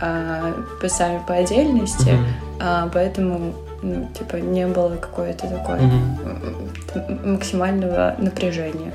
а, 0.00 0.54
сами 0.86 1.20
по 1.26 1.34
отдельности. 1.34 2.10
Угу. 2.10 2.24
А, 2.60 2.90
поэтому 2.92 3.54
ну, 3.82 4.08
типа, 4.16 4.36
не 4.36 4.66
было 4.66 4.96
какое-то 4.96 5.48
такое 5.48 5.80
mm-hmm. 5.80 7.32
максимального 7.32 8.14
напряжения. 8.18 8.92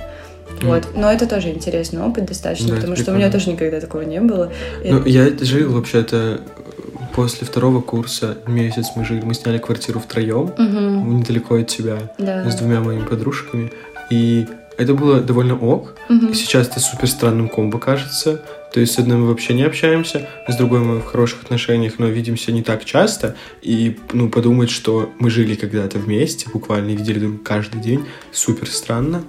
Вот. 0.62 0.86
Mm. 0.86 0.90
Но 0.96 1.12
это 1.12 1.28
тоже 1.28 1.50
интересный 1.50 2.02
опыт 2.02 2.26
достаточно, 2.26 2.70
да, 2.70 2.76
потому 2.76 2.96
что 2.96 3.12
у 3.12 3.16
меня 3.16 3.30
тоже 3.30 3.52
никогда 3.52 3.82
такого 3.82 4.04
не 4.04 4.22
было. 4.22 4.50
Ну, 4.84 5.04
и... 5.04 5.12
я 5.12 5.30
жил 5.40 5.74
вообще-то 5.74 6.40
после 7.14 7.46
второго 7.46 7.82
курса 7.82 8.38
месяц 8.48 8.92
мы 8.96 9.04
жили, 9.04 9.22
мы 9.26 9.34
сняли 9.34 9.58
квартиру 9.58 10.00
втроем, 10.00 10.54
угу. 10.58 11.14
недалеко 11.14 11.56
от 11.56 11.68
тебя, 11.68 11.98
да. 12.18 12.50
с 12.50 12.56
двумя 12.56 12.80
моими 12.80 13.04
подружками. 13.04 13.72
И 14.10 14.48
это 14.78 14.94
было 14.94 15.20
довольно 15.20 15.58
ок. 15.58 15.96
Угу. 16.10 16.34
Сейчас 16.34 16.68
это 16.68 16.80
супер 16.80 17.10
странным 17.10 17.50
комбо 17.50 17.78
кажется. 17.80 18.42
То 18.78 18.82
есть 18.82 18.94
с 18.94 19.00
одной 19.00 19.18
мы 19.18 19.30
вообще 19.30 19.56
не 19.56 19.64
общаемся, 19.64 20.30
с 20.48 20.56
другой 20.56 20.82
мы 20.82 21.00
в 21.00 21.06
хороших 21.06 21.42
отношениях, 21.42 21.94
но 21.98 22.06
видимся 22.06 22.52
не 22.52 22.62
так 22.62 22.86
часто. 22.86 23.36
И 23.64 23.98
ну, 24.14 24.30
подумать, 24.30 24.70
что 24.70 25.10
мы 25.18 25.32
жили 25.32 25.56
когда-то 25.56 25.98
вместе, 25.98 26.48
буквально 26.54 26.92
видели 26.92 27.18
друг 27.18 27.42
каждый 27.42 27.82
день, 27.82 28.06
супер 28.32 28.70
странно. 28.70 29.24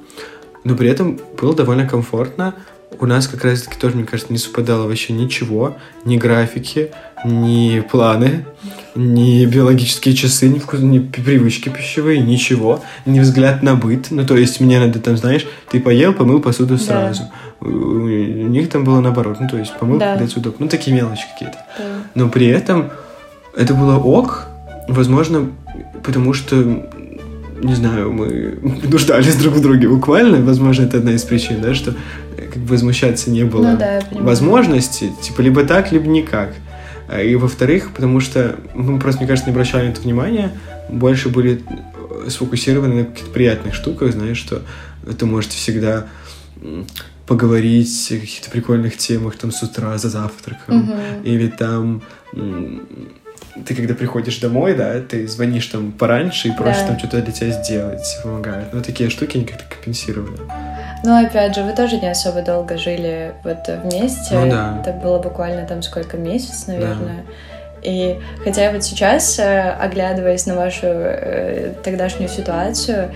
Но 0.65 0.77
при 0.77 0.91
этом 0.91 1.19
было 1.41 1.55
довольно 1.55 1.89
комфортно. 1.89 2.57
У 3.01 3.07
нас 3.07 3.27
как 3.27 3.43
раз-таки 3.43 3.81
тоже, 3.81 3.97
мне 3.97 4.05
кажется, 4.05 4.31
не 4.31 4.39
совпадало 4.39 4.87
вообще 4.87 5.15
ничего, 5.15 5.79
ни 6.05 6.19
графики, 6.19 6.91
ни 7.25 7.81
планы, 7.81 8.45
ни 8.95 9.45
биологические 9.47 10.15
часы, 10.15 10.49
ни, 10.49 10.59
вкус, 10.59 10.81
ни 10.81 10.99
привычки 10.99 11.69
пищевые, 11.69 12.21
ничего, 12.21 12.83
ни 13.07 13.21
взгляд 13.21 13.63
на 13.63 13.75
быт. 13.75 14.09
Ну, 14.11 14.27
то 14.27 14.37
есть 14.37 14.61
мне 14.61 14.79
надо 14.79 14.99
там, 15.01 15.17
знаешь, 15.17 15.47
ты 15.71 15.81
поел, 15.81 16.13
помыл 16.13 16.41
посуду 16.41 16.79
сразу. 16.79 17.23
Да. 17.61 17.69
У 17.69 18.07
них 18.07 18.69
там 18.71 18.85
было 18.85 19.01
наоборот, 19.01 19.39
ну, 19.41 19.49
то 19.49 19.57
есть 19.57 19.73
помыл, 19.79 19.99
да. 19.99 20.17
когда 20.17 20.33
удобно. 20.37 20.65
Ну, 20.65 20.69
такие 20.69 20.95
мелочи 20.95 21.25
какие-то. 21.33 21.59
Да. 21.79 21.85
Но 22.15 22.29
при 22.29 22.47
этом 22.47 22.91
это 23.57 23.75
было 23.75 23.99
ок, 23.99 24.47
возможно, 24.89 25.51
потому 26.03 26.33
что 26.33 26.89
не 27.61 27.75
знаю, 27.75 28.13
мы 28.13 28.59
нуждались 28.85 29.37
друг 29.37 29.55
в 29.55 29.61
друге 29.61 29.89
буквально, 29.89 30.45
возможно, 30.45 30.85
это 30.85 30.99
одна 30.99 31.13
из 31.13 31.23
причин, 31.25 31.61
да, 31.61 31.75
что 31.75 31.95
как 32.37 32.57
бы 32.57 32.69
возмущаться 32.69 33.31
не 33.31 33.45
было 33.45 33.71
ну, 33.71 33.77
да, 33.77 34.01
возможности, 34.13 35.13
типа 35.23 35.41
либо 35.41 35.65
так, 35.65 35.93
либо 35.93 36.07
никак. 36.07 36.55
И 37.23 37.35
во-вторых, 37.37 37.93
потому 37.95 38.21
что 38.21 38.57
мы 38.75 38.99
просто, 38.99 39.21
мне 39.21 39.29
кажется, 39.29 39.49
не 39.49 39.55
обращали 39.55 39.87
на 39.87 39.93
это 39.93 40.01
внимания, 40.03 40.53
больше 40.91 41.29
были 41.31 41.63
сфокусированы 42.29 42.95
на 42.95 43.05
каких-то 43.07 43.31
приятных 43.31 43.75
штуках, 43.75 44.13
знаешь, 44.13 44.37
что 44.37 44.63
ты 45.19 45.25
можете 45.25 45.57
всегда 45.57 46.07
поговорить 47.27 48.09
о 48.11 48.21
каких-то 48.21 48.51
прикольных 48.51 48.97
темах 48.97 49.37
там 49.37 49.53
с 49.53 49.63
утра 49.63 49.97
за 49.99 50.09
завтраком, 50.09 50.91
угу. 50.91 50.99
или 51.25 51.49
там 51.49 52.03
ты 53.67 53.75
когда 53.75 53.95
приходишь 53.95 54.39
домой, 54.39 54.75
да, 54.75 55.01
ты 55.01 55.27
звонишь 55.27 55.67
там 55.67 55.93
пораньше 55.93 56.49
и 56.49 56.53
просишь 56.53 56.83
да. 56.83 56.89
там 56.89 56.99
что-то 56.99 57.23
для 57.23 57.33
тебя 57.33 57.51
сделать, 57.51 58.19
помогают. 58.23 58.73
Но 58.73 58.81
такие 58.81 59.11
штуки 59.11 59.37
они 59.37 59.47
как-то 59.47 59.65
компенсировали. 59.75 60.39
Ну, 61.05 61.25
опять 61.25 61.55
же, 61.55 61.63
вы 61.63 61.73
тоже 61.73 61.99
не 61.99 62.09
особо 62.09 62.43
долго 62.43 62.77
жили 62.77 63.33
вот 63.45 63.69
вместе. 63.69 64.35
Ну, 64.35 64.51
да. 64.51 64.79
Это 64.81 64.93
было 64.93 65.19
буквально 65.19 65.67
там 65.67 65.83
сколько, 65.83 66.17
месяц, 66.17 66.67
наверное. 66.67 67.25
Да. 67.27 67.33
И 67.83 68.21
хотя 68.43 68.73
вот 68.73 68.83
сейчас, 68.83 69.39
э, 69.39 69.71
оглядываясь 69.71 70.47
на 70.47 70.57
вашу 70.57 70.87
э, 70.87 71.75
тогдашнюю 71.85 72.29
ситуацию, 72.29 73.15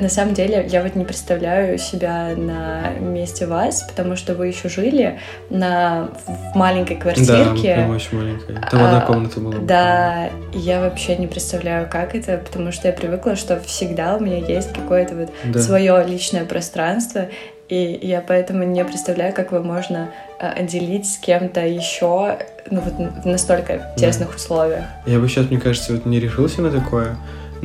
на 0.00 0.08
самом 0.08 0.32
деле 0.34 0.66
я 0.70 0.82
вот 0.82 0.94
не 0.94 1.04
представляю 1.04 1.78
себя 1.78 2.30
на 2.36 2.90
месте 2.98 3.46
вас, 3.46 3.82
потому 3.82 4.16
что 4.16 4.34
вы 4.34 4.48
еще 4.48 4.68
жили 4.68 5.18
на 5.50 6.08
в 6.26 6.56
маленькой 6.56 6.96
квартирке. 6.96 7.74
Да, 7.76 7.82
прям 7.82 7.90
очень 7.90 8.16
маленькая. 8.18 8.54
Там 8.70 8.84
одна 8.84 8.98
А, 9.02 9.06
комната 9.06 9.40
была. 9.40 9.54
Да, 9.58 10.30
я 10.54 10.80
вообще 10.80 11.16
не 11.16 11.26
представляю, 11.26 11.88
как 11.90 12.14
это, 12.14 12.38
потому 12.38 12.72
что 12.72 12.88
я 12.88 12.94
привыкла, 12.94 13.36
что 13.36 13.60
всегда 13.60 14.16
у 14.16 14.20
меня 14.20 14.38
есть 14.38 14.72
какое-то 14.72 15.14
вот 15.14 15.30
Да. 15.44 15.60
свое 15.60 16.02
личное 16.06 16.44
пространство, 16.46 17.26
и 17.68 17.98
я 18.02 18.20
поэтому 18.26 18.62
не 18.62 18.84
представляю, 18.84 19.34
как 19.34 19.52
его 19.52 19.62
можно 19.62 20.08
э, 20.38 20.48
отделить 20.48 21.06
с 21.06 21.18
кем-то 21.18 21.60
еще, 21.66 22.38
ну 22.70 22.80
вот 22.80 22.94
в 23.24 23.26
настолько 23.26 23.92
тесных 23.96 24.36
условиях. 24.36 24.84
Я 25.04 25.18
бы 25.18 25.28
сейчас, 25.28 25.50
мне 25.50 25.58
кажется, 25.60 25.92
вот 25.92 26.06
не 26.06 26.20
решился 26.20 26.62
на 26.62 26.70
такое, 26.70 27.16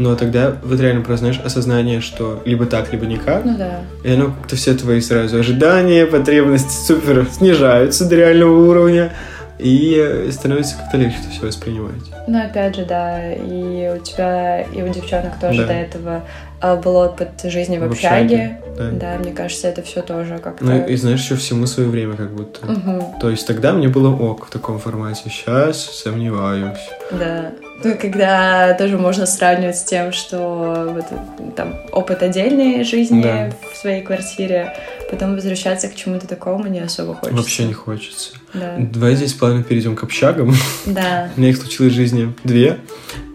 но 0.02 0.16
тогда 0.16 0.56
вот 0.64 0.80
реально 0.80 1.02
просто, 1.02 1.26
знаешь, 1.26 1.42
осознание, 1.46 2.02
что 2.02 2.42
либо 2.46 2.66
так, 2.66 2.92
либо 2.92 3.06
никак, 3.06 3.46
Ну 3.46 3.58
да. 3.58 3.82
и 4.04 4.12
оно 4.12 4.28
как-то 4.32 4.56
все 4.56 4.74
твои 4.74 5.00
сразу 5.02 5.38
ожидания, 5.38 6.06
потребности 6.06 6.72
супер 6.88 7.28
снижаются 7.32 8.06
до 8.10 8.16
реального 8.16 8.68
уровня, 8.70 9.14
и 9.60 10.28
становится 10.32 10.76
как-то 10.76 10.98
легче 10.98 11.18
это 11.22 11.30
все 11.30 11.46
воспринимать. 11.46 12.02
Ну, 12.28 12.44
опять 12.44 12.76
же, 12.76 12.84
да, 12.86 13.32
и 13.32 13.92
у 13.96 14.00
тебя, 14.04 14.62
и 14.62 14.82
у 14.82 14.88
девчонок 14.90 15.40
тоже 15.40 15.62
Да. 15.62 15.68
до 15.68 15.74
этого 15.74 16.24
а, 16.62 16.76
был 16.78 16.96
опыт 16.96 17.30
жизни 17.44 17.78
в 17.78 17.82
В 17.88 17.92
общаге. 17.92 18.60
Да. 18.76 18.90
Да, 18.92 19.18
мне 19.20 19.32
кажется, 19.34 19.68
это 19.68 19.84
все 19.84 20.02
тоже 20.02 20.40
как-то... 20.40 20.64
Ну 20.66 20.84
и 20.88 20.96
знаешь, 20.96 21.22
еще 21.22 21.36
всему 21.36 21.68
свое 21.68 21.90
время 21.90 22.16
как 22.16 22.32
будто. 22.32 22.66
Мгм, 22.66 23.20
То 23.20 23.30
есть 23.30 23.46
тогда 23.46 23.72
мне 23.74 23.88
было 23.88 24.10
ок 24.10 24.48
в 24.48 24.50
таком 24.50 24.80
формате, 24.80 25.24
сейчас 25.26 25.80
сомневаюсь. 25.80 26.80
да. 27.12 27.52
Ну, 27.84 27.96
когда 28.00 28.74
тоже 28.76 28.98
можно 28.98 29.26
сравнивать 29.26 29.78
с 29.78 29.84
тем, 29.84 30.12
что 30.12 30.92
вот, 30.94 31.56
там 31.56 31.76
опыт 31.92 32.22
отдельной 32.24 32.84
жизни 32.84 33.22
Да. 33.24 33.52
в 33.74 33.78
своей 33.78 34.02
квартире, 34.04 34.76
потом 35.10 35.36
возвращаться 35.36 35.88
к 35.88 35.96
чему-то 35.96 36.28
такому 36.28 36.68
не 36.68 36.80
особо 36.80 37.16
хочется. 37.16 37.36
Вообще 37.38 37.64
не 37.66 37.74
хочется. 37.74 38.32
Да, 38.54 38.76
Давай 38.78 39.16
здесь 39.16 39.34
плавно 39.34 39.64
перейдем 39.64 39.96
к 39.96 40.04
общагам. 40.04 40.54
да. 40.86 41.30
У 41.38 41.40
меня 41.40 41.50
их 41.52 41.58
случилось 41.58 41.94
в 41.94 41.96
жизни 41.96 42.34
две. 42.44 42.80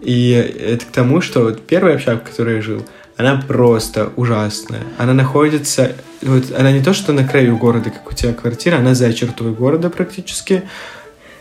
И 0.01 0.31
это 0.31 0.85
к 0.85 0.89
тому, 0.89 1.21
что 1.21 1.41
вот 1.43 1.65
первая 1.65 1.95
общага, 1.95 2.19
в 2.19 2.29
которой 2.29 2.55
я 2.55 2.61
жил, 2.61 2.85
она 3.17 3.41
просто 3.47 4.11
ужасная. 4.15 4.83
Она 4.97 5.13
находится... 5.13 5.93
Вот, 6.21 6.45
она 6.57 6.71
не 6.71 6.81
то, 6.83 6.93
что 6.93 7.13
на 7.13 7.27
краю 7.27 7.57
города, 7.57 7.89
как 7.89 8.09
у 8.11 8.13
тебя 8.15 8.33
квартира, 8.33 8.77
она 8.77 8.95
за 8.95 9.11
чертой 9.13 9.51
города 9.53 9.89
практически. 9.89 10.63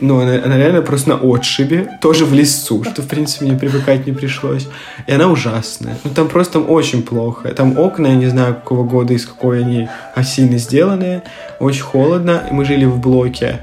Но 0.01 0.20
она, 0.20 0.34
она 0.44 0.59
реально 0.59 0.82
просто 0.82 1.11
на 1.11 1.16
отшибе, 1.16 1.88
тоже 2.03 2.26
в 2.26 2.34
лесу, 2.34 2.84
что, 2.84 3.03
в 3.03 3.09
принципе, 3.09 3.47
мне 3.47 3.59
привыкать 3.59 4.07
не 4.07 4.12
пришлось. 4.12 4.68
И 5.07 5.12
она 5.12 5.28
ужасная. 5.28 5.97
Ну, 6.05 6.11
там 6.11 6.28
просто 6.28 6.61
очень 6.61 7.03
плохо. 7.03 7.49
Там 7.49 7.78
окна, 7.78 8.09
я 8.09 8.14
не 8.14 8.26
знаю, 8.26 8.55
какого 8.55 8.84
года, 8.84 9.14
из 9.14 9.24
какой 9.24 9.61
они 9.61 9.88
осины 10.14 10.59
сделаны. 10.59 11.22
Очень 11.61 11.82
холодно. 11.82 12.44
Мы 12.51 12.64
жили 12.66 12.84
в 12.84 12.99
блоке, 12.99 13.61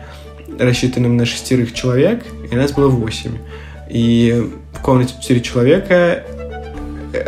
рассчитанном 0.58 1.18
на 1.18 1.26
шестерых 1.26 1.74
человек, 1.74 2.26
и 2.52 2.56
нас 2.56 2.72
было 2.72 2.90
восемь. 2.90 3.38
И 3.90 4.50
в 4.74 4.82
комнате 4.82 5.14
четыре 5.22 5.42
человека, 5.42 6.24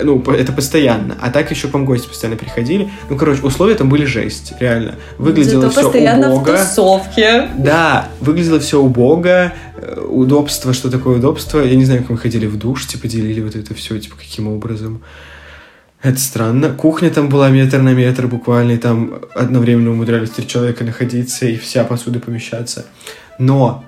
ну, 0.04 0.20
по- 0.20 0.32
это 0.32 0.52
постоянно. 0.52 1.18
А 1.22 1.30
так 1.30 1.52
еще 1.52 1.68
вам 1.68 1.86
гости 1.86 2.08
постоянно 2.08 2.38
приходили. 2.38 2.90
Ну, 3.10 3.18
короче, 3.18 3.42
условия 3.44 3.76
там 3.76 3.90
были 3.90 4.06
жесть, 4.06 4.54
реально. 4.60 4.96
Выглядело 5.18 5.62
Зато 5.64 5.72
все 5.74 5.82
постоянно 5.84 6.34
убого. 6.34 6.56
в 6.56 6.60
тусовке. 6.60 7.50
Да, 7.58 8.08
выглядело 8.20 8.60
все 8.60 8.80
убого, 8.82 9.54
э, 9.78 10.00
удобство, 10.10 10.74
что 10.74 10.90
такое 10.90 11.18
удобство. 11.18 11.60
Я 11.60 11.76
не 11.76 11.86
знаю, 11.86 12.02
как 12.02 12.10
мы 12.10 12.18
ходили 12.18 12.46
в 12.46 12.58
душ, 12.58 12.88
типа 12.88 13.08
делили 13.08 13.42
вот 13.42 13.56
это 13.56 13.74
все, 13.74 13.98
типа 14.00 14.16
каким 14.18 14.48
образом. 14.48 15.02
Это 16.02 16.20
странно. 16.20 16.70
Кухня 16.70 17.10
там 17.10 17.30
была 17.30 17.50
метр 17.50 17.80
на 17.80 17.94
метр 17.94 18.28
буквально, 18.28 18.74
и 18.74 18.78
там 18.78 19.22
одновременно 19.34 19.92
умудрялись 19.92 20.30
три 20.30 20.48
человека 20.48 20.84
находиться, 20.84 21.48
и 21.48 21.58
вся 21.58 21.84
посуда 21.84 22.20
помещаться. 22.20 22.86
Но 23.40 23.84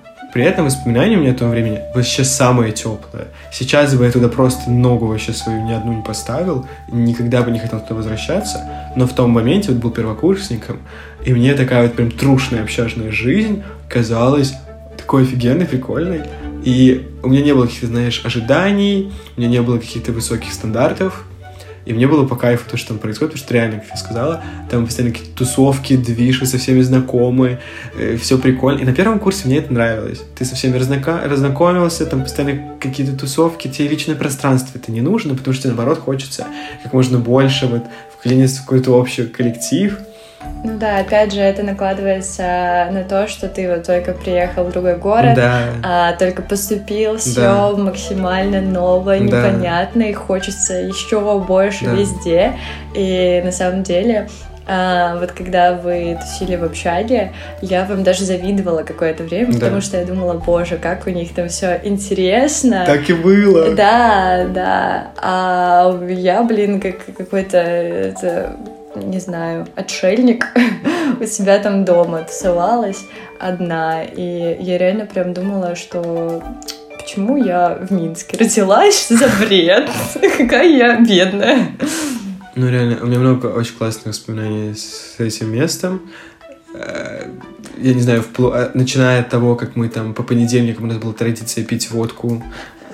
этом 0.46 0.66
воспоминания 0.66 1.18
у 1.18 1.22
меня 1.22 1.32
о 1.32 1.36
том 1.36 1.50
времени 1.50 1.82
вообще 1.94 2.24
самое 2.24 2.72
теплое. 2.72 3.28
Сейчас 3.52 3.96
бы 3.96 4.06
я 4.06 4.12
туда 4.12 4.28
просто 4.28 4.70
ногу 4.70 5.08
вообще 5.08 5.34
свою 5.34 5.64
ни 5.64 5.74
одну 5.74 5.94
не 5.94 6.04
поставил, 6.04 6.66
никогда 6.92 7.42
бы 7.42 7.52
не 7.52 7.60
хотел 7.60 7.80
туда 7.80 7.96
возвращаться. 7.96 8.64
Но 8.96 9.08
в 9.08 9.14
том 9.14 9.32
моменте 9.32 9.72
вот 9.72 9.82
был 9.82 9.92
первокурсником, 9.92 10.80
и 11.26 11.34
мне 11.34 11.54
такая 11.54 11.84
вот 11.84 11.96
прям 11.96 12.12
трушная 12.12 12.64
общажная 12.64 13.12
жизнь 13.12 13.64
казалась 13.90 14.54
такой 14.98 15.24
офигенной, 15.24 15.66
прикольной. 15.66 16.22
И 16.64 17.08
у 17.24 17.30
меня 17.30 17.44
не 17.44 17.54
было 17.54 17.66
каких-то, 17.66 17.88
знаешь, 17.88 18.22
ожиданий, 18.26 19.14
у 19.36 19.40
меня 19.40 19.50
не 19.50 19.62
было 19.62 19.78
каких-то 19.78 20.12
высоких 20.12 20.52
стандартов. 20.52 21.24
И 21.88 21.94
мне 21.94 22.06
было 22.06 22.28
по 22.28 22.36
кайфу 22.36 22.70
то, 22.70 22.76
что 22.76 22.90
там 22.90 23.00
происходит, 23.00 23.34
потому 23.34 23.46
что 23.46 23.54
реально, 23.54 23.80
как 23.80 23.90
я 23.92 23.96
сказала, 23.96 24.44
там 24.70 24.86
постоянно 24.86 25.14
какие-то 25.14 25.38
тусовки, 25.38 25.96
движ, 25.96 26.42
вы 26.42 26.46
со 26.46 26.58
всеми 26.58 26.82
знакомы, 26.82 27.60
все 28.22 28.38
прикольно. 28.38 28.80
И 28.80 28.84
на 28.84 28.94
первом 28.94 29.20
курсе 29.20 29.48
мне 29.48 29.60
это 29.60 29.74
нравилось. 29.74 30.22
Ты 30.36 30.44
со 30.44 30.56
всеми 30.56 30.78
разнака- 30.78 31.28
разнакомился, 31.28 32.06
там 32.06 32.24
постоянно 32.24 32.76
какие-то 32.80 33.18
тусовки, 33.18 33.70
тебе 33.70 33.88
личное 33.88 34.16
пространство 34.16 34.78
это 34.78 34.92
не 34.92 35.02
нужно, 35.02 35.36
потому 35.36 35.54
что 35.54 35.70
наоборот 35.70 36.00
хочется 36.00 36.46
как 36.84 36.92
можно 36.94 37.20
больше 37.20 37.68
вот 37.68 37.84
вклиниться 38.18 38.62
в 38.62 38.66
какой-то 38.66 38.92
общий 38.92 39.24
коллектив. 39.24 39.98
Ну 40.64 40.78
да, 40.78 40.98
опять 40.98 41.34
же, 41.34 41.39
это 41.39 41.64
накладывается 41.64 42.88
на 42.91 43.04
то, 43.08 43.28
что 43.28 43.48
ты 43.48 43.70
вот 43.70 43.86
только 43.86 44.14
приехал 44.14 44.66
в 44.66 44.72
другой 44.72 44.95
город, 44.95 45.36
Да. 45.36 45.60
а, 45.84 46.14
только 46.14 46.41
поступил, 46.41 47.18
все 47.18 47.41
Да. 47.41 47.72
максимально 47.72 48.62
новое, 48.62 49.20
Да. 49.20 49.24
непонятно, 49.50 50.02
и 50.04 50.14
хочется 50.14 50.74
еще 50.74 51.39
больше 51.39 51.86
Да. 51.86 51.91
везде. 51.91 52.54
И 52.95 53.41
на 53.45 53.52
самом 53.52 53.84
деле, 53.84 54.28
а, 54.68 55.18
вот 55.20 55.32
когда 55.32 55.74
вы 55.74 56.18
тусили 56.20 56.58
в 56.58 56.64
общаге, 56.66 57.32
я 57.62 57.86
вам 57.86 58.04
даже 58.04 58.26
завидовала 58.26 58.84
какое-то 58.84 59.24
время, 59.24 59.54
Да. 59.54 59.60
потому 59.60 59.80
что 59.80 59.98
я 59.98 60.06
думала, 60.06 60.34
боже, 60.34 60.78
как 60.78 61.08
у 61.08 61.10
них 61.12 61.34
там 61.34 61.48
все 61.48 61.80
интересно. 61.84 62.84
Так 62.86 63.10
и 63.10 63.14
было. 63.14 63.74
Да, 63.76 64.45
да. 64.54 65.08
А 65.22 65.98
я, 66.10 66.43
блин, 66.43 66.82
как 66.82 66.95
какой-то, 67.16 68.14
не 69.04 69.20
знаю, 69.20 69.68
отшельник 69.76 70.48
у 71.20 71.26
себя 71.26 71.60
там 71.60 71.86
дома 71.86 72.24
тусовалась 72.24 73.06
одна. 73.39 74.04
И 74.04 74.58
я 74.60 74.78
реально 74.78 75.06
прям 75.06 75.34
думала, 75.34 75.76
что 75.76 76.43
почему 76.98 77.38
я 77.38 77.78
в 77.82 77.91
Минске 77.91 78.38
родилась? 78.38 79.08
За 79.10 79.30
бред? 79.39 79.89
Какая 80.38 80.68
я 80.70 81.00
бедная. 81.00 81.70
Ну, 82.56 82.70
реально, 82.70 82.98
у 83.04 83.06
меня 83.06 83.20
много 83.20 83.48
очень 83.48 83.76
классных 83.76 84.08
воспоминаний 84.08 84.74
с 84.74 85.16
этим 85.20 85.52
местом. 85.54 86.02
Э, 86.74 87.30
Я 87.78 87.93
не 87.93 88.02
знаю, 88.02 88.24
впло- 88.24 88.72
начиная 88.74 89.22
от 89.22 89.30
того, 89.30 89.56
как 89.56 89.76
мы 89.76 89.89
там 89.89 90.14
по 90.16 90.24
понедельникам 90.24 90.86
у 90.86 90.88
нас 90.88 90.98
была 90.98 91.14
традиция 91.14 91.64
пить 91.64 91.91
водку. 91.91 92.43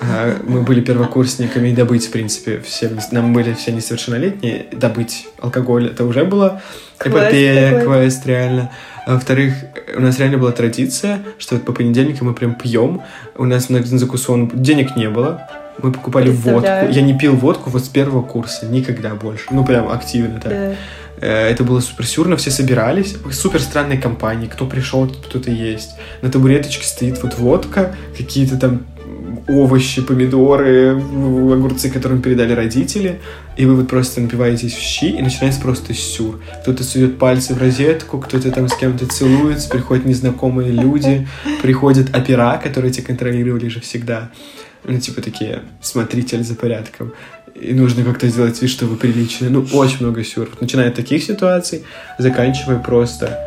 Э, 0.00 0.36
Мы 0.46 0.62
были 0.62 0.80
первокурсниками, 0.80 1.68
и 1.68 1.72
добыть, 1.72 2.06
в 2.06 2.10
принципе, 2.10 2.60
все, 2.60 2.90
нам 3.12 3.32
были 3.32 3.54
все 3.54 3.72
несовершеннолетние, 3.72 4.66
добыть 4.72 5.28
алкоголь, 5.40 5.86
это 5.86 6.04
уже 6.04 6.24
было 6.24 6.60
эпопея, 7.02 7.84
квест, 7.84 8.26
реально. 8.26 8.70
А 9.06 9.14
во-вторых, 9.14 9.54
у 9.96 10.00
нас 10.00 10.18
реально 10.18 10.38
была 10.38 10.52
традиция, 10.52 11.20
что 11.38 11.56
вот 11.56 11.64
по 11.64 11.72
понедельникам 11.72 12.28
мы 12.28 12.34
прям 12.34 12.54
пьем. 12.54 13.02
У 13.36 13.44
нас 13.44 13.68
на 13.68 13.82
закусон 13.82 14.50
денег 14.54 14.96
не 14.96 15.10
было. 15.10 15.48
Мы 15.82 15.92
покупали 15.92 16.30
водку. 16.30 16.68
Я 16.90 17.02
не 17.02 17.18
пил 17.18 17.34
водку 17.34 17.68
вот 17.68 17.84
с 17.84 17.88
первого 17.88 18.22
курса, 18.22 18.66
никогда 18.66 19.14
больше. 19.14 19.46
Ну, 19.50 19.64
прям 19.64 19.90
активно 19.90 20.40
так. 20.40 20.52
Да. 20.52 20.74
Э, 21.20 21.50
Это 21.50 21.64
было 21.64 21.80
супер 21.80 22.06
сюрно, 22.06 22.36
все 22.36 22.50
собирались. 22.50 23.16
Супер 23.32 23.60
странной 23.60 23.98
компании. 23.98 24.46
Кто 24.46 24.66
пришел, 24.66 25.06
кто-то 25.08 25.50
есть. 25.50 25.90
На 26.22 26.30
табуреточке 26.30 26.86
стоит 26.86 27.22
вот 27.22 27.36
водка, 27.38 27.94
какие-то 28.16 28.56
там 28.56 28.86
овощи, 29.46 30.00
помидоры, 30.02 30.94
в- 30.94 31.52
огурцы, 31.52 31.90
которым 31.90 32.22
передали 32.22 32.52
родители, 32.52 33.20
и 33.56 33.66
вы 33.66 33.74
вот 33.76 33.88
просто 33.88 34.20
напиваетесь 34.20 34.74
в 34.74 34.80
щи, 34.80 35.10
и 35.10 35.22
начинается 35.22 35.60
просто 35.60 35.92
сюр. 35.94 36.40
Кто-то 36.62 36.82
сует 36.84 37.18
пальцы 37.18 37.54
в 37.54 37.58
розетку, 37.58 38.18
кто-то 38.18 38.50
там 38.50 38.68
с 38.68 38.74
кем-то 38.76 39.06
целуется, 39.06 39.68
приходят 39.68 40.06
незнакомые 40.06 40.70
люди, 40.72 41.28
приходят 41.62 42.14
опера, 42.16 42.60
которые 42.62 42.90
тебя 42.92 43.06
контролировали 43.06 43.68
же 43.68 43.80
всегда. 43.80 44.30
Ну, 44.84 44.98
типа 44.98 45.20
такие, 45.22 45.60
смотритель 45.80 46.42
за 46.42 46.54
порядком. 46.54 47.12
И 47.54 47.72
нужно 47.72 48.02
как-то 48.04 48.26
сделать 48.28 48.60
вид, 48.60 48.70
что 48.70 48.86
вы 48.86 48.96
приличные. 48.96 49.50
Ну, 49.50 49.64
очень 49.74 49.98
много 50.00 50.24
сюр. 50.24 50.48
Начиная 50.60 50.88
от 50.88 50.94
таких 50.94 51.22
ситуаций, 51.22 51.84
заканчивая 52.18 52.78
просто 52.78 53.38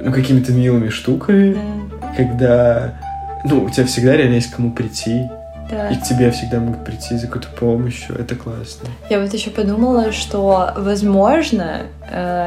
ну, 0.00 0.12
какими-то 0.12 0.52
милыми 0.52 0.88
штуками, 0.90 1.54
Да. 2.00 2.14
когда 2.16 3.00
ну, 3.48 3.64
у 3.64 3.70
тебя 3.70 3.86
всегда 3.86 4.16
реально 4.16 4.34
есть 4.34 4.50
кому 4.50 4.70
прийти, 4.72 5.22
Да. 5.70 5.88
и 5.90 5.96
к 5.96 6.02
тебе 6.02 6.30
всегда 6.30 6.60
могут 6.60 6.84
прийти 6.84 7.16
за 7.16 7.26
какой-то 7.26 7.48
помощью. 7.58 8.16
Это 8.18 8.34
классно. 8.36 8.88
Я 9.10 9.20
вот 9.20 9.32
еще 9.34 9.50
подумала, 9.50 10.12
что, 10.12 10.72
возможно, 10.76 11.82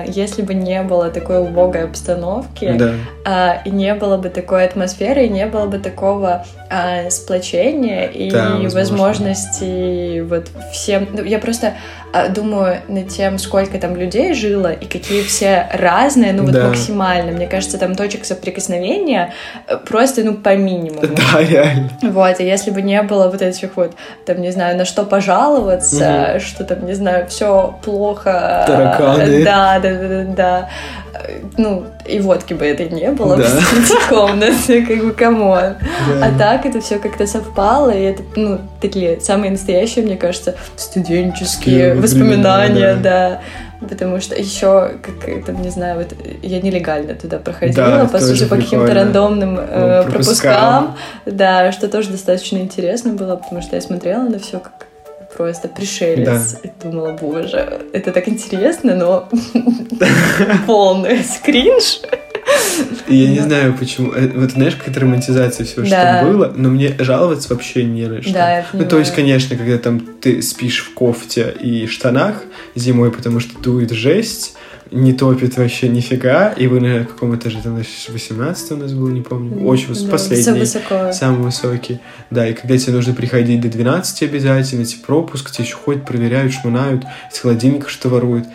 если 0.08 0.42
бы 0.42 0.54
не 0.54 0.82
было 0.84 1.10
такой 1.10 1.40
убогой 1.42 1.84
обстановки, 1.84 2.74
Да. 2.78 2.92
а, 3.26 3.62
и 3.66 3.70
не 3.70 3.94
было 3.96 4.18
бы 4.18 4.30
такой 4.30 4.66
атмосферы, 4.66 5.26
и 5.26 5.30
не 5.30 5.46
было 5.46 5.66
бы 5.66 5.80
такого 5.80 6.46
а, 6.70 7.10
сплочения 7.10 8.06
и 8.06 8.30
Да, 8.32 8.58
возможно. 8.62 8.80
возможности 8.80 10.20
вот 10.22 10.48
всем... 10.72 11.08
ну, 11.14 11.24
Я 11.24 11.40
просто 11.40 11.74
думаю 12.36 12.78
над 12.88 13.10
тем, 13.10 13.38
сколько 13.38 13.78
там 13.80 13.96
людей 13.96 14.34
жило, 14.34 14.72
и 14.72 14.86
какие 14.86 15.22
все 15.24 15.68
разные, 15.74 16.34
ну 16.34 16.44
вот 16.44 16.54
Да. 16.54 16.68
максимально. 16.68 17.32
Мне 17.32 17.48
кажется, 17.48 17.78
там 17.78 17.96
точек 17.96 18.26
соприкосновения 18.26 19.34
э, 19.68 19.78
просто, 19.78 20.24
ну, 20.24 20.34
по 20.36 20.56
минимуму. 20.56 21.02
Да, 21.02 21.42
реально. 21.42 21.90
Вот, 22.02 22.40
и 22.40 22.46
если 22.46 22.72
бы 22.72 22.82
не 22.82 23.02
было 23.04 23.28
вот 23.30 23.42
этих 23.42 23.76
вот, 23.78 23.94
там, 24.26 24.42
не 24.42 24.52
знаю, 24.52 24.78
на 24.78 24.86
что 24.86 25.04
пожаловаться, 25.04 26.40
что 26.40 26.64
там, 26.64 26.86
не 26.86 26.94
знаю, 26.94 27.28
все 27.28 27.76
плохо. 27.84 28.64
Тараканы. 28.68 29.44
Да, 29.50 29.80
да, 29.84 29.94
да, 29.94 30.08
да, 30.08 30.24
да. 30.36 30.70
Э, 31.14 31.40
Ну, 31.58 31.86
и 32.06 32.20
водки 32.20 32.54
бы 32.54 32.66
этой 32.66 32.90
не 32.90 33.12
было 33.12 33.38
Да. 33.38 33.44
в 33.48 34.10
комнате, 34.10 34.86
как 34.86 35.04
бы, 35.04 35.12
come 35.12 35.38
on. 35.38 35.58
А 35.58 35.78
Реально. 36.10 36.38
так 36.38 36.66
это 36.66 36.82
все 36.82 37.00
как-то 37.00 37.28
совпало, 37.28 37.90
и 37.90 38.02
это, 38.02 38.24
ну, 38.36 38.60
такие 38.82 39.20
самые 39.22 39.52
настоящие, 39.52 40.06
мне 40.06 40.18
кажется, 40.18 40.56
студенческие 40.76 41.90
Такие 41.90 42.02
воспоминания, 42.02 42.94
времена, 42.94 43.00
да. 43.02 43.42
Потому 43.88 44.20
что 44.20 44.36
еще, 44.36 44.92
как 45.02 45.46
там, 45.46 45.62
не 45.62 45.70
знаю, 45.70 46.00
вот 46.00 46.14
я 46.42 46.60
нелегально 46.60 47.14
туда 47.16 47.38
проходила, 47.38 47.88
Да, 47.88 48.06
по 48.06 48.20
сути, 48.20 48.44
по 48.46 48.58
каким-то 48.58 48.94
рандомным 48.94 49.58
э, 49.58 50.04
Ну, 50.06 50.12
пропускам. 50.12 50.98
Да, 51.26 51.72
что 51.72 51.88
тоже 51.88 52.10
достаточно 52.10 52.58
интересно 52.58 53.14
было, 53.14 53.38
потому 53.38 53.62
что 53.62 53.78
я 53.78 53.82
смотрела 53.82 54.24
на 54.24 54.38
все 54.38 54.60
как 54.60 54.89
просто 55.40 55.70
пришелец. 55.70 56.58
И 56.64 56.70
думала, 56.84 57.14
боже, 57.14 57.80
это 57.94 58.12
так 58.12 58.28
интересно, 58.28 58.94
но 58.94 59.30
полный 60.68 61.24
кринж. 61.24 62.02
Я 63.08 63.30
не 63.30 63.38
Да. 63.38 63.44
знаю, 63.44 63.76
почему. 63.80 64.12
Э, 64.12 64.28
Вот 64.36 64.52
знаешь, 64.52 64.76
какая-то 64.76 65.00
романтизация 65.00 65.66
всего, 65.66 65.86
что 65.86 65.96
Да. 65.96 66.20
там 66.22 66.32
было, 66.34 66.54
но 66.54 66.68
мне 66.70 66.94
жаловаться 67.00 67.54
вообще 67.54 67.86
не 67.86 68.06
на 68.08 68.22
что. 68.22 68.34
Да, 68.34 68.66
Ну, 68.74 68.84
то 68.86 69.00
есть, 69.00 69.16
конечно, 69.16 69.56
когда 69.56 69.78
там 69.78 70.00
ты 70.02 70.42
спишь 70.42 70.80
в 70.84 70.94
кофте 70.94 71.56
и 71.58 71.88
штанах 71.88 72.44
зимой, 72.76 73.10
потому 73.12 73.40
что 73.40 73.58
дует 73.62 73.92
жесть, 73.92 74.56
не 74.92 75.14
топит 75.14 75.58
вообще 75.58 75.88
нифига, 75.88 76.50
и 76.50 76.68
вы 76.68 76.80
на 76.80 77.06
каком 77.06 77.36
этаже, 77.36 77.60
там, 77.64 77.74
на 77.76 77.84
18 78.10 78.72
у 78.72 78.78
нас 78.78 78.94
было, 78.94 79.10
не 79.10 79.22
помню, 79.22 79.64
очень 79.66 79.94
Да, 79.94 80.12
последний. 80.12 80.60
высоко. 80.60 81.12
Самый 81.12 81.42
высокий. 81.44 82.00
Да, 82.30 82.48
и 82.48 82.54
когда 82.54 82.78
тебе 82.78 82.94
нужно 82.94 83.14
приходить 83.14 83.62
до 83.62 83.68
12 83.70 84.24
обязательно, 84.24 84.86
тебе 84.86 85.02
пропуск, 85.06 85.52
тебе 85.52 85.66
еще 85.66 85.76
ходят, 85.76 86.06
проверяют, 86.06 86.54
шмунают, 86.54 87.04
из 87.32 87.40
холодильника 87.40 87.90
что 87.90 88.10
воруют. 88.10 88.46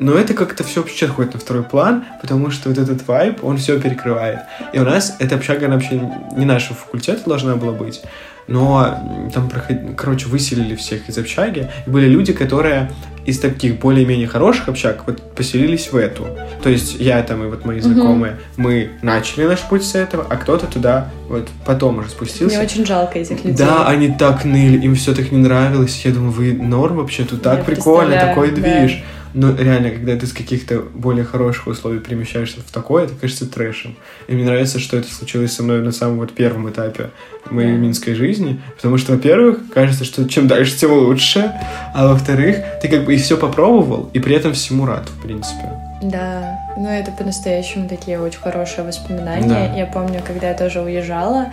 Но 0.00 0.14
это 0.14 0.34
как-то 0.34 0.64
все 0.64 0.80
вообще 0.80 1.06
отходит 1.06 1.34
на 1.34 1.40
второй 1.40 1.62
план, 1.62 2.04
потому 2.20 2.50
что 2.50 2.68
вот 2.68 2.78
этот 2.78 3.06
вайб, 3.06 3.44
он 3.44 3.58
все 3.58 3.80
перекрывает. 3.80 4.40
И 4.72 4.80
у 4.80 4.84
нас 4.84 5.14
эта 5.20 5.36
общага, 5.36 5.66
она 5.66 5.76
вообще 5.76 6.00
не 6.36 6.44
нашего 6.44 6.74
факультета 6.74 7.22
должна 7.26 7.54
была 7.54 7.72
быть, 7.72 8.02
но 8.46 9.30
там, 9.32 9.48
проход- 9.48 9.94
короче, 9.96 10.26
выселили 10.26 10.74
всех 10.76 11.08
из 11.08 11.18
общаги, 11.18 11.68
и 11.86 11.90
были 11.90 12.06
люди, 12.06 12.32
которые 12.32 12.90
из 13.24 13.38
таких 13.38 13.78
более-менее 13.78 14.26
хороших 14.26 14.68
общаг 14.68 15.04
вот 15.06 15.22
поселились 15.34 15.90
в 15.90 15.96
эту. 15.96 16.26
То 16.62 16.68
есть 16.68 16.96
я 17.00 17.22
там 17.22 17.42
и 17.42 17.46
вот 17.48 17.64
мои 17.64 17.80
знакомые, 17.80 18.36
мы 18.58 18.90
начали 19.00 19.46
наш 19.46 19.60
путь 19.60 19.82
с 19.82 19.94
этого, 19.94 20.26
а 20.28 20.36
кто-то 20.36 20.66
туда 20.66 21.08
вот 21.28 21.48
потом 21.64 21.98
уже 21.98 22.10
спустился. 22.10 22.54
Мне 22.56 22.64
очень 22.64 22.84
жалко 22.84 23.18
этих 23.18 23.42
людей. 23.44 23.56
Да, 23.56 23.86
они 23.88 24.08
так 24.10 24.44
ныли, 24.44 24.78
им 24.84 24.94
все 24.94 25.14
так 25.14 25.32
не 25.32 25.38
нравилось. 25.38 26.02
Я 26.04 26.12
думаю, 26.12 26.32
вы 26.32 26.52
норм 26.52 26.96
вообще, 26.96 27.24
тут 27.24 27.40
так 27.40 27.58
Я 27.60 27.64
прикольно, 27.64 28.20
такой 28.20 28.50
да. 28.50 28.60
движ. 28.60 29.02
Но 29.34 29.54
реально, 29.54 29.90
когда 29.90 30.16
ты 30.16 30.26
с 30.26 30.32
каких-то 30.32 30.80
более 30.94 31.24
хороших 31.24 31.66
условий 31.66 31.98
перемещаешься 31.98 32.60
в 32.60 32.70
такое, 32.72 33.04
это 33.04 33.14
кажется 33.20 33.50
трэшем. 33.50 33.96
И 34.28 34.34
мне 34.34 34.44
нравится, 34.44 34.78
что 34.78 34.96
это 34.96 35.12
случилось 35.12 35.52
со 35.52 35.62
мной 35.64 35.82
на 35.82 35.90
самом 35.92 36.18
вот 36.18 36.32
первом 36.32 36.70
этапе 36.70 37.10
моей 37.50 37.72
Да. 37.72 37.76
минской 37.78 38.14
жизни. 38.14 38.60
Потому 38.76 38.96
что, 38.96 39.12
во-первых, 39.12 39.58
кажется, 39.74 40.04
что 40.04 40.28
чем 40.28 40.46
дальше, 40.46 40.76
тем 40.78 40.92
лучше. 40.92 41.52
А 41.94 42.06
во-вторых, 42.08 42.58
ты 42.80 42.88
как 42.88 43.04
бы 43.04 43.14
и 43.14 43.18
все 43.18 43.36
попробовал, 43.36 44.08
и 44.12 44.20
при 44.20 44.36
этом 44.36 44.52
всему 44.52 44.86
рад, 44.86 45.08
в 45.08 45.22
принципе. 45.22 45.68
Да, 46.00 46.58
ну 46.76 46.88
это 46.88 47.10
по-настоящему 47.12 47.88
такие 47.88 48.20
очень 48.20 48.38
хорошие 48.40 48.84
воспоминания. 48.86 49.48
Да. 49.48 49.74
Я 49.74 49.86
помню, 49.86 50.20
когда 50.24 50.48
я 50.50 50.54
тоже 50.54 50.80
уезжала 50.80 51.46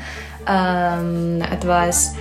ам, 0.45 1.41
от 1.51 1.63
вас, 1.65 2.15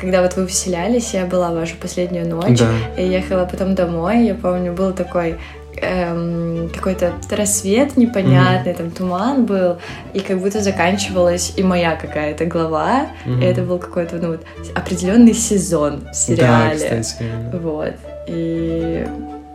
когда 0.00 0.22
вот 0.22 0.36
вы 0.36 0.46
вселялись, 0.46 1.14
я 1.14 1.26
была 1.26 1.50
вашу 1.52 1.76
последнюю 1.76 2.28
ночь, 2.28 2.58
Да. 2.58 2.70
и 2.96 3.06
ехала 3.06 3.44
потом 3.44 3.74
домой, 3.74 4.24
я 4.26 4.34
помню, 4.34 4.72
был 4.72 4.92
такой 4.92 5.36
эм, 5.82 6.70
какой-то 6.74 7.12
рассвет 7.30 7.96
непонятный, 7.98 8.72
там 8.74 8.90
туман 8.90 9.44
был, 9.44 9.76
и 10.14 10.20
как 10.20 10.38
будто 10.40 10.60
заканчивалась 10.62 11.52
и 11.56 11.62
моя 11.62 11.96
какая-то 11.96 12.46
глава, 12.46 13.08
Мгм. 13.26 13.42
и 13.42 13.44
это 13.44 13.62
был 13.62 13.78
какой-то, 13.78 14.16
ну 14.16 14.28
вот, 14.28 14.40
определенный 14.74 15.34
сезон 15.34 16.00
в 16.00 16.04
Да, 16.04 16.12
сериале. 16.14 16.76
кстати. 16.76 17.22
реально. 17.22 17.58
Вот. 17.58 17.94
И 18.28 19.06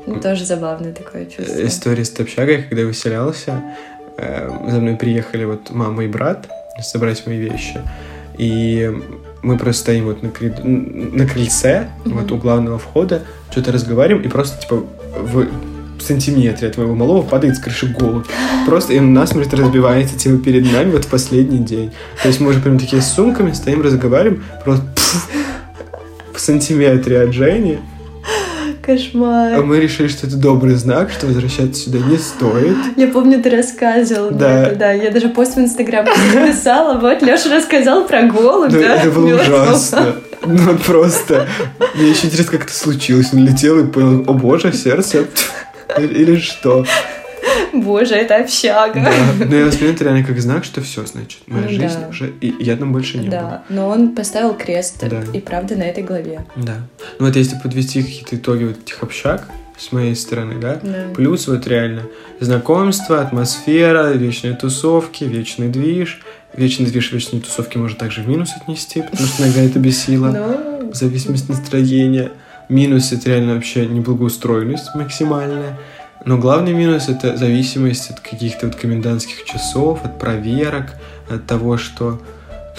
ну, 0.05 0.19
тоже 0.19 0.45
забавное 0.45 0.93
такое 0.93 1.25
чувство. 1.25 1.65
История 1.65 2.05
с 2.05 2.19
общагой, 2.19 2.63
когда 2.63 2.81
я 2.81 2.87
выселялся, 2.87 3.61
э, 4.17 4.49
за 4.69 4.79
мной 4.79 4.95
приехали 4.97 5.45
вот 5.45 5.71
мама 5.71 6.03
и 6.03 6.07
брат 6.07 6.47
собрать 6.81 7.25
мои 7.25 7.37
вещи. 7.37 7.81
И 8.37 8.91
мы 9.41 9.57
просто 9.57 9.81
стоим 9.81 10.05
вот 10.05 10.21
на, 10.23 10.27
крид- 10.27 10.63
на 10.63 11.25
крыльце, 11.27 11.89
Мгм. 12.05 12.17
вот 12.19 12.31
у 12.31 12.37
главного 12.37 12.77
входа, 12.79 13.23
что-то 13.51 13.71
разговариваем, 13.71 14.25
и 14.25 14.29
просто 14.29 14.61
типа 14.61 14.83
в 15.23 15.47
сантиметре 16.01 16.67
от 16.67 16.77
моего 16.77 16.95
малого 16.95 17.21
падает 17.21 17.55
с 17.55 17.59
крыши 17.59 17.87
голубь. 17.87 18.25
Просто 18.65 18.93
и 18.93 18.99
он 18.99 19.13
насмерть 19.13 19.53
разбивается 19.53 20.17
типа 20.17 20.37
перед 20.43 20.71
нами 20.71 20.91
вот 20.91 21.05
в 21.05 21.07
последний 21.09 21.59
день. 21.59 21.91
То 22.21 22.27
есть 22.29 22.39
мы 22.39 22.49
уже 22.49 22.59
прям 22.59 22.79
такие 22.79 23.01
с 23.03 23.13
сумками 23.13 23.51
стоим, 23.51 23.81
разговариваем, 23.83 24.43
просто 24.63 24.83
пф, 24.95 25.27
в 26.33 26.39
сантиметре 26.39 27.21
от 27.21 27.33
Жени. 27.33 27.77
А 28.81 28.85
Кошмар. 28.85 29.63
мы 29.63 29.79
решили, 29.79 30.07
что 30.07 30.25
это 30.27 30.35
добрый 30.37 30.73
знак, 30.75 31.11
что 31.11 31.27
возвращаться 31.27 31.83
сюда 31.83 31.99
не 31.99 32.17
стоит. 32.17 32.75
Я 32.97 33.07
помню, 33.07 33.41
ты 33.41 33.49
рассказывал. 33.51 34.31
Да. 34.31 34.67
это, 34.67 34.75
да. 34.75 34.91
Я 34.91 35.11
даже 35.11 35.29
пост 35.29 35.55
в 35.55 35.59
Инстаграм 35.59 36.05
написала. 36.33 36.99
Вот, 36.99 37.21
Леша 37.21 37.55
рассказал 37.55 38.05
про 38.07 38.23
голубь, 38.23 38.71
Ну, 38.71 38.81
да? 38.81 38.95
это 38.95 39.11
было 39.11 39.27
мёртвого. 39.27 39.63
ужасно. 39.65 40.15
Ну, 40.45 40.75
просто. 40.85 41.47
Мне 41.95 42.09
еще 42.09 42.25
интересно, 42.27 42.57
как 42.57 42.65
это 42.67 42.73
случилось. 42.73 43.29
Он 43.33 43.45
летел 43.45 43.79
и 43.79 43.85
понял, 43.87 44.23
о 44.27 44.33
боже, 44.33 44.73
сердце. 44.73 45.25
Или 45.99 46.37
что. 46.37 46.85
Боже, 47.73 48.15
это 48.15 48.37
общага. 48.37 48.93
Да. 49.39 49.45
Но 49.45 49.55
я 49.55 49.65
воспринял 49.65 49.93
это 49.93 50.03
реально 50.03 50.23
как 50.25 50.39
знак, 50.41 50.63
что 50.63 50.81
все, 50.81 51.05
значит. 51.05 51.39
Моя 51.47 51.63
Ну 51.63 51.69
жизнь 51.69 51.99
да. 52.01 52.07
уже... 52.09 52.33
И 52.41 52.53
я 52.59 52.75
там 52.77 52.91
больше 52.93 53.17
не 53.17 53.23
был. 53.25 53.31
Да, 53.31 53.63
но 53.69 53.87
он 53.89 54.15
поставил 54.15 54.53
крест 54.53 55.03
Да. 55.07 55.21
и 55.33 55.39
правда 55.39 55.75
на 55.75 55.83
этой 55.83 56.03
главе. 56.03 56.45
Да. 56.55 56.77
Ну, 57.19 57.25
вот 57.27 57.35
если 57.35 57.57
подвести 57.57 58.01
какие-то 58.03 58.35
итоги 58.35 58.65
вот 58.65 58.77
этих 58.83 59.01
общак 59.03 59.47
с 59.77 59.91
моей 59.91 60.15
стороны, 60.15 60.55
да, 60.59 60.79
Да. 60.81 61.05
Плюс 61.15 61.47
вот 61.47 61.65
реально 61.67 62.03
знакомство, 62.39 63.21
атмосфера, 63.21 64.11
вечные 64.11 64.53
тусовки, 64.53 65.23
вечный 65.23 65.69
движ. 65.69 66.21
Вечный 66.53 66.87
движ, 66.87 67.13
вечные 67.13 67.41
тусовки 67.41 67.77
можно 67.77 67.97
также 67.97 68.21
в 68.21 68.27
минус 68.27 68.51
отнести, 68.61 69.01
потому 69.01 69.27
что 69.27 69.43
иногда 69.43 69.61
это 69.61 69.79
бесило. 69.79 70.27
Ну, 70.81 70.91
В 70.91 70.95
зависимости 70.95 71.45
от 71.51 71.57
настроения. 71.57 72.31
Минус— 72.67 73.11
это 73.13 73.29
реально 73.29 73.55
вообще 73.55 73.85
неблагоустроенность 73.85 74.93
максимальная. 74.95 75.77
Но 76.23 76.37
главный 76.37 76.73
минус— 76.73 77.07
это 77.09 77.35
зависимость 77.35 78.11
от 78.11 78.19
каких-то 78.19 78.67
вот 78.67 78.75
комендантских 78.75 79.43
часов, 79.43 80.03
от 80.03 80.19
проверок, 80.19 80.93
от 81.29 81.45
того, 81.47 81.77
что 81.77 82.21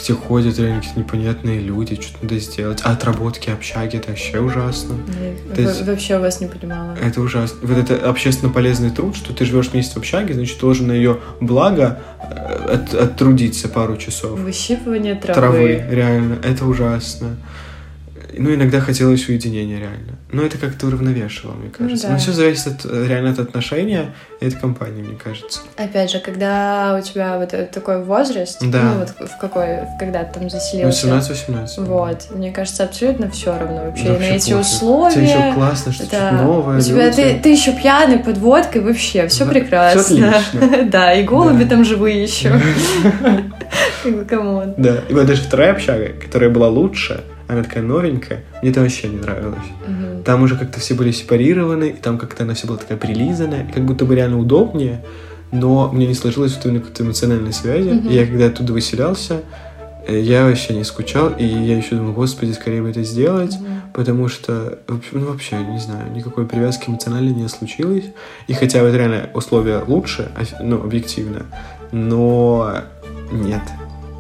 где 0.01 0.15
ходят 0.15 0.59
реально 0.59 0.79
какие-то 0.79 1.01
непонятные 1.01 1.61
люди, 1.61 2.01
что-то 2.01 2.19
надо 2.23 2.39
сделать. 2.39 2.81
А 2.83 2.93
отработки 2.93 3.51
общаги— 3.51 3.97
это 3.99 4.09
вообще 4.11 4.41
ужасно. 4.41 4.95
я 5.49 5.55
То 5.55 5.61
есть- 5.61 5.81
во- 5.81 5.87
вообще 5.93 6.19
вас 6.19 6.41
не 6.41 6.47
понимала. 6.47 6.97
Это 7.01 7.21
ужасно. 7.21 7.59
Вот 7.63 7.77
это 7.77 8.09
общественно 8.09 8.51
полезный 8.51 8.91
труд, 8.91 9.15
что 9.17 9.35
ты 9.35 9.45
живешь 9.45 9.73
месяц 9.75 9.93
в 9.93 9.97
общаге, 9.99 10.33
значит, 10.35 10.59
должен 10.61 10.87
на 10.89 10.93
ее 10.93 11.19
благо 11.41 12.01
э, 12.21 12.75
от- 12.75 12.95
оттрудиться 12.95 13.69
пару 13.69 13.97
часов. 13.99 14.39
Выщипывание 14.41 15.15
травы. 15.17 15.35
Травы, 15.41 15.85
реально, 15.91 16.39
это 16.43 16.65
ужасно. 16.65 17.37
Ну, 18.39 18.55
иногда 18.55 18.81
хотелось 18.81 19.29
уединения, 19.29 19.79
реально. 19.79 20.19
Но 20.33 20.43
это 20.43 20.59
как-то 20.59 20.87
уравновешивало, 20.87 21.55
мне 21.55 21.71
кажется. 21.71 22.07
да. 22.07 22.13
Но 22.15 22.19
все 22.19 22.33
зависит 22.33 22.67
от, 22.69 22.85
э, 22.85 23.07
реально 23.09 23.31
от 23.31 23.39
отношения 23.39 24.15
и 24.41 24.47
от 24.47 24.55
компании, 24.55 25.03
мне 25.03 25.17
кажется. 25.23 25.61
Опять 25.77 26.11
же, 26.11 26.19
когда 26.21 26.97
у 26.99 27.03
тебя 27.03 27.39
вот 27.39 27.51
такой 27.71 28.03
возраст, 28.03 28.59
Да. 28.63 28.83
ну 28.83 28.99
вот 29.01 29.29
в 29.31 29.39
какой, 29.39 29.81
когда 29.99 30.25
ты 30.25 30.35
там 30.35 30.43
Ну, 30.45 30.51
заселился, 30.51 31.07
17-18. 31.07 31.85
вот, 31.85 32.29
мне 32.35 32.51
кажется, 32.53 32.85
абсолютно 32.85 33.31
все 33.31 33.57
равно 33.59 33.85
вообще, 33.85 34.05
Да, 34.05 34.09
на 34.11 34.15
вообще 34.19 34.35
эти 34.35 34.51
пофиг. 34.53 34.61
условия. 34.67 35.15
Тебе 35.15 35.25
еще 35.25 35.53
классно, 35.55 35.93
что 35.93 36.03
Да. 36.11 36.29
что-то 36.31 36.33
новое, 36.45 36.79
У 36.79 36.81
тебя 36.81 37.07
люди. 37.07 37.17
ты, 37.17 37.41
ты 37.43 37.49
еще 37.53 37.73
пьяный 37.73 38.19
под 38.19 38.39
водкой, 38.39 38.81
вообще, 38.83 39.27
все 39.29 39.45
Да, 39.45 39.51
прекрасно. 39.51 40.03
всё 40.03 40.29
отлично. 40.31 40.83
Да, 40.91 41.13
и 41.13 41.23
голуби 41.25 41.65
Да. 41.65 41.71
там 41.71 41.85
живые 41.85 42.23
еще. 42.23 42.53
Как 44.03 44.15
бы, 44.17 44.25
come 44.25 44.53
on. 44.53 44.75
Да, 44.77 44.97
и 45.09 45.13
вот 45.15 45.27
даже 45.27 45.43
вторая 45.43 45.73
общага, 45.73 46.09
которая 46.21 46.51
была 46.51 46.69
лучше, 46.69 47.23
она 47.53 47.63
такая 47.65 47.83
новенькая, 47.83 48.45
мне 48.61 48.71
это 48.71 48.81
вообще 48.81 49.09
не 49.09 49.17
нравилось. 49.17 49.59
Мгм. 49.87 50.23
Там 50.25 50.43
уже 50.43 50.57
как-то 50.57 50.81
все 50.81 50.95
были 50.95 51.11
сепарированы, 51.11 51.91
и 51.91 51.93
там 51.93 52.19
как-то 52.19 52.45
она 52.45 52.55
все 52.55 52.67
была 52.67 52.79
такая 52.79 52.99
прилизанная, 52.99 53.71
как 53.73 53.85
будто 53.85 54.05
бы 54.05 54.15
реально 54.15 54.39
удобнее, 54.39 55.05
но 55.51 55.91
мне 55.93 56.07
не 56.07 56.15
сложилось 56.15 56.55
вот 56.57 56.65
именно 56.65 56.81
какой-то 56.81 57.03
эмоциональной 57.03 57.53
связи. 57.53 57.89
Мгм. 57.91 58.09
И 58.09 58.15
я 58.15 58.27
когда 58.27 58.47
оттуда 58.47 58.73
выселялся, 58.73 59.43
э, 60.07 60.19
я 60.19 60.45
вообще 60.47 60.75
не 60.75 60.85
скучал, 60.85 61.31
и 61.39 61.45
я 61.45 61.77
еще 61.77 61.97
думал, 61.97 62.13
господи, 62.13 62.53
скорее 62.53 62.83
бы 62.83 62.91
это 62.91 63.03
сделать, 63.03 63.59
Мгм. 63.61 63.83
потому 63.93 64.29
что, 64.29 64.79
ну, 64.89 65.27
вообще, 65.27 65.57
не 65.57 65.79
знаю, 65.79 66.11
никакой 66.13 66.47
привязки 66.47 66.89
эмоциональной 66.89 67.35
не 67.35 67.49
случилось. 67.49 68.07
И 68.49 68.55
хотя 68.55 68.83
вот 68.83 68.95
реально 68.95 69.29
условия 69.35 69.83
лучше, 69.87 70.31
ну, 70.61 70.83
объективно, 70.83 71.47
но 71.93 72.75
нет. 73.31 73.63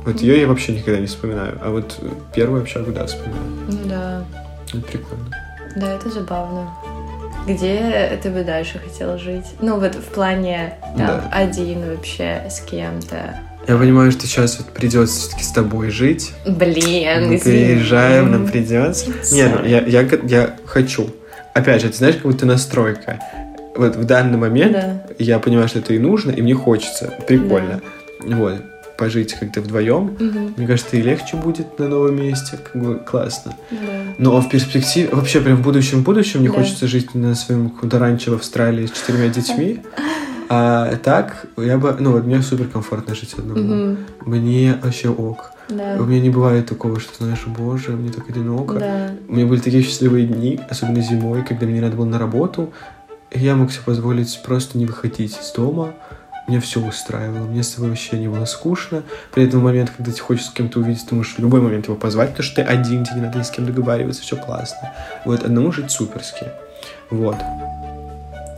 Вот 0.05 0.20
ее 0.20 0.40
я 0.40 0.46
вообще 0.48 0.72
никогда 0.72 0.98
не 1.00 1.07
вспоминаю, 1.07 1.59
а 1.62 1.70
вот 1.70 1.98
первую 2.34 2.62
общагу, 2.62 2.90
да, 2.92 3.07
вспоминаю. 3.07 3.42
Ну 3.68 3.78
да, 3.88 4.24
Это 4.68 4.78
прикольно. 4.86 5.30
да, 5.76 5.94
это 5.94 6.11
забавно. 6.11 6.70
Где 7.46 8.18
ты 8.22 8.30
бы 8.30 8.44
дальше 8.44 8.78
хотел 8.78 9.18
жить? 9.18 9.46
Ну 9.61 9.78
вот 9.80 9.94
в 9.96 10.05
плане 10.14 10.74
там 10.96 11.07
Да. 11.07 11.28
один 11.32 11.84
вообще 11.88 12.42
с 12.48 12.61
кем-то. 12.61 13.36
Я 13.68 13.76
понимаю, 13.76 14.11
что 14.12 14.26
сейчас 14.26 14.59
вот 14.59 14.68
придется 14.68 15.20
все-таки 15.20 15.44
с 15.44 15.53
тобой 15.53 15.90
жить. 15.90 16.32
Блин, 16.46 17.28
Мы 17.28 17.36
извини. 17.36 17.38
переезжаем, 17.40 18.30
нам 18.32 18.48
придется. 18.48 19.11
Нет, 19.32 19.53
ну, 19.61 19.64
я, 19.66 19.80
я, 19.82 20.03
я 20.24 20.57
хочу. 20.66 21.11
Опять 21.55 21.82
же, 21.82 21.88
ты 21.90 21.96
знаешь, 21.96 22.16
как 22.16 22.24
будто 22.24 22.44
настройка. 22.46 23.20
Вот 23.76 23.94
в 23.96 24.05
данный 24.05 24.36
момент 24.38 24.72
Да. 24.72 25.00
я 25.18 25.38
понимаю, 25.38 25.68
что 25.68 25.78
это 25.78 25.94
и 25.94 25.98
нужно, 25.98 26.30
и 26.32 26.42
мне 26.42 26.55
хочется. 26.55 27.14
Прикольно. 27.26 27.80
Вот. 28.24 28.55
Пожить 28.99 29.34
как-то 29.34 29.61
вдвоем. 29.61 30.16
Мгм. 30.18 30.55
Мне 30.57 30.66
кажется, 30.66 30.97
и 30.97 31.03
легче 31.03 31.36
будет 31.36 31.78
на 31.78 31.88
новом 31.88 32.16
месте. 32.16 32.59
Как 32.62 32.80
бы 32.82 32.97
классно. 32.97 33.55
Да. 33.70 33.76
Но 34.18 34.40
в 34.40 34.49
перспективе, 34.49 35.09
вообще 35.12 35.40
прям 35.40 35.57
в 35.57 35.62
будущем 35.62 36.03
будущем 36.03 36.40
мне 36.40 36.51
Да. 36.51 36.57
хочется 36.57 36.86
жить 36.86 37.14
на 37.14 37.34
своем 37.34 37.70
каком-то 37.70 37.99
ранчо 37.99 38.32
в 38.32 38.34
Австралии 38.34 38.86
с 38.86 38.90
четырьмя 38.93 39.28
детьми. 39.28 39.80
А 40.49 40.97
так, 40.97 41.47
я 41.57 41.78
бы, 41.78 41.97
ну, 41.99 42.12
вот 42.12 42.24
мне 42.26 42.43
супер 42.43 42.66
комфортно 42.68 43.14
жить 43.14 43.34
одному. 43.38 43.61
Мгм. 43.61 43.99
Мне 44.26 44.78
вообще 44.82 45.09
ок. 45.09 45.53
Да. 45.70 45.97
У 45.99 46.05
меня 46.05 46.20
не 46.20 46.28
бывает 46.30 46.66
такого, 46.66 47.01
что, 47.01 47.24
знаешь, 47.24 47.45
боже, 47.47 47.93
мне 47.93 48.11
так 48.12 48.28
одиноко. 48.28 48.74
Да. 48.78 49.11
У 49.28 49.34
меня 49.34 49.47
были 49.47 49.61
такие 49.61 49.82
счастливые 49.82 50.26
дни, 50.26 50.61
особенно 50.68 51.01
зимой, 51.01 51.43
когда 51.45 51.64
мне 51.64 51.76
не 51.76 51.80
надо 51.80 51.97
было 51.97 52.05
на 52.05 52.18
работу. 52.18 52.72
И 53.30 53.38
я 53.40 53.57
мог 53.57 53.72
себе 53.72 53.82
позволить 53.86 54.43
просто 54.45 54.76
не 54.76 54.84
выходить 54.84 55.38
из 55.40 55.53
дома. 55.53 55.95
Меня 56.49 56.61
все 56.61 56.80
устраивало, 56.80 57.47
мне 57.47 57.62
с 57.62 57.70
тобой 57.70 57.90
вообще 57.90 58.18
не 58.18 58.28
было 58.28 58.45
скучно. 58.47 59.05
При 59.32 59.45
этом 59.45 59.61
момент, 59.61 59.90
когда 59.97 60.11
ты 60.11 60.18
хочешь 60.18 60.47
с 60.47 60.51
кем-то 60.51 60.80
увидеть, 60.80 61.07
ты 61.07 61.14
можешь 61.14 61.34
в 61.34 61.38
любой 61.38 61.61
момент 61.61 61.86
его 61.86 61.97
позвать, 61.97 62.30
потому 62.30 62.45
что 62.45 62.57
ты 62.57 62.62
один, 62.62 63.05
тебе 63.05 63.16
не 63.16 63.22
надо 63.22 63.38
ни 63.38 63.43
с 63.43 63.51
кем 63.51 63.64
договариваться, 63.64 64.22
все 64.22 64.36
классно. 64.36 64.93
Вот, 65.24 65.45
одному 65.45 65.70
жить 65.70 65.90
суперски. 65.90 66.47
Вот. 67.11 67.36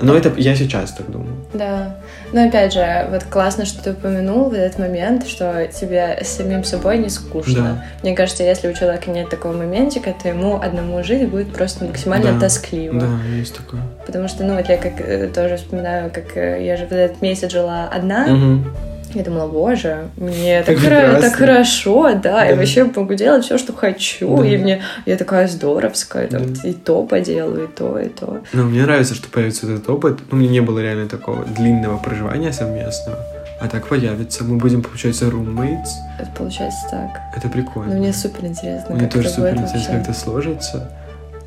Но 0.01 0.17
это 0.17 0.33
я 0.39 0.57
сейчас 0.57 0.93
так 0.93 1.11
думаю. 1.11 1.45
Да. 1.53 1.97
Но 2.35 2.49
опять 2.49 2.73
же, 2.73 3.07
вот 3.13 3.23
классно, 3.23 3.65
что 3.65 3.81
ты 3.81 3.93
упомянул 3.93 4.51
в 4.51 4.55
этот 4.55 4.81
момент, 4.81 5.25
что 5.25 5.69
тебе 5.69 6.19
с 6.21 6.27
самим 6.31 6.65
собой 6.65 6.99
не 6.99 7.09
скучно. 7.09 7.63
Да. 7.63 7.85
Мне 8.03 8.17
кажется, 8.17 8.43
если 8.43 8.69
у 8.69 8.73
человека 8.75 9.09
нет 9.09 9.31
такого 9.31 9.53
моментика, 9.53 10.13
то 10.21 10.29
ему 10.29 10.61
одному 10.61 11.01
жить 11.05 11.29
будет 11.29 11.53
просто 11.53 11.85
максимально 11.85 12.33
Да. 12.33 12.41
тоскливо. 12.41 12.99
Да, 12.99 13.09
есть 13.37 13.57
такое. 13.57 13.83
Потому 14.05 14.27
что, 14.27 14.43
ну, 14.43 14.57
вот 14.57 14.69
я 14.69 14.79
как 14.79 14.95
э, 15.01 15.29
тоже 15.29 15.59
вспоминаю, 15.59 16.11
как 16.13 16.37
э, 16.37 16.67
я 16.67 16.77
же 16.77 16.87
в 16.87 16.93
этот 16.93 17.23
месяц 17.23 17.53
жила 17.53 17.89
одна, 17.89 18.27
Мгм. 18.27 18.75
Я 19.15 19.23
думала, 19.25 19.47
боже, 19.49 20.09
мне 20.17 20.63
так, 20.67 20.77
прекрасно. 20.79 21.21
так 21.21 21.35
хорошо, 21.35 22.15
да, 22.15 22.45
я 22.45 22.53
Да. 22.53 22.57
вообще 22.57 22.85
могу 22.85 23.15
делать 23.15 23.45
все, 23.45 23.59
что 23.59 23.73
хочу, 23.73 24.37
Да. 24.39 24.47
и 24.47 24.57
мне 24.57 24.83
я 25.07 25.17
такая 25.17 25.49
здоровская, 25.49 26.27
там, 26.29 26.53
Да. 26.55 26.69
и 26.69 26.73
то 26.73 27.03
поделаю, 27.05 27.65
и 27.65 27.69
то, 27.69 27.99
и 27.99 28.09
то. 28.09 28.41
Ну, 28.53 28.65
мне 28.65 28.83
нравится, 28.83 29.15
что 29.15 29.29
появится 29.29 29.67
этот 29.67 29.89
опыт. 29.89 30.19
Ну, 30.31 30.37
мне 30.39 30.49
не 30.49 30.61
было 30.61 30.79
реально 30.81 31.09
такого 31.09 31.45
длинного 31.45 31.97
проживания 31.99 32.53
совместного. 32.53 33.19
А 33.61 33.69
так 33.69 33.87
появится. 33.87 34.45
Мы 34.45 34.57
будем, 34.59 34.83
получается, 34.83 35.27
roommates. 35.27 35.89
Это 36.19 36.29
получается 36.37 36.81
так. 36.91 37.11
Это 37.37 37.49
прикольно. 37.49 37.95
Но 37.95 38.01
мне 38.01 38.13
супер 38.13 38.45
интересно, 38.47 38.95
Мне 38.97 39.07
тоже 39.09 39.29
супер 39.29 39.55
интересно, 39.55 39.95
как 39.95 40.03
это 40.03 40.13
сложится. 40.13 40.91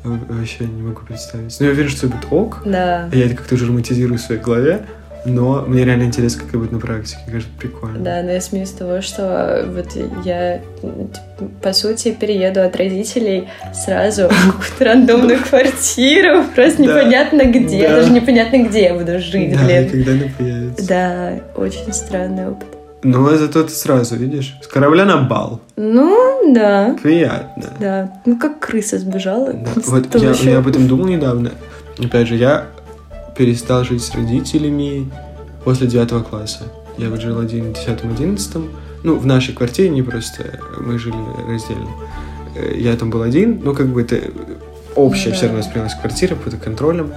Вообще 0.04 0.64
не 0.64 0.82
могу 0.82 1.02
представить. 1.02 1.54
Но 1.60 1.66
я 1.66 1.72
уверен, 1.72 1.90
что 1.90 2.06
это 2.06 2.16
будет 2.16 2.32
ок. 2.32 2.62
Да. 2.64 3.08
Я 3.12 3.26
это 3.26 3.34
как-то 3.36 3.54
уже 3.56 3.66
романтизирую 3.66 4.18
в 4.18 4.22
своей 4.22 4.40
голове. 4.40 4.80
Но 5.28 5.62
мне 5.66 5.84
реально 5.84 6.04
интересно, 6.04 6.40
как 6.40 6.48
это 6.50 6.58
будет 6.58 6.72
на 6.72 6.78
практике. 6.80 7.18
Кажется, 7.26 7.50
прикольно. 7.58 7.98
Да, 7.98 8.22
но 8.22 8.30
я 8.32 8.40
смеюсь 8.40 8.68
с 8.70 8.72
того, 8.72 9.00
что 9.00 9.64
вот 9.74 9.86
я, 10.24 10.60
по 11.62 11.72
сути, 11.72 12.12
перееду 12.12 12.60
от 12.62 12.74
родителей 12.76 13.48
сразу 13.74 14.22
в 14.28 14.52
какую-то 14.52 14.84
рандомную 14.84 15.38
квартиру, 15.40 16.44
просто 16.54 16.82
Да. 16.82 17.00
непонятно 17.00 17.42
где, 17.44 17.88
Да. 17.88 17.96
даже 17.96 18.10
непонятно 18.12 18.56
где 18.64 18.82
я 18.84 18.94
буду 18.94 19.18
жить, 19.20 19.52
Да, 19.52 19.64
блин. 19.64 19.90
когда 19.90 20.12
она 20.12 20.22
появится. 20.38 20.88
Да, 20.88 21.32
очень 21.56 21.92
странный 21.92 22.48
опыт. 22.50 22.66
Но 23.04 23.28
зато 23.36 23.62
ты 23.62 23.70
сразу, 23.70 24.16
видишь, 24.16 24.58
с 24.60 24.66
корабля 24.66 25.04
на 25.04 25.18
бал. 25.18 25.60
Ну, 25.76 26.52
да, 26.52 26.96
Приятно. 27.00 27.64
да. 27.78 28.12
Ну, 28.26 28.36
как 28.38 28.58
крыса 28.58 28.98
сбежала. 28.98 29.52
Да, 29.52 29.70
Вот 29.86 30.12
я, 30.16 30.30
еще- 30.30 30.50
я 30.50 30.58
об 30.58 30.66
этом 30.66 30.88
думал 30.88 31.06
недавно. 31.06 31.52
Опять 32.02 32.26
же, 32.28 32.34
я 32.34 32.66
перестал 33.38 33.84
жить 33.84 34.02
с 34.02 34.12
родителями 34.14 35.10
после 35.64 35.86
девятого 35.86 36.22
класса. 36.24 36.64
Я 36.98 37.08
вот 37.08 37.20
жил 37.20 37.38
один 37.38 37.70
в 37.70 37.72
десятом, 37.74 38.10
одиннадцатом. 38.10 38.68
Ну, 39.04 39.16
в 39.16 39.24
нашей 39.26 39.54
квартире, 39.54 39.90
не 39.90 40.02
просто 40.02 40.58
мы 40.80 40.98
жили 40.98 41.14
раздельно. 41.48 41.88
Э, 42.56 42.74
Я 42.76 42.96
там 42.96 43.10
был 43.10 43.22
один, 43.22 43.60
но 43.62 43.74
как 43.74 43.86
бы 43.86 44.02
это 44.02 44.20
общая 44.96 45.28
Ну 45.28 45.34
все 45.36 45.42
да. 45.42 45.46
равно 45.46 45.58
воспринималась 45.58 45.94
квартира 45.94 46.34
под 46.34 46.56
контролем. 46.56 47.12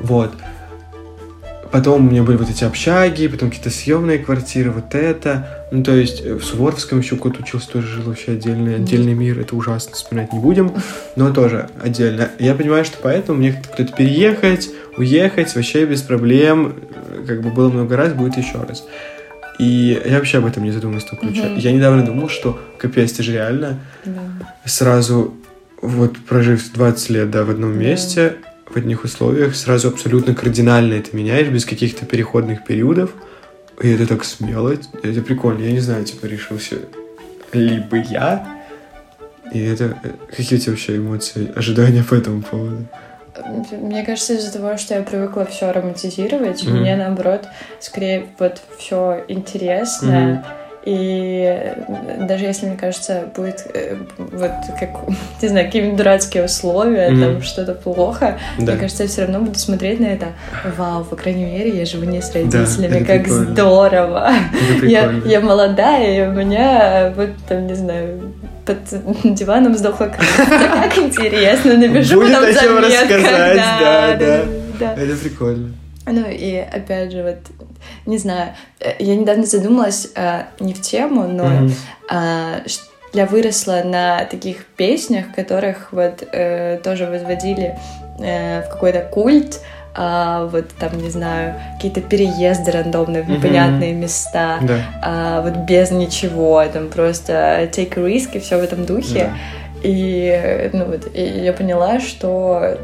Вот. 0.00 0.32
Потом 1.72 2.06
у 2.06 2.10
меня 2.10 2.22
были 2.24 2.36
вот 2.36 2.50
эти 2.50 2.64
общаги, 2.64 3.28
потом 3.28 3.48
какие-то 3.50 3.70
съемные 3.70 4.18
квартиры, 4.18 4.72
вот 4.72 4.94
это. 4.94 5.66
Ну, 5.70 5.84
то 5.84 5.92
есть 5.94 6.20
э, 6.24 6.34
в 6.34 6.42
Суворовском 6.44 6.98
еще 6.98 7.14
кот 7.16 7.38
учился, 7.38 7.70
тоже 7.70 7.86
жил 7.86 8.02
вообще 8.04 8.32
отдельный, 8.32 8.76
отдельный 8.76 9.14
мир. 9.14 9.38
Это 9.38 9.54
ужасно, 9.54 9.94
вспоминать 9.94 10.32
не 10.32 10.40
будем, 10.40 10.72
но 11.14 11.32
тоже 11.32 11.68
отдельно. 11.80 12.30
Я 12.40 12.54
понимаю, 12.56 12.84
что 12.84 12.98
поэтому 13.00 13.38
мне 13.38 13.52
куда-то 13.70 13.94
переехать, 13.94 14.68
уехать 14.96 15.54
вообще 15.54 15.84
без 15.86 16.02
проблем. 16.02 16.74
Э, 17.10 17.24
Как 17.26 17.40
бы 17.42 17.50
было 17.50 17.68
много 17.70 17.96
раз, 17.96 18.14
будет 18.14 18.36
еще 18.36 18.58
раз. 18.66 18.84
И 19.60 20.00
я 20.04 20.16
вообще 20.16 20.38
об 20.38 20.46
этом 20.46 20.64
не 20.64 20.72
задумываюсь 20.72 21.04
в 21.04 21.10
том 21.10 21.18
ключе. 21.20 21.42
Мгм. 21.42 21.58
Я 21.58 21.70
недавно 21.72 22.04
думал, 22.04 22.28
что 22.30 22.58
капец, 22.78 23.12
это 23.12 23.22
же 23.22 23.32
реально 23.32 23.78
Да. 24.04 24.20
сразу, 24.64 25.34
вот 25.82 26.16
прожив 26.18 26.72
20 26.72 27.10
лет, 27.10 27.30
да, 27.30 27.44
в 27.44 27.50
одном 27.50 27.74
Да. 27.74 27.78
месте, 27.78 28.36
в 28.72 28.76
одних 28.76 29.04
условиях, 29.04 29.54
сразу 29.56 29.88
абсолютно 29.88 30.34
кардинально 30.34 30.94
это 30.94 31.16
меняешь, 31.16 31.48
без 31.48 31.64
каких-то 31.64 32.06
переходных 32.06 32.64
периодов. 32.64 33.10
И 33.82 33.88
это 33.90 34.06
так 34.06 34.24
смело, 34.24 34.74
это 35.02 35.22
прикольно. 35.22 35.62
Я 35.64 35.72
не 35.72 35.80
знаю, 35.80 36.04
типа, 36.04 36.26
решился 36.26 36.76
либо 37.52 37.96
я, 37.96 38.46
и 39.52 39.60
это... 39.60 39.98
э, 40.04 40.10
Какие 40.36 40.58
у 40.58 40.60
тебя 40.60 40.72
вообще 40.72 40.96
эмоции, 40.98 41.50
ожидания 41.56 42.04
по 42.04 42.14
этому 42.14 42.42
поводу? 42.42 42.86
Мне 43.72 44.04
кажется, 44.04 44.34
из-за 44.34 44.52
того, 44.52 44.76
что 44.76 44.94
я 44.94 45.02
привыкла 45.02 45.46
все 45.46 45.72
романтизировать, 45.72 46.62
Мгм. 46.64 46.80
мне 46.80 46.94
наоборот 46.96 47.46
скорее 47.80 48.26
вот 48.38 48.60
все 48.78 49.24
интересно. 49.28 50.44
И 50.84 51.74
даже 52.20 52.44
если, 52.46 52.66
мне 52.66 52.76
кажется, 52.76 53.24
будет 53.36 53.66
э, 53.74 53.96
вот 54.16 54.50
как, 54.78 54.88
не 55.42 55.48
знаю, 55.48 55.66
какие-нибудь 55.66 55.96
дурацкие 55.98 56.44
условия, 56.46 57.10
Мгм. 57.10 57.20
там 57.22 57.42
что-то 57.42 57.74
плохо, 57.74 58.38
Да. 58.58 58.72
мне 58.72 58.80
кажется, 58.80 59.02
я 59.02 59.08
все 59.10 59.22
равно 59.22 59.40
буду 59.40 59.58
смотреть 59.58 60.00
на 60.00 60.06
это. 60.06 60.28
Вау, 60.78 61.04
по 61.04 61.16
крайней 61.16 61.44
мере, 61.44 61.76
я 61.78 61.84
живу 61.84 62.04
не 62.04 62.22
с 62.22 62.30
Да, 62.30 62.38
родителями, 62.40 62.96
это 62.96 63.04
как 63.04 63.22
прикольно. 63.24 63.52
здорово. 63.52 64.32
Я, 64.82 65.12
я 65.26 65.40
молодая, 65.40 66.24
и 66.24 66.28
у 66.28 66.32
меня 66.32 67.12
вот 67.14 67.30
там, 67.46 67.66
не 67.66 67.74
знаю, 67.74 68.32
под 68.64 68.78
диваном 69.34 69.76
сдохла. 69.76 70.06
Как 70.06 70.96
интересно, 70.98 71.76
напишу 71.76 72.20
Будет 72.20 72.32
потом 72.34 72.48
о 72.48 72.52
чем 72.54 72.74
заметках. 72.74 73.10
рассказать, 73.18 73.56
да, 73.56 74.16
да. 74.18 74.40
да. 74.80 74.92
Это 74.94 75.16
прикольно. 75.16 75.72
Ну 76.06 76.26
и 76.28 76.56
опять 76.56 77.12
же, 77.12 77.22
вот, 77.22 77.36
не 78.06 78.18
знаю, 78.18 78.54
э, 78.80 78.92
я 78.98 79.16
недавно 79.16 79.44
задумалась 79.44 80.08
э, 80.14 80.42
не 80.58 80.72
в 80.74 80.80
тему, 80.80 81.28
но 81.28 81.44
Мгм. 81.44 81.72
а, 82.10 82.62
я 83.12 83.26
выросла 83.26 83.82
на 83.84 84.24
таких 84.24 84.64
песнях, 84.76 85.26
которых 85.34 85.92
вот 85.92 86.22
э, 86.32 86.78
тоже 86.82 87.06
возводили 87.06 87.76
э, 88.18 88.62
в 88.62 88.70
какой-то 88.70 89.00
культ, 89.00 89.60
а, 89.94 90.46
вот 90.46 90.68
там, 90.78 90.96
не 91.02 91.10
знаю, 91.10 91.54
какие-то 91.76 92.00
переезды 92.00 92.70
рандомные 92.70 93.22
в 93.22 93.28
непонятные 93.28 93.92
места, 93.92 94.58
Да. 94.62 94.78
а, 95.02 95.42
вот 95.42 95.56
без 95.68 95.90
ничего, 95.90 96.64
там 96.72 96.88
просто 96.88 97.68
take 97.72 97.98
a 97.98 98.08
risk 98.08 98.30
и 98.34 98.38
все 98.40 98.58
в 98.58 98.62
этом 98.62 98.86
духе. 98.86 99.24
Да. 99.24 99.36
И, 99.82 100.70
ну, 100.72 100.84
вот, 100.86 101.08
и 101.14 101.22
я 101.22 101.52
поняла, 101.52 102.00
что 102.00 102.78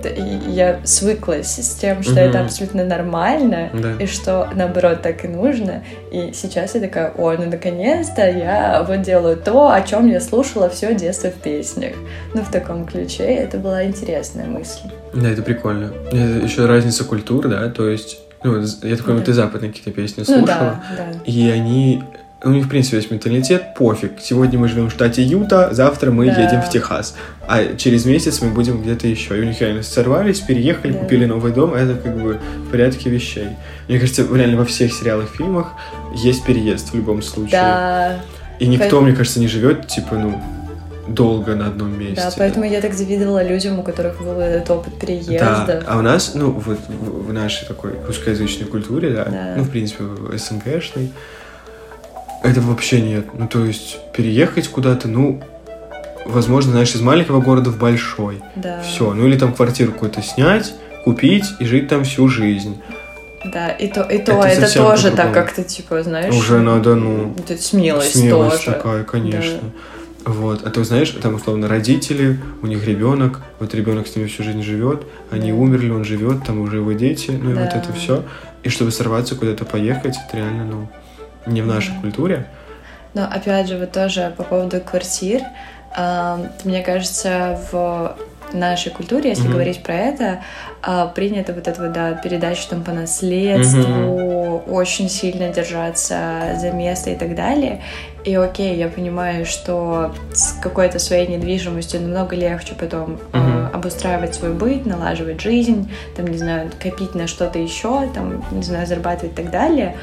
я 0.48 0.80
свыклась 0.84 1.56
с 1.56 1.74
тем, 1.74 2.02
что 2.02 2.12
угу. 2.12 2.20
это 2.20 2.40
абсолютно 2.40 2.84
нормально, 2.84 3.70
да. 3.74 3.92
и 3.98 4.06
что, 4.06 4.48
наоборот, 4.54 5.02
так 5.02 5.24
и 5.24 5.28
нужно. 5.28 5.84
И 6.10 6.30
сейчас 6.32 6.74
я 6.74 6.80
такая, 6.80 7.12
ой, 7.16 7.36
ну, 7.38 7.50
наконец-то 7.50 8.28
я 8.28 8.84
вот 8.86 9.02
делаю 9.02 9.36
то, 9.36 9.70
о 9.70 9.82
чем 9.82 10.06
я 10.08 10.20
слушала 10.20 10.68
все 10.70 10.94
детство 10.94 11.28
в 11.28 11.34
песнях. 11.34 11.94
Ну, 12.34 12.42
в 12.42 12.50
таком 12.50 12.86
ключе 12.86 13.24
это 13.24 13.58
была 13.58 13.84
интересная 13.84 14.46
мысль. 14.46 14.88
Да, 15.12 15.28
это 15.28 15.42
прикольно. 15.42 15.92
Это 16.06 16.44
еще 16.44 16.66
разница 16.66 17.04
культур, 17.04 17.48
да, 17.48 17.68
то 17.68 17.88
есть 17.88 18.20
ну, 18.42 18.62
я 18.82 18.96
такой, 18.96 19.18
да. 19.18 19.24
ты 19.24 19.32
западные 19.32 19.70
какие-то 19.70 19.90
песни 19.90 20.22
слушала, 20.22 20.40
ну, 20.40 20.46
да, 20.46 20.82
да. 20.96 21.18
и 21.24 21.48
они 21.50 22.02
у 22.44 22.50
них, 22.50 22.66
в 22.66 22.68
принципе, 22.68 22.98
весь 22.98 23.10
менталитет, 23.10 23.74
пофиг. 23.74 24.20
Сегодня 24.20 24.58
мы 24.58 24.68
живем 24.68 24.88
в 24.88 24.92
штате 24.92 25.22
Юта, 25.22 25.70
завтра 25.72 26.10
мы 26.10 26.26
да. 26.26 26.42
едем 26.42 26.60
в 26.60 26.68
Техас. 26.68 27.16
А 27.48 27.76
через 27.76 28.04
месяц 28.04 28.42
мы 28.42 28.50
будем 28.50 28.82
где-то 28.82 29.08
еще. 29.08 29.38
И 29.38 29.40
у 29.40 29.44
них 29.44 29.60
реально 29.60 29.82
сорвались, 29.82 30.40
переехали, 30.40 30.92
да. 30.92 30.98
купили 30.98 31.24
новый 31.24 31.52
дом. 31.52 31.74
Это 31.74 31.94
как 31.94 32.20
бы 32.20 32.38
в 32.66 32.70
порядке 32.70 33.08
вещей. 33.08 33.48
Мне 33.88 33.98
кажется, 33.98 34.26
реально 34.30 34.58
во 34.58 34.66
всех 34.66 34.92
сериалах, 34.92 35.30
фильмах 35.30 35.72
есть 36.14 36.44
переезд 36.44 36.90
в 36.90 36.94
любом 36.94 37.22
случае. 37.22 37.52
Да. 37.52 38.20
И 38.58 38.66
никто, 38.66 38.84
поэтому... 38.84 39.02
мне 39.02 39.16
кажется, 39.16 39.40
не 39.40 39.48
живет, 39.48 39.86
типа, 39.86 40.16
ну, 40.16 40.42
долго 41.08 41.54
на 41.54 41.68
одном 41.68 41.98
месте. 41.98 42.16
Да, 42.16 42.32
поэтому 42.36 42.66
я 42.66 42.80
так 42.80 42.92
завидовала 42.92 43.42
людям, 43.46 43.78
у 43.78 43.82
которых 43.82 44.20
был 44.20 44.38
этот 44.40 44.70
опыт 44.70 44.98
переезда. 44.98 45.64
Да, 45.66 45.82
а 45.86 45.98
у 45.98 46.02
нас, 46.02 46.34
ну, 46.34 46.50
вот 46.50 46.78
в 46.88 47.32
нашей 47.32 47.66
такой 47.66 47.92
русскоязычной 48.06 48.66
культуре, 48.66 49.10
да, 49.10 49.24
да. 49.24 49.54
ну, 49.56 49.62
в 49.62 49.70
принципе, 49.70 50.04
СНГшной, 50.34 51.12
этого 52.42 52.70
вообще 52.70 53.00
нет. 53.00 53.26
Ну, 53.34 53.48
то 53.48 53.64
есть, 53.64 53.98
переехать 54.12 54.68
куда-то, 54.68 55.08
ну, 55.08 55.42
возможно, 56.24 56.72
знаешь, 56.72 56.94
из 56.94 57.00
маленького 57.00 57.40
города 57.40 57.70
в 57.70 57.78
большой. 57.78 58.40
Да. 58.56 58.80
Все. 58.82 59.12
Ну, 59.12 59.26
или 59.26 59.38
там 59.38 59.52
квартиру 59.52 59.92
какую-то 59.92 60.22
снять, 60.22 60.74
купить 61.04 61.44
и 61.60 61.64
жить 61.64 61.88
там 61.88 62.04
всю 62.04 62.28
жизнь. 62.28 62.80
Да, 63.52 63.68
и 63.70 63.86
то, 63.86 64.02
и 64.02 64.18
то 64.18 64.42
это, 64.42 64.64
это 64.64 64.74
тоже 64.74 65.10
так 65.12 65.32
как-то, 65.32 65.62
типа, 65.62 66.02
знаешь... 66.02 66.34
Уже 66.34 66.58
надо, 66.58 66.96
ну... 66.96 67.34
Это 67.38 67.60
смелость, 67.62 68.18
смелость 68.18 68.64
тоже. 68.64 68.76
такая, 68.76 69.04
конечно. 69.04 69.60
Да. 69.62 70.32
Вот. 70.32 70.66
А 70.66 70.70
то, 70.70 70.82
знаешь, 70.82 71.10
там, 71.22 71.36
условно, 71.36 71.68
родители, 71.68 72.40
у 72.60 72.66
них 72.66 72.84
ребенок, 72.84 73.40
вот 73.60 73.72
ребенок 73.74 74.08
с 74.08 74.16
ними 74.16 74.26
всю 74.26 74.42
жизнь 74.42 74.62
живет, 74.62 75.02
они 75.30 75.52
умерли, 75.52 75.90
он 75.90 76.04
живет, 76.04 76.44
там 76.44 76.60
уже 76.60 76.78
его 76.78 76.92
дети, 76.92 77.30
ну 77.30 77.54
да. 77.54 77.60
и 77.60 77.64
вот 77.64 77.74
это 77.74 77.92
все. 77.92 78.24
И 78.64 78.68
чтобы 78.68 78.90
сорваться 78.90 79.36
куда-то 79.36 79.64
поехать, 79.64 80.16
это 80.26 80.36
реально, 80.36 80.64
ну, 80.64 80.88
не 81.46 81.62
в 81.62 81.66
нашей 81.66 81.94
культуре. 82.00 82.46
Но 83.14 83.24
опять 83.24 83.68
же, 83.68 83.78
вот 83.78 83.92
тоже 83.92 84.32
по 84.36 84.42
поводу 84.42 84.80
квартир, 84.80 85.40
э, 85.96 86.48
мне 86.64 86.82
кажется, 86.82 87.58
в 87.70 88.16
нашей 88.52 88.92
культуре, 88.92 89.30
если 89.30 89.46
mm-hmm. 89.46 89.52
говорить 89.52 89.82
про 89.82 89.94
это, 89.94 90.40
э, 90.86 91.08
принято 91.14 91.52
вот 91.52 91.66
это 91.66 91.82
вот, 91.82 91.92
да, 91.92 92.12
передачу 92.12 92.68
там 92.68 92.82
по 92.82 92.92
наследству, 92.92 93.80
mm-hmm. 93.80 94.70
очень 94.70 95.08
сильно 95.08 95.52
держаться 95.52 96.56
за 96.58 96.70
место 96.72 97.10
и 97.10 97.16
так 97.16 97.34
далее. 97.34 97.82
И 98.24 98.34
окей, 98.34 98.76
я 98.76 98.88
понимаю, 98.88 99.46
что 99.46 100.14
с 100.32 100.52
какой-то 100.60 100.98
своей 100.98 101.28
недвижимостью 101.28 102.00
намного 102.00 102.34
легче 102.34 102.74
потом 102.78 103.18
mm-hmm. 103.32 103.70
э, 103.72 103.74
обустраивать 103.74 104.34
свой 104.34 104.52
быт, 104.52 104.84
налаживать 104.86 105.40
жизнь, 105.40 105.90
там, 106.16 106.26
не 106.26 106.38
знаю, 106.38 106.70
копить 106.82 107.14
на 107.14 107.26
что-то 107.26 107.58
еще, 107.58 108.08
там, 108.14 108.44
не 108.50 108.62
знаю, 108.62 108.86
зарабатывать 108.86 109.32
и 109.32 109.36
так 109.36 109.50
далее. 109.50 109.96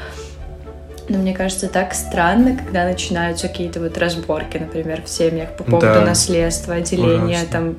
Но 1.08 1.18
мне 1.18 1.34
кажется, 1.34 1.68
так 1.68 1.94
странно, 1.94 2.56
когда 2.56 2.84
начинаются 2.84 3.48
какие-то 3.48 3.80
вот 3.80 3.98
разборки, 3.98 4.56
например, 4.56 5.02
в 5.02 5.08
семьях 5.08 5.50
по 5.56 5.64
поводу 5.64 5.86
да. 5.86 6.00
наследства, 6.00 6.74
отделения 6.74 7.36
Ужасно. 7.36 7.52
там 7.52 7.76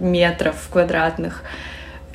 метров 0.00 0.56
квадратных. 0.72 1.42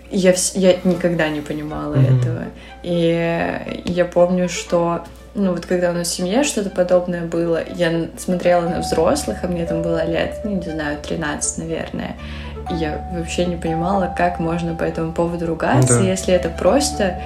Я, 0.09 0.33
я 0.55 0.77
никогда 0.83 1.29
не 1.29 1.41
понимала 1.41 1.95
mm-hmm. 1.95 2.19
этого. 2.19 2.43
И 2.81 3.81
я 3.85 4.05
помню, 4.05 4.49
что 4.49 5.03
ну 5.35 5.51
вот 5.51 5.65
когда 5.65 5.91
у 5.91 5.93
нас 5.93 6.07
в 6.07 6.13
семье 6.13 6.43
что-то 6.43 6.71
подобное 6.71 7.25
было, 7.25 7.61
я 7.75 8.07
смотрела 8.17 8.61
на 8.61 8.79
взрослых, 8.79 9.37
а 9.43 9.47
мне 9.47 9.65
там 9.65 9.81
было 9.81 10.05
лет, 10.05 10.39
ну, 10.43 10.55
не 10.55 10.71
знаю, 10.71 10.97
13, 11.01 11.59
наверное. 11.59 12.15
И 12.71 12.75
я 12.75 13.07
вообще 13.13 13.45
не 13.45 13.55
понимала, 13.55 14.13
как 14.15 14.39
можно 14.39 14.75
по 14.75 14.83
этому 14.83 15.11
поводу 15.11 15.45
ругаться, 15.45 15.99
да. 15.99 16.05
если 16.05 16.33
это 16.33 16.49
просто 16.49 17.19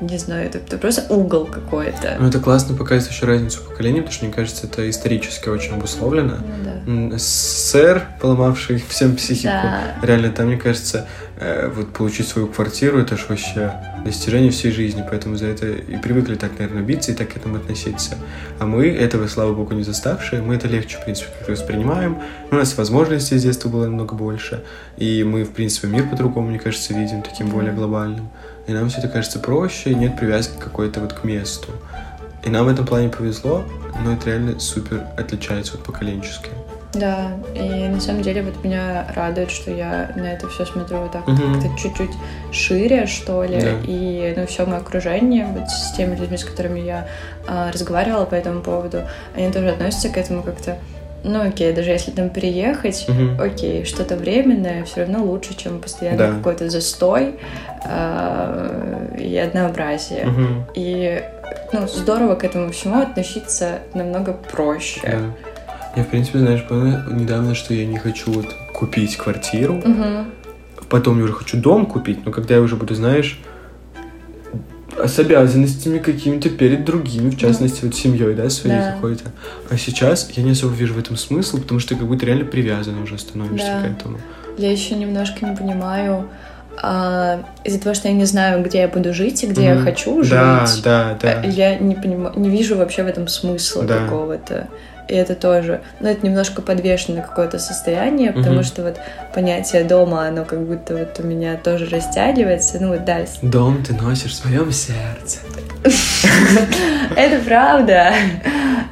не 0.00 0.18
знаю, 0.18 0.46
это, 0.46 0.58
это 0.58 0.78
просто 0.78 1.04
угол 1.08 1.46
какой-то. 1.46 2.16
Ну, 2.20 2.28
это 2.28 2.38
классно 2.38 2.76
показывает 2.76 3.12
еще 3.12 3.26
разницу 3.26 3.62
поколений, 3.62 4.00
потому 4.00 4.12
что, 4.12 4.24
мне 4.26 4.34
кажется, 4.34 4.66
это 4.66 4.88
исторически 4.88 5.48
очень 5.48 5.72
обусловлено. 5.72 6.36
Ну, 6.86 7.10
да. 7.10 7.18
СССР, 7.18 8.06
поломавший 8.20 8.82
всем 8.88 9.16
психику, 9.16 9.52
да. 9.52 9.94
реально 10.02 10.30
там, 10.30 10.46
мне 10.46 10.56
кажется, 10.56 11.06
э, 11.38 11.70
вот 11.74 11.92
получить 11.92 12.28
свою 12.28 12.48
квартиру, 12.48 12.98
это 12.98 13.16
же 13.16 13.24
вообще 13.28 13.72
достижение 14.04 14.50
всей 14.50 14.70
жизни, 14.70 15.04
поэтому 15.08 15.36
за 15.36 15.46
это 15.46 15.66
и 15.66 15.96
привыкли 15.96 16.34
так, 16.34 16.52
наверное, 16.58 16.82
биться 16.82 17.12
и 17.12 17.14
так 17.14 17.32
к 17.32 17.36
этому 17.36 17.56
относиться. 17.56 18.16
А 18.58 18.66
мы 18.66 18.88
этого, 18.88 19.26
слава 19.26 19.54
богу, 19.54 19.74
не 19.74 19.82
заставшие, 19.82 20.42
мы 20.42 20.54
это 20.54 20.68
легче, 20.68 20.98
в 20.98 21.04
принципе, 21.04 21.30
как-то 21.38 21.52
воспринимаем. 21.52 22.18
У 22.50 22.54
нас 22.54 22.76
возможностей 22.76 23.38
с 23.38 23.42
детства 23.42 23.68
было 23.68 23.84
намного 23.84 24.14
больше, 24.14 24.62
и 24.96 25.24
мы, 25.24 25.44
в 25.44 25.52
принципе, 25.52 25.88
мир 25.88 26.08
по-другому, 26.08 26.48
мне 26.48 26.58
кажется, 26.58 26.94
видим, 26.94 27.22
таким 27.22 27.48
более 27.48 27.72
глобальным. 27.72 28.30
И 28.66 28.72
нам 28.72 28.88
все 28.88 28.98
это 28.98 29.08
кажется 29.08 29.38
проще, 29.38 29.90
и 29.90 29.94
нет 29.94 30.16
привязки 30.16 30.58
какой-то 30.58 31.00
вот 31.00 31.12
к 31.12 31.24
месту. 31.24 31.68
И 32.44 32.50
нам 32.50 32.66
в 32.66 32.68
этом 32.68 32.86
плане 32.86 33.08
повезло, 33.08 33.64
но 34.04 34.12
это 34.12 34.26
реально 34.26 34.58
супер 34.58 35.06
отличается 35.16 35.74
от 35.74 35.84
поколенчески. 35.84 36.50
Да, 36.94 37.32
и 37.54 37.88
на 37.88 38.00
самом 38.00 38.22
деле 38.22 38.42
вот 38.42 38.64
меня 38.64 39.06
радует, 39.14 39.50
что 39.50 39.70
я 39.70 40.12
на 40.16 40.32
это 40.32 40.48
все 40.48 40.64
смотрю 40.64 40.98
вот 40.98 41.12
так 41.12 41.28
mm 41.28 41.62
как-то 41.62 41.78
чуть-чуть 41.78 42.10
шире, 42.52 43.06
что 43.06 43.44
ли, 43.44 43.60
да. 43.60 43.72
и 43.84 44.32
ну, 44.36 44.46
все 44.46 44.64
мое 44.64 44.78
окружение, 44.78 45.46
вот 45.46 45.68
с 45.68 45.92
теми 45.92 46.16
людьми, 46.16 46.38
с 46.38 46.44
которыми 46.44 46.80
я 46.80 47.06
а, 47.46 47.70
разговаривала 47.70 48.24
по 48.24 48.34
этому 48.34 48.62
поводу, 48.62 49.02
они 49.34 49.52
тоже 49.52 49.70
относятся 49.70 50.08
к 50.08 50.16
этому 50.16 50.42
как-то 50.42 50.78
ну 51.26 51.48
окей, 51.48 51.72
даже 51.72 51.90
если 51.90 52.10
там 52.10 52.30
переехать, 52.30 53.06
угу. 53.08 53.42
окей, 53.42 53.84
что-то 53.84 54.16
временное, 54.16 54.84
все 54.84 55.00
равно 55.00 55.24
лучше, 55.24 55.56
чем 55.56 55.80
постоянно 55.80 56.18
да. 56.18 56.32
какой-то 56.32 56.70
застой 56.70 57.34
э, 57.84 59.16
и 59.18 59.36
однообразие. 59.36 60.26
Угу. 60.28 60.46
И 60.74 61.22
ну, 61.72 61.86
здорово 61.88 62.36
к 62.36 62.44
этому 62.44 62.70
всему 62.70 63.02
относиться 63.02 63.80
намного 63.94 64.32
проще. 64.32 65.00
Да. 65.02 65.18
Я, 65.96 66.04
в 66.04 66.08
принципе, 66.08 66.38
знаешь, 66.38 66.64
поняла 66.66 67.04
недавно, 67.10 67.54
что 67.54 67.74
я 67.74 67.86
не 67.86 67.98
хочу 67.98 68.30
вот 68.30 68.54
купить 68.72 69.16
квартиру, 69.16 69.76
угу. 69.76 70.26
потом 70.88 71.18
я 71.18 71.24
уже 71.24 71.32
хочу 71.32 71.56
дом 71.56 71.86
купить, 71.86 72.24
но 72.24 72.32
когда 72.32 72.54
я 72.54 72.60
уже 72.60 72.76
буду, 72.76 72.94
знаешь, 72.94 73.40
с 75.04 75.18
обязанностями 75.18 75.98
какими-то 75.98 76.48
перед 76.50 76.84
другими, 76.84 77.30
в 77.30 77.38
частности, 77.38 77.84
вот 77.84 77.94
семьей, 77.94 78.34
да, 78.34 78.48
своей 78.50 78.78
да. 78.78 78.92
какой-то. 78.92 79.24
А 79.70 79.76
сейчас 79.76 80.28
я 80.34 80.42
не 80.42 80.52
особо 80.52 80.74
вижу 80.74 80.94
в 80.94 80.98
этом 80.98 81.16
смысл, 81.16 81.58
потому 81.58 81.80
что 81.80 81.94
как 81.94 82.06
будто 82.06 82.26
реально 82.26 82.44
привязан 82.44 83.00
уже 83.02 83.18
становишься 83.18 83.66
да. 83.66 83.88
к 83.88 83.92
этому. 83.92 84.18
Я 84.58 84.72
еще 84.72 84.94
немножко 84.94 85.44
не 85.44 85.54
понимаю, 85.54 86.28
а, 86.82 87.44
из-за 87.64 87.80
того, 87.80 87.94
что 87.94 88.08
я 88.08 88.14
не 88.14 88.24
знаю, 88.24 88.62
где 88.62 88.80
я 88.80 88.88
буду 88.88 89.12
жить 89.14 89.42
и 89.44 89.46
где 89.46 89.62
mm. 89.62 89.74
я 89.76 89.80
хочу 89.80 90.22
жить. 90.22 90.32
Да, 90.32 90.66
да, 90.82 91.18
да. 91.20 91.42
Я 91.42 91.76
не 91.76 91.94
понимаю, 91.94 92.32
не 92.36 92.50
вижу 92.50 92.76
вообще 92.76 93.02
в 93.02 93.06
этом 93.06 93.28
смысла 93.28 93.84
да. 93.84 94.04
какого-то 94.04 94.68
и 95.08 95.14
это 95.14 95.34
тоже, 95.34 95.80
ну, 96.00 96.08
это 96.08 96.26
немножко 96.26 96.62
подвешено 96.62 97.22
какое-то 97.22 97.58
состояние, 97.58 98.32
потому 98.32 98.60
mm-hmm. 98.60 98.64
что 98.64 98.82
вот 98.82 98.96
понятие 99.34 99.84
дома, 99.84 100.26
оно 100.26 100.44
как 100.44 100.60
будто 100.60 100.96
вот 100.96 101.20
у 101.20 101.22
меня 101.22 101.56
тоже 101.56 101.86
растягивается, 101.86 102.78
ну, 102.80 102.88
вот, 102.88 103.04
да. 103.04 103.18
Дом 103.42 103.82
ты 103.84 103.94
носишь 103.94 104.32
в 104.32 104.34
своем 104.34 104.72
сердце. 104.72 105.38
Это 107.16 107.38
правда. 107.44 108.12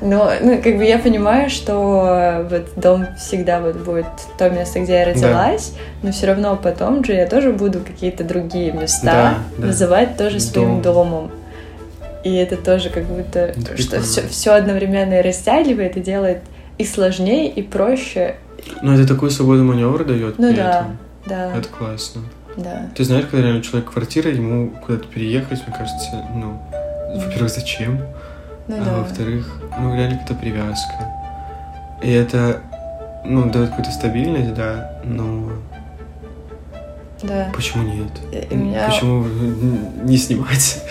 Но, 0.00 0.32
ну, 0.40 0.60
как 0.62 0.76
бы 0.76 0.84
я 0.84 0.98
понимаю, 0.98 1.48
что 1.50 2.46
вот 2.50 2.68
дом 2.76 3.06
всегда 3.16 3.60
вот 3.60 3.76
будет 3.76 4.06
то 4.38 4.50
место, 4.50 4.80
где 4.80 4.98
я 4.98 5.04
родилась, 5.06 5.70
да. 5.70 5.78
но 6.02 6.12
все 6.12 6.26
равно 6.26 6.56
потом 6.56 7.04
же 7.04 7.14
я 7.14 7.26
тоже 7.26 7.52
буду 7.52 7.80
какие-то 7.80 8.22
другие 8.22 8.72
места 8.72 9.04
да, 9.04 9.34
да. 9.56 9.66
называть 9.68 10.16
тоже 10.16 10.40
своим 10.40 10.82
Дом. 10.82 10.82
домом. 10.82 11.30
И 12.24 12.34
это 12.34 12.56
тоже 12.56 12.88
как 12.88 13.04
будто, 13.04 13.38
это 13.38 13.76
что 13.76 14.00
все, 14.00 14.26
все 14.28 14.52
одновременно 14.52 15.22
растягивает 15.22 15.96
и 15.98 16.00
делает 16.00 16.40
и 16.78 16.84
сложнее, 16.84 17.50
и 17.50 17.62
проще. 17.62 18.36
Ну, 18.82 18.94
это 18.94 19.06
такую 19.06 19.30
свободу 19.30 19.62
маневра 19.62 20.04
дает. 20.04 20.38
Ну 20.38 20.54
да, 20.54 20.80
этом. 20.80 20.98
да. 21.26 21.56
Это 21.56 21.68
классно. 21.68 22.22
Да. 22.56 22.88
Ты 22.96 23.04
знаешь, 23.04 23.26
когда 23.26 23.46
реально 23.46 23.62
человек 23.62 23.90
квартира, 23.90 24.30
ему 24.30 24.70
куда-то 24.70 25.06
переехать, 25.08 25.66
мне 25.66 25.76
кажется, 25.76 26.24
ну, 26.34 26.60
во-первых, 27.14 27.50
зачем? 27.50 28.00
Ну, 28.68 28.76
а 28.80 28.84
да. 28.84 28.98
во-вторых, 28.98 29.60
ну, 29.78 29.94
реально 29.94 30.18
какая-то 30.18 30.34
привязка. 30.34 30.94
И 32.02 32.10
это, 32.10 32.60
ну, 33.24 33.50
дает 33.50 33.68
какую-то 33.70 33.90
стабильность, 33.90 34.54
да, 34.54 34.98
но... 35.04 35.50
Да. 37.22 37.50
Почему 37.54 37.82
нет? 37.84 38.10
И 38.50 38.54
меня... 38.54 38.88
Почему 38.88 39.26
не 40.02 40.16
снимать? 40.16 40.82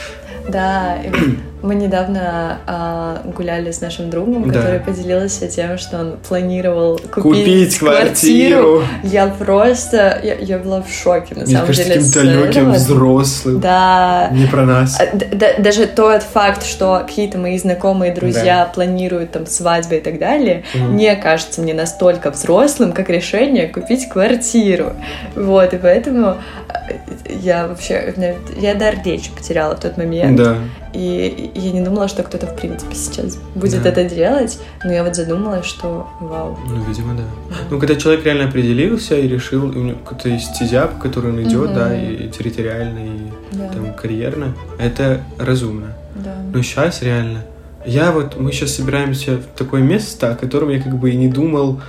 Да, 0.49 1.01
Мы 1.63 1.75
недавно 1.75 2.57
а, 2.67 3.21
гуляли 3.23 3.71
с 3.71 3.79
нашим 3.79 4.09
другом, 4.09 4.49
Да. 4.51 4.59
который 4.59 4.79
поделился 4.81 5.47
тем, 5.47 5.77
что 5.77 5.97
он 5.97 6.17
планировал 6.27 6.97
купить, 6.97 7.13
Купить 7.23 7.77
квартиру. 7.79 8.83
Я 9.01 9.27
просто, 9.27 10.19
я, 10.21 10.35
я 10.35 10.57
была 10.59 10.81
в 10.81 10.91
шоке 10.91 11.35
на 11.35 11.43
Мне 11.45 11.53
самом 11.53 11.67
кажется, 11.67 11.87
деле. 11.89 12.01
таким 12.03 12.13
далеким, 12.25 12.61
этого. 12.63 12.71
взрослым. 12.73 13.59
Да. 13.61 14.27
Не 14.33 14.45
про 14.47 14.65
нас. 14.65 14.99
А, 14.99 15.15
д- 15.15 15.25
д- 15.27 15.55
Даже 15.59 15.87
тот 15.87 16.21
факт, 16.23 16.65
что 16.65 17.01
какие-то 17.07 17.37
мои 17.37 17.57
знакомые 17.57 18.13
друзья 18.13 18.69
планируют 18.75 19.31
там 19.31 19.45
свадьбы 19.47 19.95
и 19.95 20.01
так 20.01 20.19
далее, 20.19 20.63
Мгм. 20.75 20.97
не 20.97 21.15
кажется 21.15 21.61
мне 21.61 21.73
настолько 21.73 22.31
взрослым, 22.31 22.91
как 22.91 23.09
решение 23.09 23.69
купить 23.69 24.09
квартиру. 24.09 24.91
Вот, 25.33 25.73
и 25.73 25.77
поэтому 25.77 26.35
э, 26.67 26.93
я 27.41 27.67
вообще, 27.67 28.13
я 28.59 28.75
дар 28.75 28.95
речи 29.05 29.31
потеряла 29.31 29.77
в 29.77 29.79
тот 29.79 29.95
момент. 29.95 30.35
Да. 30.37 30.57
И 30.93 31.51
я 31.55 31.71
не 31.71 31.81
думала, 31.81 32.07
что 32.07 32.21
кто-то, 32.23 32.45
в 32.47 32.55
принципе, 32.55 32.93
сейчас 32.95 33.37
будет 33.55 33.81
Да. 33.81 33.89
это 33.89 34.03
делать, 34.05 34.59
но 34.83 34.91
я 34.93 35.03
вот 35.03 35.15
задумалась, 35.15 35.65
что 35.65 36.07
вау. 36.19 36.57
Ну, 36.69 36.83
видимо, 36.83 37.15
да. 37.15 37.23
Ну, 37.71 37.79
когда 37.79 37.95
человек 37.95 38.23
реально 38.25 38.45
определился 38.49 39.15
и 39.17 39.27
решил, 39.27 39.65
у 39.65 39.71
него 39.73 39.97
какой-то 40.05 40.29
есть 40.29 40.55
стезя, 40.55 40.87
по 40.87 40.99
которой 41.01 41.31
он 41.31 41.41
идет, 41.41 41.69
Мгм. 41.71 41.75
да, 41.75 41.95
и 41.99 42.29
территориально, 42.29 42.99
и 42.99 43.31
Да, 43.53 43.69
там 43.69 43.93
карьерно, 43.95 44.53
это 44.77 45.21
разумно. 45.39 45.93
да. 46.15 46.35
Но 46.53 46.61
сейчас 46.61 47.01
реально. 47.01 47.39
Я 47.85 48.11
вот, 48.11 48.39
мы 48.39 48.51
сейчас 48.51 48.75
собираемся 48.75 49.37
в 49.37 49.45
такое 49.57 49.81
место, 49.81 50.31
о 50.31 50.35
котором 50.35 50.69
я 50.69 50.79
как 50.81 50.95
бы 50.97 51.09
и 51.11 51.15
не 51.17 51.27
думал 51.27 51.81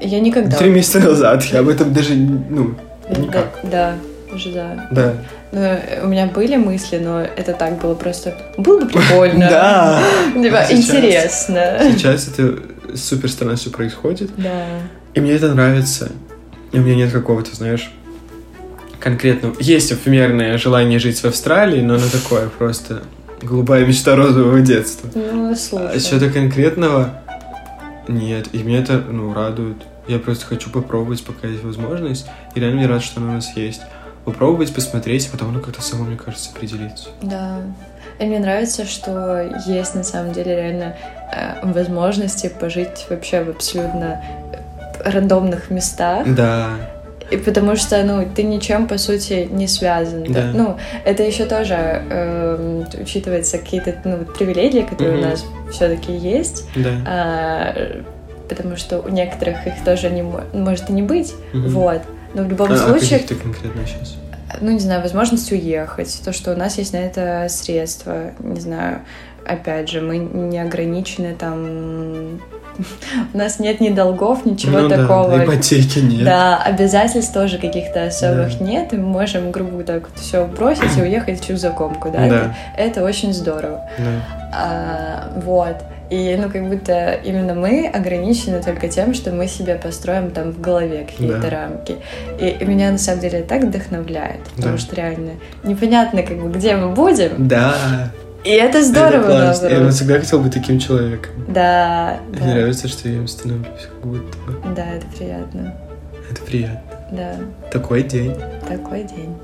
Я 0.00 0.20
никогда... 0.20 0.56
три 0.56 0.70
месяца 0.70 1.00
назад. 1.08 1.42
Я 1.44 1.58
об 1.60 1.68
этом 1.68 1.92
даже, 1.92 2.14
ну, 2.14 2.74
Да, 3.10 3.20
никак. 3.20 3.58
да, 3.64 3.94
уже 4.32 4.52
да. 4.52 4.88
Да. 4.90 5.14
Ну, 5.52 5.78
у 6.04 6.06
меня 6.06 6.26
были 6.26 6.56
мысли, 6.56 6.98
но 6.98 7.20
это 7.20 7.52
так 7.54 7.80
было 7.80 7.94
просто... 7.94 8.36
Было 8.56 8.80
бы 8.80 8.86
прикольно. 8.86 9.46
Да. 9.50 10.02
Типа, 10.34 10.64
интересно. 10.70 11.78
Сейчас 11.92 12.28
это 12.28 12.58
супер 12.94 13.28
странно 13.30 13.56
все 13.56 13.70
происходит. 13.70 14.30
Да. 14.36 14.66
И 15.14 15.20
мне 15.20 15.32
это 15.32 15.52
нравится. 15.52 16.12
И 16.72 16.78
у 16.78 16.82
меня 16.82 16.94
нет 16.94 17.12
какого-то, 17.12 17.54
знаешь, 17.56 17.90
конкретного... 19.00 19.56
Есть 19.58 19.92
эфемерное 19.92 20.56
желание 20.58 20.98
жить 20.98 21.18
в 21.18 21.24
Австралии, 21.24 21.80
но 21.80 21.94
оно 21.94 22.04
такое 22.12 22.48
просто 22.48 23.02
голубая 23.42 23.84
мечта 23.84 24.14
розового 24.14 24.60
детства. 24.60 25.08
Ну, 25.14 25.50
А 25.52 25.56
слушай. 25.56 26.00
чего-то 26.00 26.30
конкретного 26.30 27.20
нет. 28.06 28.48
И 28.52 28.58
меня 28.62 28.80
это, 28.80 28.98
ну, 28.98 29.32
радует. 29.34 29.78
Я 30.06 30.18
просто 30.18 30.46
хочу 30.46 30.70
попробовать, 30.70 31.24
пока 31.24 31.48
есть 31.48 31.64
возможность. 31.64 32.26
И 32.54 32.60
реально 32.60 32.78
мне 32.78 32.86
рад, 32.86 33.02
что 33.02 33.20
она 33.20 33.30
у 33.30 33.34
нас 33.34 33.56
есть. 33.56 33.80
Попробовать, 34.24 34.74
посмотреть, 34.74 35.28
а 35.28 35.32
потом 35.32 35.48
оно 35.50 35.60
как-то 35.60 35.82
само, 35.82 36.04
мне 36.04 36.16
кажется, 36.16 36.50
определится. 36.54 37.08
Да. 37.22 37.58
И 38.18 38.24
мне 38.24 38.38
нравится, 38.38 38.84
что 38.84 39.50
есть 39.66 39.94
на 39.94 40.02
самом 40.04 40.32
деле 40.32 40.54
реально 40.54 40.94
э, 41.32 41.66
возможности 41.72 42.48
пожить 42.60 43.06
вообще 43.08 43.42
в 43.42 43.48
абсолютно 43.50 44.20
э, 45.02 45.10
рандомных 45.10 45.70
местах. 45.70 46.26
Да. 46.34 46.68
И 47.30 47.36
потому 47.36 47.76
что, 47.76 48.02
ну, 48.02 48.28
ты 48.34 48.42
ничем, 48.42 48.88
по 48.88 48.98
сути, 48.98 49.48
не 49.50 49.68
связан. 49.68 50.24
Да. 50.24 50.50
Ну, 50.52 50.76
это 51.04 51.22
еще 51.22 51.44
тоже 51.46 51.74
эм, 51.74 52.84
учитывается 53.00 53.56
какие-то 53.58 53.94
ну, 54.04 54.18
привилегии, 54.24 54.82
которые 54.82 55.18
Мгм. 55.18 55.26
у 55.26 55.30
нас 55.30 55.44
все-таки 55.70 56.12
есть. 56.12 56.64
Да. 56.74 56.90
А, 57.06 57.74
потому 58.48 58.76
что 58.76 58.98
у 58.98 59.08
некоторых 59.08 59.64
их 59.66 59.74
тоже 59.84 60.10
не 60.10 60.22
мо- 60.22 60.44
может 60.52 60.90
и 60.90 60.92
не 60.92 61.02
быть. 61.02 61.32
Мгм. 61.52 61.68
Вот. 61.70 62.02
Но 62.34 62.42
в 62.42 62.48
любом 62.48 62.70
А, 62.70 62.74
а 62.74 62.76
случае, 62.76 63.18
каких 63.20 63.28
ты 63.28 63.34
конкретно 63.36 63.86
сейчас? 63.86 64.16
ну, 64.60 64.70
не 64.70 64.80
знаю, 64.80 65.02
возможность 65.02 65.50
уехать, 65.52 66.20
то, 66.24 66.32
что 66.32 66.52
у 66.52 66.56
нас 66.56 66.78
есть 66.78 66.92
на 66.92 66.98
это 66.98 67.46
средства, 67.48 68.32
не 68.40 68.60
знаю, 68.60 69.00
опять 69.46 69.88
же, 69.88 70.00
мы 70.00 70.18
не 70.18 70.58
ограничены 70.58 71.34
там, 71.38 72.40
у 73.34 73.38
нас 73.38 73.58
нет 73.58 73.80
ни 73.80 73.90
долгов, 73.90 74.44
ничего 74.44 74.80
ну, 74.80 74.88
такого. 74.88 75.36
Да, 75.36 75.44
ипотеки 75.44 76.00
нет. 76.00 76.24
Да, 76.24 76.58
обязательств 76.58 77.32
тоже 77.32 77.58
каких-то 77.58 78.04
особых 78.06 78.58
Да. 78.58 78.64
нет, 78.64 78.92
и 78.92 78.96
мы 78.96 79.06
можем, 79.06 79.50
грубо 79.50 79.82
так 79.82 80.08
вот 80.08 80.18
все 80.18 80.46
бросить 80.46 80.96
и 80.98 81.02
уехать 81.02 81.40
в 81.40 81.46
чужакомку, 81.46 82.10
да? 82.10 82.18
Да. 82.18 82.24
Это, 82.26 82.54
это 82.76 83.04
очень 83.04 83.32
здорово. 83.32 83.88
Да. 83.98 84.50
А, 84.52 85.40
вот. 85.44 85.76
И, 86.10 86.36
ну, 86.36 86.50
как 86.50 86.68
будто 86.68 87.12
именно 87.24 87.54
мы 87.54 87.86
ограничены 87.86 88.60
только 88.62 88.88
тем, 88.88 89.14
что 89.14 89.30
мы 89.30 89.46
себе 89.46 89.76
построим 89.76 90.32
там 90.32 90.50
в 90.50 90.60
голове 90.60 91.06
какие-то 91.08 91.38
Да. 91.40 91.50
рамки. 91.50 91.96
И, 92.40 92.48
и 92.48 92.64
меня, 92.64 92.90
на 92.90 92.98
самом 92.98 93.20
деле, 93.20 93.42
так 93.42 93.62
вдохновляет, 93.62 94.40
потому 94.56 94.72
Да. 94.74 94.78
что 94.78 94.96
реально 94.96 95.32
непонятно, 95.62 96.22
как 96.24 96.36
бы, 96.42 96.50
где 96.50 96.74
мы 96.76 96.90
будем, 96.92 97.46
Да. 97.46 98.10
и 98.42 98.50
это 98.50 98.82
здорово, 98.82 99.22
Это 99.30 99.40
классно. 99.42 99.66
Я 99.68 99.90
всегда 99.90 100.18
хотел 100.18 100.40
быть 100.40 100.52
таким 100.52 100.80
человеком. 100.80 101.32
Да, 101.46 102.16
Мне 102.30 102.38
да, 102.40 102.44
нравится, 102.46 102.88
что 102.88 103.08
я 103.08 103.14
им 103.14 103.28
становлюсь 103.28 103.68
как 103.88 104.00
будто 104.10 104.36
бы. 104.38 104.74
да, 104.74 104.86
это 104.96 105.06
приятно. 105.16 105.74
Это 106.28 106.42
приятно. 106.42 106.80
Да, 107.12 107.34
Такой 107.70 108.02
день. 108.02 108.34
такой 108.68 109.04
день. 109.04 109.34